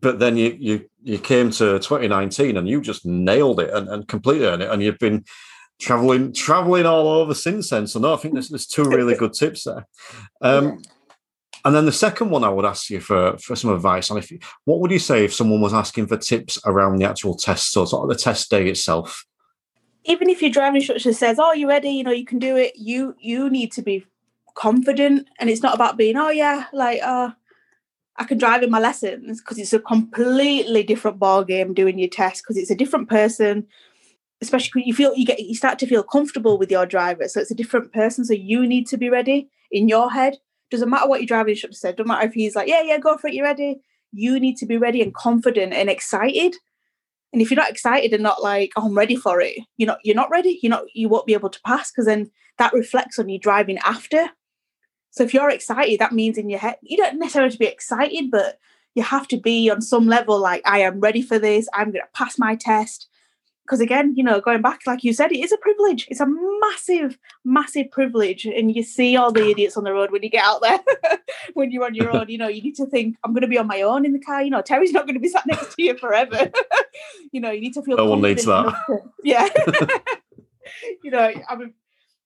But 0.01 0.19
then 0.19 0.37
you 0.37 0.57
you 0.59 0.91
you 1.03 1.19
came 1.19 1.51
to 1.53 1.79
2019 1.79 2.57
and 2.57 2.69
you 2.69 2.81
just 2.81 3.07
nailed 3.07 3.61
it 3.61 3.71
and, 3.73 3.89
and 3.89 4.09
completely 4.09 4.47
earned 4.47 4.63
it. 4.63 4.71
And 4.71 4.83
you've 4.83 4.99
been 4.99 5.25
traveling 5.79 6.33
traveling 6.33 6.87
all 6.87 7.09
over 7.09 7.35
since 7.35 7.71
then. 7.71 7.87
So 7.87 7.99
no, 7.99 8.15
I 8.15 8.17
think 8.17 8.35
there's, 8.35 8.49
there's 8.49 8.67
two 8.67 8.85
really 8.85 9.15
good 9.15 9.33
tips 9.33 9.65
there. 9.65 9.87
Um, 10.41 10.83
and 11.65 11.75
then 11.75 11.87
the 11.87 11.93
second 11.93 12.31
one 12.31 12.45
I 12.45 12.49
would 12.49 12.65
ask 12.65 12.89
you 12.89 13.01
for, 13.01 13.37
for 13.39 13.57
some 13.57 13.71
advice 13.71 14.11
on 14.11 14.19
if 14.19 14.31
you, 14.31 14.39
what 14.65 14.81
would 14.81 14.91
you 14.91 14.99
say 14.99 15.25
if 15.25 15.35
someone 15.35 15.61
was 15.61 15.75
asking 15.75 16.07
for 16.07 16.17
tips 16.17 16.59
around 16.65 16.97
the 16.97 17.05
actual 17.05 17.35
test, 17.35 17.73
so 17.73 17.85
sort 17.85 18.05
of 18.05 18.17
the 18.17 18.23
test 18.23 18.51
day 18.51 18.69
itself? 18.69 19.25
Even 20.05 20.31
if 20.31 20.41
your 20.41 20.51
driving 20.51 20.77
instructor 20.77 21.13
says, 21.13 21.39
"Oh, 21.39 21.53
you're 21.53 21.69
ready," 21.69 21.91
you 21.91 22.05
know, 22.05 22.13
you 22.13 22.25
can 22.25 22.39
do 22.39 22.57
it. 22.57 22.75
You 22.77 23.15
you 23.21 23.51
need 23.51 23.73
to 23.73 23.83
be 23.83 24.07
confident, 24.55 25.29
and 25.39 25.51
it's 25.51 25.63
not 25.63 25.75
about 25.75 25.99
being, 25.99 26.17
"Oh 26.17 26.31
yeah, 26.31 26.67
like 26.73 27.03
uh, 27.03 27.31
I 28.19 28.25
can 28.25 28.39
drive 28.39 28.63
in 28.63 28.71
my 28.71 28.81
lessons," 28.81 29.41
because 29.41 29.59
it's 29.59 29.73
a 29.73 29.81
completely 29.81 30.83
different 30.83 31.19
ball 31.19 31.45
game 31.45 31.75
doing 31.75 31.99
your 31.99 32.09
test 32.09 32.43
because 32.43 32.57
it's 32.57 32.71
a 32.71 32.77
different 32.77 33.09
person. 33.09 33.67
Especially 34.41 34.85
you 34.85 34.95
feel 34.95 35.15
you 35.17 35.27
get 35.27 35.41
you 35.41 35.55
start 35.55 35.79
to 35.81 35.87
feel 35.87 36.03
comfortable 36.03 36.59
with 36.59 36.71
your 36.71 36.87
driver, 36.87 37.29
so 37.29 37.41
it's 37.41 37.51
a 37.51 37.57
different 37.57 37.93
person. 37.93 38.25
So 38.25 38.35
you 38.35 38.67
need 38.67 38.87
to 38.89 38.97
be 38.97 39.11
ready 39.11 39.49
in 39.71 39.89
your 39.89 40.11
head 40.11 40.39
doesn't 40.71 40.91
matter 40.91 41.09
what 41.09 41.21
your 41.21 41.27
driving 41.27 41.53
instructor 41.53 41.77
said. 41.77 41.97
Doesn't 41.97 42.09
matter 42.09 42.27
if 42.27 42.35
he's 42.35 42.55
like, 42.55 42.69
yeah, 42.69 42.83
yeah, 42.83 42.99
go 42.99 43.17
for 43.17 43.29
it. 43.29 43.35
You're 43.35 43.45
ready. 43.45 43.81
You 44.13 44.39
need 44.39 44.57
to 44.59 44.67
be 44.67 44.77
ready 44.77 45.03
and 45.03 45.15
confident 45.15 45.73
and 45.73 45.89
excited. 45.89 46.55
And 47.33 47.43
if 47.43 47.51
you're 47.51 47.61
not 47.61 47.71
excited 47.71 48.13
and 48.13 48.23
not 48.23 48.43
like, 48.43 48.73
oh, 48.77 48.87
I'm 48.87 48.97
ready 48.97 49.17
for 49.17 49.41
it, 49.41 49.59
you're 49.77 49.87
not. 49.87 49.99
You're 50.03 50.17
not 50.17 50.31
ready. 50.31 50.59
You're 50.63 50.71
not. 50.71 50.85
You 50.95 51.09
won't 51.09 51.27
be 51.27 51.35
able 51.35 51.51
to 51.51 51.61
pass 51.65 51.91
because 51.91 52.07
then 52.07 52.31
that 52.59 52.73
reflects 52.73 53.19
on 53.19 53.29
you 53.29 53.39
driving 53.39 53.79
after. 53.79 54.31
So 55.19 55.25
if 55.25 55.35
you're 55.35 55.51
excited, 55.51 55.99
that 55.99 56.13
means 56.13 56.39
in 56.39 56.49
your 56.49 56.61
head 56.61 56.77
you 56.81 56.97
don't 56.97 57.19
necessarily 57.19 57.51
to 57.51 57.59
be 57.59 57.67
excited, 57.67 58.31
but 58.31 58.61
you 58.95 59.03
have 59.03 59.27
to 59.29 59.37
be 59.37 59.69
on 59.69 59.83
some 59.83 60.07
level 60.07 60.39
like 60.39 60.63
I 60.65 60.79
am 60.79 61.01
ready 61.01 61.23
for 61.23 61.41
this. 61.41 61.69
I'm 61.75 61.91
going 61.91 62.05
to 62.05 62.09
pass 62.15 62.39
my 62.39 62.55
test 62.55 63.09
because 63.67 63.81
again, 63.81 64.15
you 64.15 64.23
know, 64.23 64.41
going 64.41 64.63
back, 64.63 64.83
like 64.87 65.03
you 65.03 65.13
said, 65.13 65.33
it 65.33 65.41
is 65.41 65.51
a 65.51 65.57
privilege. 65.57 66.07
It's 66.09 66.21
a 66.21 66.27
massive, 66.61 67.19
massive 67.45 67.91
privilege. 67.91 68.45
And 68.45 68.77
you 68.77 68.85
see 68.85 69.17
all 69.17 69.33
the 69.33 69.51
idiots 69.51 69.77
on 69.77 69.83
the 69.83 69.93
road 69.93 70.13
when 70.13 70.23
you 70.23 70.31
get 70.31 70.45
out 70.45 70.63
there, 70.63 70.79
when 71.55 71.73
you're 71.73 71.85
on 71.85 71.97
your 71.97 72.17
own, 72.17 72.29
you 72.29 72.39
know, 72.39 72.47
you 72.47 72.63
need 72.63 72.77
to 72.77 72.87
think, 72.87 73.17
I'm 73.25 73.33
going 73.33 73.43
to 73.43 73.49
be 73.49 73.59
on 73.59 73.67
my 73.67 73.83
own 73.83 74.07
in 74.07 74.13
the 74.13 74.21
car. 74.21 74.41
You 74.41 74.51
know, 74.51 74.63
Terry's 74.63 74.93
not 74.93 75.05
going 75.05 75.17
to 75.17 75.21
be 75.21 75.31
sat 75.31 75.49
next 75.49 75.75
to 75.75 75.83
you 75.83 75.99
forever. 75.99 76.49
you 77.33 77.41
know, 77.41 77.51
you 77.51 77.61
need 77.61 77.75
to 77.75 77.83
feel. 77.83 77.97
No 77.97 78.07
one 78.07 78.23
needs 78.23 78.45
that. 78.45 78.73
To, 78.87 78.99
yeah. 79.25 79.49
you 81.03 81.11
know, 81.11 81.33
I 81.49 81.57
mean, 81.57 81.75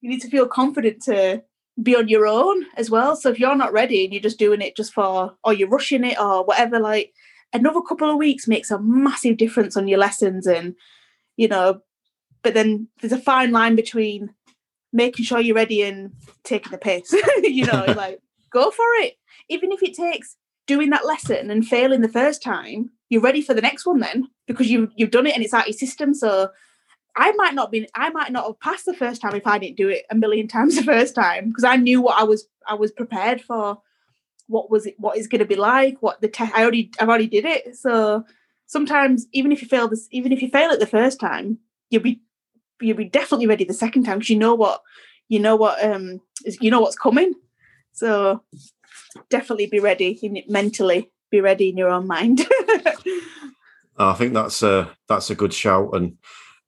you 0.03 0.11
need 0.11 0.21
to 0.21 0.29
feel 0.29 0.47
confident 0.47 1.03
to 1.05 1.43
be 1.81 1.97
on 1.97 2.09
your 2.09 2.27
own 2.27 2.67
as 2.77 2.91
well. 2.91 3.17
So 3.17 3.31
if 3.31 3.39
you're 3.39 3.57
not 3.57 3.73
ready 3.73 4.05
and 4.05 4.13
you're 4.13 4.23
just 4.23 4.39
doing 4.39 4.61
it 4.61 4.77
just 4.77 4.93
for, 4.93 5.35
or 5.45 5.53
you're 5.53 5.69
rushing 5.69 6.05
it 6.05 6.21
or 6.21 6.45
whatever, 6.45 6.79
like 6.79 7.13
another 7.53 7.81
couple 7.81 8.11
of 8.11 8.17
weeks 8.17 8.49
makes 8.49 8.71
a 8.71 8.81
massive 8.81 9.37
difference 9.37 9.77
on 9.77 9.89
your 9.89 9.99
lessons 9.99 10.47
and 10.47 10.75
you 11.37 11.49
know, 11.49 11.81
but 12.43 12.55
then 12.55 12.89
there's 13.01 13.13
a 13.13 13.19
fine 13.19 13.53
line 13.53 13.77
between 13.77 14.35
making 14.93 15.25
sure 15.25 15.41
you're 15.41 15.57
ready 15.57 15.83
and 15.83 16.13
taking 16.45 16.73
the 16.73 16.79
piss, 16.79 17.15
you 17.43 17.65
know, 17.65 17.85
like 17.97 18.21
go 18.51 18.71
for 18.71 18.85
it. 19.01 19.15
Even 19.49 19.73
if 19.73 19.83
it 19.83 19.95
takes 19.95 20.37
doing 20.67 20.91
that 20.91 21.07
lesson 21.07 21.51
and 21.51 21.67
failing 21.67 22.03
the 22.03 22.09
first 22.09 22.43
time, 22.43 22.91
you're 23.09 23.23
ready 23.23 23.43
for 23.43 23.55
the 23.55 23.63
next 23.63 23.87
one 23.87 24.01
then 24.01 24.29
because 24.47 24.71
you 24.71 24.91
you've 24.97 25.11
done 25.11 25.27
it 25.27 25.35
and 25.35 25.43
it's 25.43 25.55
out 25.55 25.67
your 25.67 25.77
system. 25.77 26.15
So 26.15 26.51
I 27.17 27.33
might 27.33 27.55
not 27.55 27.71
be 27.71 27.89
I 27.95 28.11
might 28.11 28.33
not 28.33 28.47
have 28.47 28.61
passed 28.61 28.87
the 28.87 28.95
first 28.95 29.21
time 29.21 29.35
if 29.35 29.47
I 29.47 29.59
didn't 29.59 29.77
do 29.77 29.89
it 29.89 30.05
a 30.11 30.15
million 30.15 30.49
times 30.49 30.77
the 30.77 30.83
first 30.83 31.15
time 31.15 31.49
because 31.49 31.65
I 31.65 31.77
knew 31.77 32.01
what 32.01 32.19
I 32.19 32.25
was 32.25 32.47
I 32.67 32.75
was 32.75 32.93
prepared 32.93 33.41
for 33.41 33.81
what 34.49 34.71
was 34.71 34.87
it 34.87 34.95
what 34.99 35.17
is 35.17 35.29
going 35.29 35.39
to 35.39 35.47
be 35.47 35.57
like 35.57 35.97
what 36.01 36.21
the 36.21 36.29
test 36.29 36.53
I 36.55 36.63
already 36.63 36.91
I've 36.99 37.09
already 37.09 37.29
did 37.29 37.45
it 37.45 37.77
so 37.77 38.25
sometimes 38.73 39.27
even 39.33 39.53
if 39.53 39.61
you 39.61 39.69
fail 39.69 39.87
this, 39.87 40.09
even 40.11 40.33
if 40.33 40.41
you 40.41 40.49
fail 40.49 40.71
it 40.71 40.81
the 40.81 40.87
first 40.87 41.21
time, 41.21 41.59
you'll 41.91 42.03
be 42.03 42.23
you'll 42.81 42.97
be 42.97 43.05
definitely 43.05 43.47
ready 43.47 43.65
the 43.65 43.75
second 43.75 44.05
time 44.05 44.19
because 44.19 44.31
you 44.31 44.39
know 44.39 44.55
what 44.55 44.81
you 45.29 45.39
know 45.39 45.55
what 45.55 45.83
um 45.85 46.21
is 46.45 46.59
you 46.61 46.71
know 46.71 46.81
what's 46.81 46.97
coming. 46.97 47.35
So 47.93 48.43
definitely 49.29 49.67
be 49.67 49.79
ready 49.79 50.19
in, 50.23 50.43
mentally, 50.49 51.11
be 51.31 51.43
ready 51.43 51.69
in 51.69 51.77
your 51.77 51.91
own 51.91 52.07
mind. 52.07 52.47
I 53.99 54.15
think 54.15 54.33
that's 54.33 54.63
a 54.63 54.91
that's 55.07 55.29
a 55.29 55.35
good 55.35 55.53
shout. 55.53 55.91
And 55.93 56.17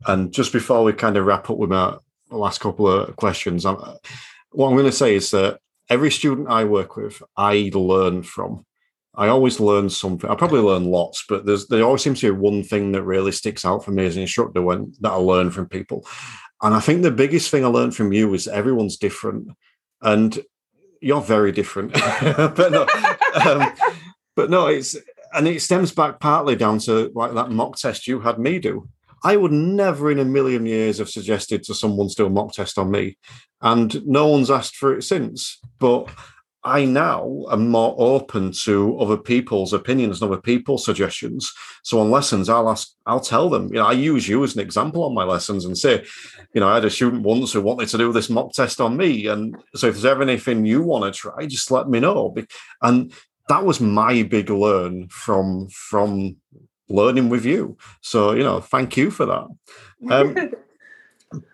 and 0.06 0.32
just 0.32 0.52
before 0.52 0.84
we 0.84 0.92
kind 0.92 1.16
of 1.16 1.26
wrap 1.26 1.50
up 1.50 1.56
with 1.56 1.70
my 1.70 1.96
last 2.30 2.60
couple 2.60 2.88
of 2.88 3.16
questions, 3.16 3.64
I'm, 3.64 3.76
what 4.50 4.68
I'm 4.68 4.74
going 4.74 4.84
to 4.84 4.92
say 4.92 5.14
is 5.14 5.30
that 5.32 5.60
every 5.88 6.10
student 6.10 6.48
I 6.48 6.64
work 6.64 6.96
with, 6.96 7.22
I 7.36 7.70
learn 7.74 8.22
from. 8.22 8.64
I 9.16 9.28
always 9.28 9.60
learn 9.60 9.90
something. 9.90 10.28
I 10.28 10.34
probably 10.34 10.60
learn 10.60 10.86
lots, 10.86 11.24
but 11.28 11.46
there's 11.46 11.68
there 11.68 11.84
always 11.84 12.02
seems 12.02 12.20
to 12.20 12.32
be 12.32 12.38
one 12.38 12.64
thing 12.64 12.92
that 12.92 13.04
really 13.04 13.30
sticks 13.30 13.64
out 13.64 13.84
for 13.84 13.92
me 13.92 14.06
as 14.06 14.16
an 14.16 14.22
instructor 14.22 14.60
when 14.60 14.92
that 15.00 15.12
I 15.12 15.16
learn 15.16 15.50
from 15.50 15.68
people. 15.68 16.06
And 16.62 16.74
I 16.74 16.80
think 16.80 17.02
the 17.02 17.12
biggest 17.12 17.50
thing 17.50 17.64
I 17.64 17.68
learned 17.68 17.94
from 17.94 18.12
you 18.12 18.34
is 18.34 18.48
everyone's 18.48 18.96
different, 18.96 19.50
and 20.02 20.36
you're 21.00 21.20
very 21.20 21.52
different. 21.52 21.92
but 22.22 22.72
no, 22.72 22.86
um, 23.46 23.72
but 24.34 24.50
no, 24.50 24.66
it's 24.66 24.96
and 25.32 25.46
it 25.46 25.62
stems 25.62 25.92
back 25.92 26.18
partly 26.18 26.56
down 26.56 26.78
to 26.80 27.12
like 27.14 27.34
that 27.34 27.50
mock 27.50 27.76
test 27.76 28.08
you 28.08 28.20
had 28.20 28.38
me 28.38 28.58
do. 28.58 28.88
I 29.24 29.36
would 29.36 29.52
never 29.52 30.10
in 30.10 30.18
a 30.18 30.24
million 30.24 30.66
years 30.66 30.98
have 30.98 31.08
suggested 31.08 31.62
to 31.64 31.74
someone 31.74 32.08
a 32.18 32.28
mock 32.28 32.52
test 32.52 32.78
on 32.78 32.90
me, 32.90 33.16
and 33.62 34.06
no 34.06 34.28
one's 34.28 34.50
asked 34.50 34.76
for 34.76 34.96
it 34.96 35.02
since. 35.02 35.58
But 35.78 36.10
I 36.62 36.84
now 36.84 37.44
am 37.50 37.68
more 37.68 37.94
open 37.98 38.52
to 38.62 38.98
other 38.98 39.18
people's 39.18 39.72
opinions 39.72 40.20
and 40.20 40.30
other 40.30 40.40
people's 40.40 40.84
suggestions. 40.84 41.52
So 41.82 42.00
on 42.00 42.10
lessons, 42.10 42.48
I'll 42.48 42.70
ask, 42.70 42.88
I'll 43.04 43.20
tell 43.20 43.50
them, 43.50 43.68
you 43.68 43.74
know, 43.74 43.86
I 43.86 43.92
use 43.92 44.26
you 44.26 44.42
as 44.44 44.54
an 44.54 44.60
example 44.60 45.04
on 45.04 45.14
my 45.14 45.24
lessons 45.24 45.66
and 45.66 45.76
say, 45.76 46.04
you 46.54 46.60
know, 46.60 46.68
I 46.68 46.76
had 46.76 46.84
a 46.86 46.90
student 46.90 47.22
once 47.22 47.52
who 47.52 47.60
wanted 47.60 47.88
to 47.88 47.98
do 47.98 48.12
this 48.12 48.30
mock 48.30 48.52
test 48.52 48.80
on 48.80 48.96
me. 48.96 49.26
And 49.26 49.56
so 49.74 49.88
if 49.88 49.94
there's 49.94 50.06
ever 50.06 50.22
anything 50.22 50.64
you 50.64 50.82
want 50.82 51.04
to 51.04 51.18
try, 51.18 51.46
just 51.46 51.70
let 51.70 51.88
me 51.88 52.00
know. 52.00 52.34
And 52.80 53.12
that 53.48 53.64
was 53.64 53.78
my 53.80 54.22
big 54.22 54.48
learn 54.48 55.08
from 55.08 55.68
from 55.68 56.36
learning 56.88 57.28
with 57.28 57.44
you. 57.44 57.76
So, 58.00 58.32
you 58.32 58.42
know, 58.42 58.60
thank 58.60 58.96
you 58.96 59.10
for 59.10 59.26
that. 59.26 59.46
Um, 60.10 60.34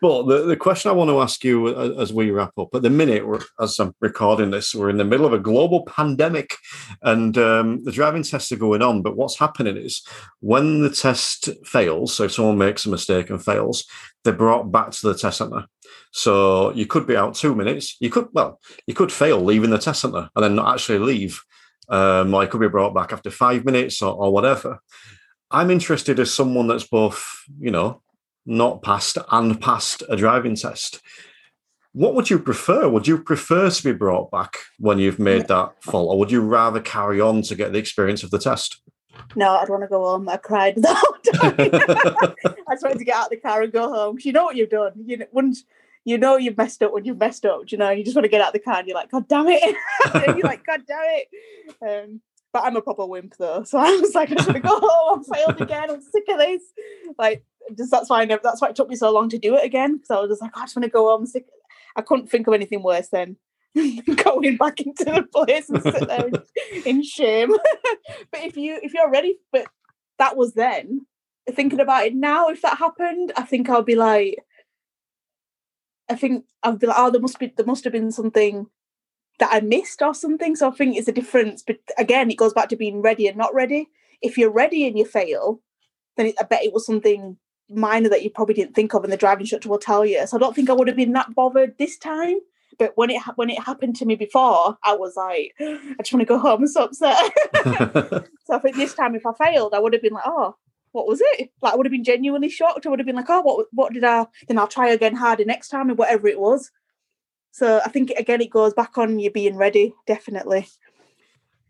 but 0.01 0.25
the, 0.25 0.47
the 0.47 0.57
question 0.57 0.91
I 0.91 0.95
want 0.95 1.11
to 1.11 1.21
ask 1.21 1.45
you 1.45 1.99
as 1.99 2.13
we 2.13 2.31
wrap 2.31 2.53
up 2.59 2.75
at 2.75 2.83
the 2.83 2.91
minute, 2.91 3.25
as 3.61 3.79
I'm 3.79 3.95
recording 4.01 4.51
this, 4.51 4.75
we're 4.75 4.91
in 4.91 4.97
the 4.97 5.05
middle 5.05 5.27
of 5.27 5.33
a 5.33 5.39
global 5.39 5.85
pandemic 5.85 6.57
and 7.03 7.37
um, 7.39 7.85
the 7.85 7.93
driving 7.93 8.23
tests 8.23 8.53
are 8.53 8.57
going 8.57 8.83
on. 8.83 9.03
But 9.03 9.17
what's 9.17 9.39
happening 9.39 9.77
is 9.77 10.03
when 10.41 10.83
the 10.83 10.91
test 10.91 11.49
fails, 11.65 12.15
so 12.15 12.25
if 12.25 12.33
someone 12.33 12.59
makes 12.59 12.87
a 12.87 12.91
mistake 12.91 13.31
and 13.31 13.43
fails, 13.43 13.85
they're 14.25 14.33
brought 14.33 14.71
back 14.71 14.91
to 14.91 15.09
the 15.09 15.15
test 15.15 15.39
center. 15.39 15.67
So 16.13 16.73
you 16.73 16.87
could 16.87 17.07
be 17.07 17.17
out 17.17 17.35
two 17.35 17.55
minutes. 17.55 17.97
You 18.01 18.11
could, 18.11 18.29
well, 18.33 18.61
you 18.87 18.95
could 18.95 19.13
fail 19.13 19.41
leaving 19.41 19.71
the 19.71 19.79
test 19.79 20.03
center 20.03 20.29
and 20.35 20.45
then 20.45 20.57
not 20.57 20.75
actually 20.75 20.99
leave. 20.99 21.43
Um, 21.89 22.33
or 22.35 22.45
you 22.45 22.49
could 22.49 22.61
be 22.61 22.69
brought 22.69 22.95
back 22.95 23.13
after 23.13 23.31
five 23.31 23.65
minutes 23.65 24.01
or, 24.01 24.15
or 24.15 24.33
whatever. 24.33 24.79
I'm 25.51 25.71
interested 25.71 26.21
as 26.21 26.33
someone 26.33 26.69
that's 26.69 26.87
both, 26.87 27.45
you 27.59 27.71
know, 27.71 28.03
not 28.47 28.83
passed 28.83 29.19
and 29.31 29.61
passed 29.61 30.03
a 30.09 30.17
driving 30.17 30.57
test. 30.57 31.01
What 31.93 32.15
would 32.15 32.31
you 32.31 32.39
prefer? 32.39 32.89
Would 32.89 33.09
you 33.09 33.19
prefer 33.19 33.69
to 33.69 33.85
be 33.85 33.93
brought 33.93 34.31
back 34.31 34.59
when 34.79 34.99
you've 34.99 35.19
made 35.19 35.49
that 35.49 35.73
fault, 35.83 36.11
or 36.11 36.19
would 36.19 36.31
you 36.31 36.41
rather 36.41 36.81
carry 36.81 37.21
on 37.21 37.43
to 37.43 37.57
get 37.57 37.73
the 37.73 37.79
experience 37.79 38.23
of 38.23 38.31
the 38.31 38.39
test? 38.39 38.81
No, 39.35 39.57
I'd 39.57 39.69
want 39.69 39.83
to 39.83 39.89
go 39.89 40.05
home. 40.05 40.29
I 40.29 40.37
cried 40.37 40.77
the 40.77 40.95
whole 40.95 41.19
time. 41.33 42.55
I 42.69 42.75
just 42.75 42.85
wanted 42.85 42.99
to 42.99 43.05
get 43.05 43.17
out 43.17 43.25
of 43.25 43.31
the 43.31 43.37
car 43.37 43.63
and 43.63 43.73
go 43.73 43.93
home. 43.93 44.15
Because 44.15 44.27
you 44.27 44.33
know 44.33 44.45
what 44.45 44.57
you've 44.57 44.71
done. 44.71 44.93
You 45.05 45.19
know, 45.19 45.27
once 45.33 45.65
you 46.05 46.17
know 46.17 46.37
you've 46.37 46.57
messed 46.57 46.83
up 46.83 46.93
when 46.93 47.05
you've 47.05 47.19
messed 47.19 47.45
up. 47.45 47.71
You 47.71 47.79
know, 47.79 47.91
you 47.91 48.05
just 48.05 48.17
want 48.17 48.25
to 48.25 48.31
get 48.31 48.41
out 48.41 48.49
of 48.49 48.53
the 48.55 48.61
car 48.61 48.79
and 48.79 48.89
you're 48.89 48.97
like, 48.97 49.11
God 49.11 49.29
damn 49.29 49.49
it! 49.49 49.77
you're 50.37 50.47
like, 50.47 50.65
God 50.65 50.83
damn 50.87 50.99
it! 51.03 51.29
Um, 51.83 52.21
but 52.53 52.65
I'm 52.65 52.77
a 52.77 52.83
proper 52.83 53.07
wimp 53.07 53.37
though, 53.39 53.63
so 53.65 53.79
I 53.79 53.91
was 53.97 54.15
like, 54.15 54.31
I 54.31 54.35
just 54.35 54.49
want 54.49 54.63
to 54.63 54.69
go 54.69 54.81
home. 54.81 55.25
I 55.33 55.37
failed 55.37 55.61
again. 55.61 55.91
I'm 55.91 56.03
sick 56.03 56.25
of 56.29 56.39
this. 56.39 56.63
Like, 57.19 57.45
just 57.77 57.91
that's 57.91 58.11
why 58.11 58.23
I 58.23 58.25
never, 58.25 58.41
that's 58.43 58.61
why 58.61 58.69
it 58.69 58.77
took 58.77 58.89
me 58.89 58.97
so 58.97 59.13
long 59.13 59.29
to 59.31 59.39
do 59.39 59.57
it 59.57 59.65
again 59.65 59.97
because 59.97 60.11
I 60.11 60.21
was 60.21 60.31
just 60.31 60.43
like, 60.43 60.57
I 60.57 60.63
just 60.63 60.77
want 60.77 60.85
to 60.85 60.91
go 60.91 61.09
home. 61.09 61.27
Sick. 61.27 61.47
I 61.97 62.03
couldn't 62.03 62.29
think 62.29 62.47
of 62.47 62.55
anything 62.55 62.83
worse 62.83 63.09
than 63.09 63.37
going 64.25 64.57
back 64.57 64.81
into 64.81 65.05
the 65.05 65.23
place 65.33 65.69
and 65.69 65.83
sit 65.83 66.09
there 66.09 66.27
in, 66.27 66.83
in 66.87 67.03
shame. 67.03 67.51
but 68.31 68.45
if 68.45 68.57
you 68.57 68.79
if 68.83 68.95
you're 68.95 69.11
ready, 69.11 69.39
but 69.53 69.67
that 70.19 70.37
was 70.37 70.55
then. 70.55 71.07
Thinking 71.51 71.81
about 71.81 72.07
it 72.07 72.15
now, 72.15 72.49
if 72.49 72.63
that 72.63 72.79
happened, 72.79 73.33
I 73.37 73.43
think 73.43 73.69
I'll 73.69 73.83
be 73.83 73.97
like, 73.97 74.39
I 76.09 76.15
think 76.15 76.45
I'll 76.63 76.77
be 76.77 76.87
like, 76.87 76.97
oh, 76.99 77.11
there 77.11 77.21
must 77.21 77.39
be 77.39 77.53
there 77.57 77.67
must 77.67 77.85
have 77.85 77.93
been 77.93 78.13
something 78.13 78.67
that 79.41 79.53
I 79.53 79.61
missed 79.61 80.03
or 80.03 80.15
something. 80.15 80.55
So 80.55 80.69
I 80.69 80.71
think 80.71 80.97
it's 80.97 81.09
a 81.09 81.13
difference. 81.13 81.63
But 81.67 81.79
again, 81.99 82.31
it 82.31 82.37
goes 82.37 82.53
back 82.53 82.69
to 82.69 82.77
being 82.77 83.03
ready 83.03 83.27
and 83.27 83.37
not 83.37 83.55
ready. 83.55 83.89
If 84.23 84.39
you're 84.39 84.53
ready 84.53 84.87
and 84.87 84.97
you 84.97 85.05
fail, 85.05 85.61
then 86.17 86.27
it, 86.27 86.35
I 86.39 86.45
bet 86.45 86.65
it 86.65 86.73
was 86.73 86.87
something 86.87 87.37
minor 87.69 88.09
that 88.11 88.23
you 88.23 88.31
probably 88.31 88.55
didn't 88.55 88.75
think 88.75 88.95
of, 88.95 89.03
and 89.03 89.13
the 89.13 89.17
driving 89.17 89.43
instructor 89.43 89.69
will 89.69 89.79
tell 89.79 90.05
you. 90.05 90.27
So 90.27 90.37
I 90.37 90.41
don't 90.41 90.55
think 90.55 90.71
I 90.71 90.75
would 90.75 90.89
have 90.89 90.97
been 90.97 91.13
that 91.13 91.35
bothered 91.35 91.79
this 91.79 91.97
time. 91.99 92.39
But 92.79 92.93
when 92.97 93.11
it 93.11 93.23
when 93.37 93.51
it 93.51 93.63
happened 93.63 93.97
to 93.97 94.07
me 94.07 94.15
before, 94.15 94.77
I 94.85 94.95
was 94.95 95.17
like, 95.17 95.55
I 95.61 96.03
just 96.03 96.13
want 96.13 96.21
to 96.21 96.25
go 96.27 96.39
home. 96.39 96.63
I'm 96.63 96.67
so 96.67 96.85
upset. 96.85 97.33
so 98.45 98.55
I 98.55 98.59
think 98.59 98.77
this 98.77 98.95
time, 98.95 99.15
if 99.15 99.27
I 99.27 99.33
failed, 99.33 99.75
I 99.75 99.79
would 99.79 99.93
have 99.93 100.03
been 100.03 100.15
like, 100.15 100.25
oh, 100.27 100.57
what 100.93 101.07
was 101.07 101.21
it? 101.23 101.51
Like 101.63 101.73
I 101.73 101.77
would 101.77 101.87
have 101.87 101.93
been 101.93 102.05
genuinely 102.05 102.49
shocked. 102.49 102.87
I 102.87 102.91
would 102.91 102.99
have 102.99 103.07
been 103.07 103.17
like, 103.17 103.31
oh, 103.31 103.41
what 103.41 103.67
what 103.73 103.93
did 103.93 104.05
I? 104.05 104.27
Then 104.49 104.59
I'll 104.59 104.67
try 104.67 104.91
again 104.91 105.15
harder 105.15 105.45
next 105.45 105.69
time, 105.69 105.91
or 105.91 105.95
whatever 105.95 106.29
it 106.29 106.41
was. 106.41 106.71
So 107.53 107.81
I 107.85 107.89
think 107.89 108.11
again, 108.11 108.41
it 108.41 108.51
goes 108.51 108.75
back 108.75 108.97
on 108.99 109.19
you 109.19 109.31
being 109.31 109.57
ready, 109.57 109.95
definitely. 110.07 110.69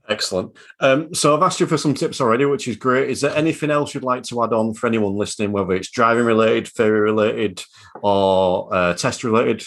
Excellent. 0.08 0.56
Um, 0.80 1.14
so 1.14 1.36
I've 1.36 1.42
asked 1.42 1.60
you 1.60 1.66
for 1.66 1.78
some 1.78 1.94
tips 1.94 2.20
already, 2.20 2.44
which 2.44 2.66
is 2.66 2.76
great. 2.76 3.10
Is 3.10 3.20
there 3.20 3.34
anything 3.36 3.70
else 3.70 3.94
you'd 3.94 4.02
like 4.02 4.24
to 4.24 4.42
add 4.42 4.52
on 4.52 4.74
for 4.74 4.88
anyone 4.88 5.14
listening, 5.16 5.52
whether 5.52 5.72
it's 5.72 5.90
driving 5.90 6.24
related, 6.24 6.66
theory 6.68 7.00
related, 7.00 7.62
or 8.02 8.74
uh, 8.74 8.94
test 8.94 9.22
related? 9.22 9.64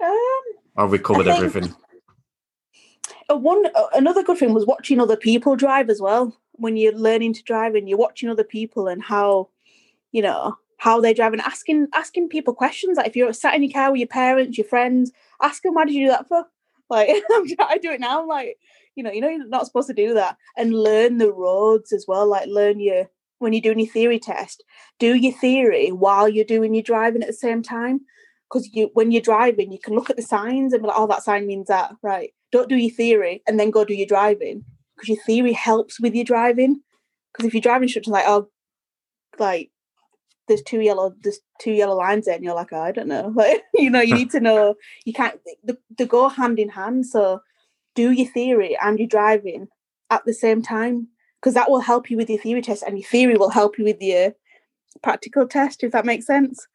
Um, 0.00 0.42
have 0.76 0.90
we 0.90 0.98
covered 0.98 1.26
everything? 1.26 1.74
One 3.28 3.64
another 3.94 4.22
good 4.22 4.38
thing 4.38 4.54
was 4.54 4.66
watching 4.66 5.00
other 5.00 5.16
people 5.16 5.56
drive 5.56 5.90
as 5.90 6.00
well. 6.00 6.38
When 6.52 6.76
you're 6.76 6.92
learning 6.92 7.32
to 7.34 7.42
drive 7.42 7.74
and 7.74 7.88
you're 7.88 7.98
watching 7.98 8.28
other 8.28 8.44
people 8.44 8.86
and 8.86 9.02
how, 9.02 9.48
you 10.12 10.22
know, 10.22 10.56
how 10.84 11.00
they 11.00 11.14
drive 11.14 11.32
and 11.32 11.40
asking 11.40 11.88
asking 11.94 12.28
people 12.28 12.52
questions. 12.52 12.98
Like 12.98 13.06
if 13.06 13.16
you're 13.16 13.32
sat 13.32 13.54
in 13.54 13.62
your 13.62 13.72
car 13.72 13.90
with 13.90 14.00
your 14.00 14.06
parents, 14.06 14.58
your 14.58 14.66
friends, 14.66 15.10
ask 15.40 15.62
them 15.62 15.72
why 15.72 15.86
did 15.86 15.94
you 15.94 16.06
do 16.06 16.10
that 16.10 16.28
for? 16.28 16.44
Like 16.90 17.08
I 17.58 17.78
do 17.78 17.90
it 17.90 18.00
now. 18.00 18.20
I'm 18.20 18.28
like, 18.28 18.58
you 18.94 19.02
know, 19.02 19.10
you 19.10 19.22
know, 19.22 19.30
you're 19.30 19.48
not 19.48 19.64
supposed 19.64 19.88
to 19.88 19.94
do 19.94 20.12
that, 20.12 20.36
and 20.58 20.74
learn 20.74 21.16
the 21.16 21.32
roads 21.32 21.94
as 21.94 22.04
well. 22.06 22.26
Like 22.28 22.46
learn 22.46 22.78
your 22.78 23.08
when 23.38 23.54
you're 23.54 23.62
doing 23.62 23.78
your 23.80 23.88
theory 23.88 24.18
test, 24.18 24.62
do 24.98 25.14
your 25.14 25.32
theory 25.32 25.90
while 25.90 26.28
you're 26.28 26.44
doing 26.44 26.74
your 26.74 26.82
driving 26.82 27.22
at 27.22 27.28
the 27.28 27.32
same 27.32 27.62
time. 27.62 28.00
Because 28.46 28.68
you, 28.74 28.90
when 28.92 29.10
you're 29.10 29.22
driving, 29.22 29.72
you 29.72 29.78
can 29.82 29.94
look 29.94 30.10
at 30.10 30.16
the 30.16 30.22
signs 30.22 30.74
and 30.74 30.82
be 30.82 30.88
like, 30.88 30.98
"Oh, 30.98 31.06
that 31.06 31.22
sign 31.22 31.46
means 31.46 31.68
that." 31.68 31.94
Right? 32.02 32.34
Don't 32.52 32.68
do 32.68 32.76
your 32.76 32.94
theory 32.94 33.42
and 33.46 33.58
then 33.58 33.70
go 33.70 33.86
do 33.86 33.94
your 33.94 34.06
driving 34.06 34.62
because 34.94 35.08
your 35.08 35.22
theory 35.24 35.54
helps 35.54 35.98
with 35.98 36.14
your 36.14 36.26
driving. 36.26 36.82
Because 37.32 37.46
if 37.48 37.54
your 37.54 37.62
driving 37.62 37.84
instructor's 37.84 38.12
like, 38.12 38.28
"Oh, 38.28 38.50
like 39.38 39.70
there's 40.48 40.62
two 40.62 40.80
yellow 40.80 41.14
there's 41.22 41.38
two 41.60 41.72
yellow 41.72 41.96
lines 41.96 42.26
there 42.26 42.34
and 42.34 42.44
you're 42.44 42.54
like 42.54 42.72
oh, 42.72 42.80
i 42.80 42.92
don't 42.92 43.08
know 43.08 43.32
like 43.34 43.62
you 43.74 43.90
know 43.90 44.00
you 44.00 44.14
need 44.14 44.30
to 44.30 44.40
know 44.40 44.74
you 45.04 45.12
can't 45.12 45.40
they, 45.96 46.06
go 46.06 46.28
hand 46.28 46.58
in 46.58 46.68
hand 46.68 47.06
so 47.06 47.40
do 47.94 48.10
your 48.10 48.28
theory 48.28 48.76
and 48.82 48.98
your 48.98 49.08
driving 49.08 49.68
at 50.10 50.24
the 50.24 50.34
same 50.34 50.62
time 50.62 51.08
because 51.40 51.54
that 51.54 51.70
will 51.70 51.80
help 51.80 52.10
you 52.10 52.16
with 52.16 52.28
your 52.28 52.38
theory 52.38 52.62
test 52.62 52.82
and 52.82 52.98
your 52.98 53.08
theory 53.08 53.36
will 53.36 53.50
help 53.50 53.78
you 53.78 53.84
with 53.84 54.00
your 54.00 54.34
practical 55.02 55.46
test 55.46 55.82
if 55.82 55.92
that 55.92 56.06
makes 56.06 56.26
sense 56.26 56.66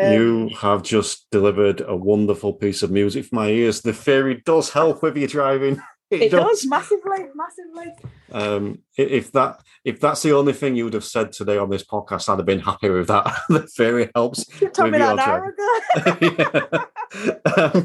um, 0.00 0.12
you 0.12 0.50
have 0.60 0.82
just 0.82 1.30
delivered 1.30 1.80
a 1.86 1.96
wonderful 1.96 2.52
piece 2.52 2.82
of 2.82 2.90
music 2.90 3.26
for 3.26 3.36
my 3.36 3.48
ears 3.48 3.80
the 3.80 3.92
theory 3.92 4.42
does 4.44 4.70
help 4.70 5.02
with 5.02 5.16
your 5.16 5.28
driving 5.28 5.80
it, 6.10 6.22
it 6.22 6.30
does. 6.30 6.60
does. 6.60 6.66
massively, 6.66 7.26
massively. 7.34 7.92
Um, 8.34 8.80
if 8.96 9.30
that 9.32 9.62
if 9.84 10.00
that's 10.00 10.22
the 10.22 10.32
only 10.32 10.52
thing 10.52 10.74
you 10.74 10.82
would 10.84 10.94
have 10.94 11.04
said 11.04 11.30
today 11.30 11.56
on 11.56 11.70
this 11.70 11.84
podcast, 11.84 12.28
I'd 12.28 12.38
have 12.38 12.46
been 12.46 12.58
happy 12.58 12.90
with 12.90 13.06
that. 13.06 13.32
the 13.48 13.60
theory 13.60 14.10
helps. 14.12 14.44
You 14.60 14.70
told 14.70 14.90
me 14.90 14.98
that 14.98 15.12
an 15.12 15.20
hour 15.20 15.54
ago. 15.54 16.84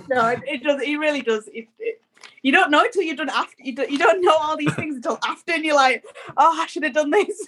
no, 0.09 0.27
it, 0.29 0.41
it, 0.47 0.63
does. 0.63 0.81
It 0.81 0.95
really 0.95 1.21
does. 1.21 1.47
It, 1.53 1.67
it, 1.77 2.01
you 2.41 2.51
don't 2.51 2.71
know 2.71 2.83
until 2.83 3.03
you've 3.03 3.17
done 3.17 3.29
after. 3.29 3.61
You 3.63 3.75
don't, 3.75 3.91
you 3.91 3.99
don't 3.99 4.23
know 4.23 4.35
all 4.35 4.57
these 4.57 4.73
things 4.73 4.95
until 4.95 5.19
after, 5.23 5.53
and 5.53 5.63
you're 5.63 5.75
like, 5.75 6.03
oh, 6.35 6.57
I 6.59 6.65
should 6.65 6.83
have 6.83 6.93
done 6.93 7.11
this. 7.11 7.47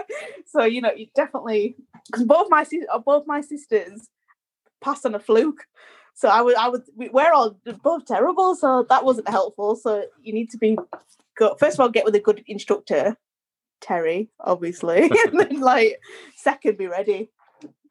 so 0.46 0.64
you 0.64 0.82
know, 0.82 0.92
you 0.92 1.06
definitely 1.14 1.74
because 2.04 2.24
both 2.24 2.50
my 2.50 2.66
both 3.06 3.26
my 3.26 3.40
sisters 3.40 4.10
passed 4.82 5.06
on 5.06 5.14
a 5.14 5.20
fluke. 5.20 5.64
So 6.14 6.28
I 6.28 6.42
would, 6.42 6.56
I 6.56 6.68
would, 6.68 6.82
we're 6.94 7.32
all 7.32 7.56
both 7.82 8.04
terrible. 8.04 8.54
So 8.54 8.84
that 8.90 9.02
wasn't 9.02 9.30
helpful. 9.30 9.76
So 9.76 10.04
you 10.22 10.34
need 10.34 10.50
to 10.50 10.58
be 10.58 10.76
go 11.36 11.54
first 11.56 11.76
of 11.76 11.80
all, 11.80 11.88
get 11.88 12.04
with 12.04 12.14
a 12.14 12.20
good 12.20 12.42
instructor, 12.46 13.16
Terry, 13.80 14.30
obviously, 14.40 15.02
and 15.26 15.40
then 15.40 15.60
like 15.60 16.00
second, 16.36 16.78
be 16.78 16.86
ready. 16.86 17.30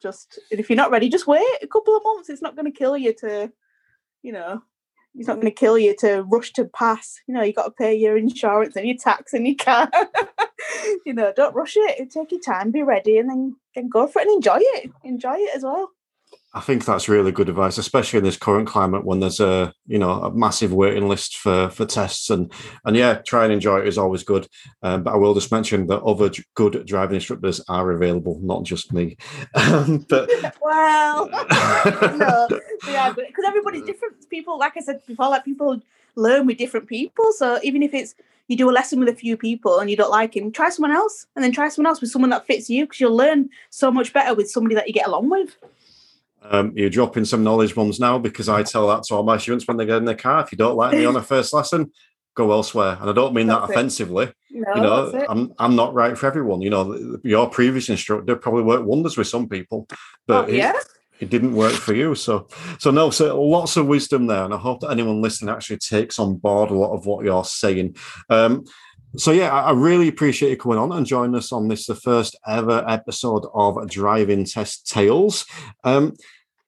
Just 0.01 0.39
if 0.49 0.69
you're 0.69 0.77
not 0.77 0.91
ready, 0.91 1.09
just 1.09 1.27
wait 1.27 1.57
a 1.61 1.67
couple 1.67 1.95
of 1.95 2.03
months. 2.03 2.29
It's 2.29 2.41
not 2.41 2.55
going 2.55 2.71
to 2.71 2.77
kill 2.77 2.97
you 2.97 3.13
to, 3.21 3.51
you 4.23 4.31
know, 4.31 4.63
it's 5.15 5.27
not 5.27 5.35
going 5.35 5.47
to 5.47 5.51
kill 5.51 5.77
you 5.77 5.95
to 5.99 6.23
rush 6.23 6.53
to 6.53 6.65
pass. 6.65 7.19
You 7.27 7.33
know, 7.33 7.43
you 7.43 7.53
got 7.53 7.65
to 7.65 7.71
pay 7.71 7.95
your 7.95 8.17
insurance 8.17 8.75
and 8.75 8.87
your 8.87 8.97
tax 8.97 9.33
and 9.33 9.45
your 9.45 9.57
car. 9.57 9.89
you 11.05 11.13
know, 11.13 11.33
don't 11.35 11.55
rush 11.55 11.73
it. 11.75 12.09
Take 12.09 12.31
your 12.31 12.41
time, 12.41 12.71
be 12.71 12.83
ready, 12.83 13.17
and 13.17 13.29
then 13.29 13.55
then 13.75 13.89
go 13.89 14.07
for 14.07 14.19
it 14.19 14.27
and 14.27 14.35
enjoy 14.35 14.57
it. 14.59 14.91
Enjoy 15.03 15.35
it 15.35 15.55
as 15.55 15.63
well. 15.63 15.91
I 16.53 16.59
think 16.59 16.83
that's 16.83 17.07
really 17.07 17.31
good 17.31 17.47
advice, 17.47 17.77
especially 17.77 18.17
in 18.17 18.25
this 18.25 18.35
current 18.35 18.67
climate 18.67 19.05
when 19.05 19.21
there's 19.21 19.39
a 19.39 19.73
you 19.87 19.97
know 19.97 20.11
a 20.11 20.33
massive 20.33 20.73
waiting 20.73 21.07
list 21.07 21.37
for 21.37 21.69
for 21.69 21.85
tests 21.85 22.29
and 22.29 22.51
and 22.83 22.97
yeah, 22.97 23.15
try 23.15 23.45
and 23.45 23.53
enjoy 23.53 23.79
it 23.79 23.87
is 23.87 23.97
always 23.97 24.23
good. 24.23 24.47
Um, 24.83 25.03
but 25.03 25.13
I 25.13 25.17
will 25.17 25.33
just 25.33 25.51
mention 25.51 25.87
that 25.87 26.03
other 26.03 26.29
good 26.55 26.85
driving 26.85 27.15
instructors 27.15 27.61
are 27.69 27.91
available, 27.91 28.39
not 28.41 28.63
just 28.63 28.91
me. 28.93 29.17
Um, 29.53 30.05
but 30.09 30.29
well, 30.61 31.29
no, 31.29 32.47
yeah, 32.87 33.13
because 33.13 33.45
everybody's 33.45 33.83
different. 33.83 34.29
People, 34.29 34.57
like 34.57 34.75
I 34.75 34.81
said 34.81 35.05
before, 35.05 35.29
like 35.29 35.45
people 35.45 35.81
learn 36.15 36.45
with 36.45 36.57
different 36.57 36.87
people. 36.87 37.31
So 37.33 37.59
even 37.63 37.83
if 37.83 37.93
it's 37.93 38.15
you 38.47 38.57
do 38.57 38.69
a 38.69 38.71
lesson 38.71 38.99
with 38.99 39.09
a 39.09 39.15
few 39.15 39.37
people 39.37 39.79
and 39.79 39.89
you 39.89 39.95
don't 39.95 40.11
like 40.11 40.35
him, 40.35 40.51
try 40.51 40.69
someone 40.69 40.91
else, 40.91 41.27
and 41.35 41.43
then 41.43 41.51
try 41.51 41.69
someone 41.69 41.89
else 41.89 42.01
with 42.01 42.11
someone 42.11 42.31
that 42.31 42.45
fits 42.45 42.69
you 42.69 42.85
because 42.85 42.99
you'll 42.99 43.15
learn 43.15 43.49
so 43.69 43.91
much 43.91 44.11
better 44.13 44.33
with 44.33 44.49
somebody 44.49 44.75
that 44.75 44.87
you 44.87 44.93
get 44.93 45.07
along 45.07 45.29
with. 45.29 45.55
Um, 46.43 46.73
you're 46.75 46.89
dropping 46.89 47.25
some 47.25 47.43
knowledge 47.43 47.75
bombs 47.75 47.99
now 47.99 48.17
because 48.17 48.49
I 48.49 48.63
tell 48.63 48.87
that 48.87 49.03
to 49.03 49.15
all 49.15 49.23
my 49.23 49.37
students 49.37 49.67
when 49.67 49.77
they 49.77 49.85
get 49.85 49.97
in 49.97 50.05
their 50.05 50.15
car. 50.15 50.43
If 50.43 50.51
you 50.51 50.57
don't 50.57 50.75
like 50.75 50.93
me 50.97 51.05
on 51.05 51.15
a 51.15 51.21
first 51.21 51.53
lesson, 51.53 51.91
go 52.35 52.51
elsewhere. 52.51 52.97
And 52.99 53.09
I 53.09 53.13
don't 53.13 53.33
mean 53.33 53.47
That's 53.47 53.67
that 53.67 53.69
it. 53.69 53.75
offensively. 53.75 54.31
No, 54.49 54.75
you 54.75 54.81
know, 54.81 55.05
it. 55.07 55.25
I'm 55.29 55.53
I'm 55.59 55.75
not 55.75 55.93
right 55.93 56.17
for 56.17 56.25
everyone. 56.27 56.61
You 56.61 56.71
know, 56.71 57.19
your 57.23 57.49
previous 57.49 57.89
instructor 57.89 58.35
probably 58.35 58.63
worked 58.63 58.85
wonders 58.85 59.17
with 59.17 59.27
some 59.27 59.47
people, 59.47 59.87
but 60.27 60.45
Oh, 60.45 60.47
it- 60.47 60.55
yeah. 60.55 60.73
it 61.19 61.29
didn't 61.29 61.53
work 61.55 61.73
for 61.73 61.93
you. 61.93 62.15
So, 62.15 62.47
so 62.79 62.89
no, 62.89 63.11
so 63.11 63.39
lots 63.39 63.77
of 63.77 63.85
wisdom 63.85 64.25
there, 64.25 64.43
and 64.43 64.53
I 64.53 64.57
hope 64.57 64.79
that 64.81 64.89
anyone 64.91 65.21
listening 65.21 65.53
actually 65.53 65.77
takes 65.77 66.17
on 66.17 66.37
board 66.37 66.71
a 66.71 66.73
lot 66.73 66.93
of 66.93 67.05
what 67.05 67.23
you're 67.23 67.43
saying. 67.45 67.95
Um, 68.29 68.65
so 69.17 69.31
yeah, 69.31 69.51
I 69.51 69.71
really 69.71 70.07
appreciate 70.07 70.51
you 70.51 70.57
coming 70.57 70.77
on 70.77 70.91
and 70.91 71.05
joining 71.05 71.35
us 71.35 71.51
on 71.51 71.67
this, 71.67 71.85
the 71.85 71.95
first 71.95 72.37
ever 72.47 72.85
episode 72.87 73.45
of 73.53 73.89
Driving 73.89 74.45
Test 74.45 74.87
Tales. 74.87 75.45
Um, 75.83 76.13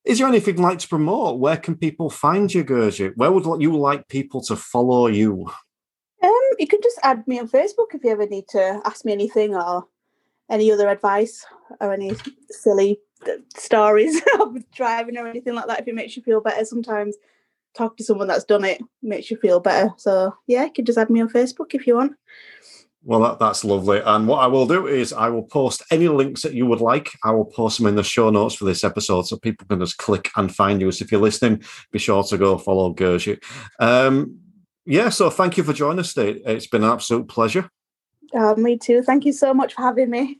is 0.04 0.20
there 0.20 0.28
anything 0.28 0.58
you'd 0.58 0.64
like 0.64 0.80
to 0.80 0.88
promote? 0.88 1.39
Where 1.39 1.56
can 1.56 1.76
people 1.76 2.10
find 2.10 2.54
you, 2.54 2.66
Gurjit? 2.66 3.16
Where 3.16 3.32
would 3.32 3.62
you 3.62 3.78
like 3.78 4.10
people 4.10 4.41
to 4.44 4.58
follow 4.58 5.08
you? 5.08 5.50
Um, 6.22 6.50
you 6.60 6.68
can 6.68 6.82
just 6.84 7.00
add 7.04 7.26
me 7.28 7.39
on 7.39 7.48
Facebook 7.48 7.94
if 7.94 8.04
you 8.04 8.12
ever 8.12 8.28
need 8.28 8.48
to 8.50 8.82
ask 8.84 9.06
me 9.06 9.14
anything 9.14 9.56
or 9.56 9.88
any 10.50 10.72
other 10.72 10.89
advice 10.89 11.46
or 11.80 11.94
any 11.94 12.12
silly 12.50 13.00
uh, 13.26 13.38
stories 13.56 14.22
of 14.41 14.58
driving 14.72 15.18
or 15.18 15.28
anything 15.28 15.56
like 15.56 15.68
that. 15.68 15.80
If 15.80 15.88
it 15.88 15.96
makes 15.96 16.18
you 16.18 16.24
feel 16.24 16.41
better, 16.41 16.66
sometimes 16.66 17.16
talk 17.76 17.98
to 17.98 18.04
someone 18.04 18.28
that's 18.28 18.44
done 18.44 18.64
it 18.64 18.82
makes 19.02 19.32
you 19.32 19.38
feel 19.38 19.60
better. 19.60 19.92
So 19.98 20.36
yeah, 20.48 20.66
you 20.66 20.72
can 20.72 20.86
just 20.86 20.98
add 20.98 21.10
me 21.10 21.22
on 21.22 21.30
Facebook 21.30 21.74
if 21.74 21.88
you 21.88 21.96
want. 21.96 22.14
Well, 23.06 23.20
that, 23.22 23.40
that's 23.40 23.66
lovely. 23.66 24.02
And 24.04 24.28
what 24.28 24.40
I 24.40 24.48
will 24.48 24.66
do 24.66 24.88
is 24.88 25.12
I 25.12 25.28
will 25.28 25.44
post 25.44 25.84
any 25.92 26.08
links 26.08 26.42
that 26.44 26.54
you 26.54 26.66
would 26.66 26.80
like. 26.80 27.10
I 27.26 27.32
will 27.32 27.46
post 27.46 27.78
them 27.78 27.88
in 27.88 27.96
the 27.96 28.04
show 28.04 28.30
notes 28.30 28.56
for 28.56 28.64
this 28.64 28.84
episode 28.84 29.24
so 29.24 29.36
people 29.38 29.68
can 29.68 29.80
just 29.80 29.98
click 29.98 30.30
and 30.38 30.54
find 30.54 30.80
you. 30.80 30.90
So 30.92 31.04
if 31.04 31.12
you're 31.12 31.20
listening, 31.20 31.64
be 31.92 32.00
sure 32.00 32.24
to 32.24 32.38
go 32.38 32.58
follow 32.58 32.94
Gershie. 32.94 33.44
Um, 33.80 34.40
yeah, 34.86 35.10
so 35.10 35.30
thank 35.30 35.58
you 35.58 35.64
for 35.64 35.74
joining 35.74 36.00
us 36.00 36.14
today. 36.14 36.42
It's 36.46 36.68
been 36.68 36.84
an 36.84 36.92
absolute 36.92 37.28
pleasure. 37.28 37.70
Uh, 38.34 38.56
me 38.56 38.78
too. 38.78 39.02
Thank 39.02 39.26
you 39.26 39.34
so 39.34 39.54
much 39.54 39.74
for 39.74 39.82
having 39.82 40.10
me. 40.10 40.40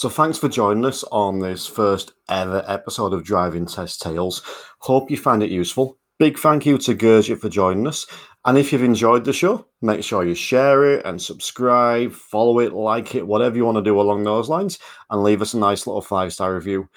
So 0.00 0.08
thanks 0.08 0.38
for 0.38 0.48
joining 0.48 0.86
us 0.86 1.04
on 1.12 1.40
this 1.40 1.66
first 1.66 2.14
ever 2.30 2.64
episode 2.66 3.12
of 3.12 3.22
Driving 3.22 3.66
Test 3.66 4.00
Tales. 4.00 4.40
Hope 4.78 5.10
you 5.10 5.18
find 5.18 5.42
it 5.42 5.50
useful. 5.50 5.98
Big 6.18 6.38
thank 6.38 6.64
you 6.64 6.78
to 6.78 6.94
Gurjit 6.94 7.38
for 7.38 7.50
joining 7.50 7.86
us. 7.86 8.06
And 8.46 8.56
if 8.56 8.72
you've 8.72 8.82
enjoyed 8.82 9.26
the 9.26 9.34
show, 9.34 9.66
make 9.82 10.02
sure 10.02 10.24
you 10.24 10.34
share 10.34 10.90
it 10.90 11.04
and 11.04 11.20
subscribe, 11.20 12.12
follow 12.12 12.60
it, 12.60 12.72
like 12.72 13.14
it, 13.14 13.26
whatever 13.26 13.58
you 13.58 13.66
want 13.66 13.76
to 13.76 13.82
do 13.82 14.00
along 14.00 14.24
those 14.24 14.48
lines, 14.48 14.78
and 15.10 15.22
leave 15.22 15.42
us 15.42 15.52
a 15.52 15.58
nice 15.58 15.86
little 15.86 16.00
five 16.00 16.32
star 16.32 16.54
review. 16.54 16.88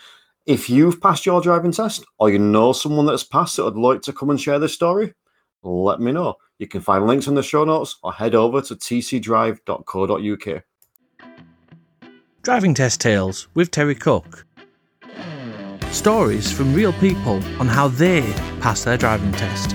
If 0.45 0.70
you've 0.70 1.01
passed 1.01 1.26
your 1.26 1.41
driving 1.41 1.74
test 1.74 2.06
or 2.20 2.30
you 2.30 2.39
know 2.39 2.72
someone 2.72 3.06
that's 3.06 3.26
passed 3.26 3.58
that 3.58 3.66
would 3.66 3.76
like 3.76 4.01
to 4.04 4.14
come 4.14 4.30
and 4.30 4.39
share 4.39 4.60
this 4.60 4.76
story, 4.76 5.14
let 5.62 5.99
me 5.99 6.14
know. 6.14 6.36
You 6.58 6.70
can 6.70 6.80
find 6.80 7.06
links 7.06 7.28
in 7.28 7.36
the 7.36 7.43
show 7.43 7.66
notes 7.66 7.97
or 8.01 8.14
head 8.14 8.34
over 8.34 8.62
to 8.62 8.78
tcdrive.co.uk. 8.78 10.64
Driving 12.44 12.74
Test 12.74 13.00
Tales 13.00 13.48
with 13.54 13.72
Terry 13.72 13.96
Cook. 13.96 14.46
Stories 15.91 16.52
from 16.52 16.74
real 16.74 16.91
people 16.91 17.36
on 17.58 17.68
how 17.68 17.88
they 17.88 18.34
pass 18.60 18.84
their 18.84 18.98
driving 18.98 19.32
test. 19.32 19.74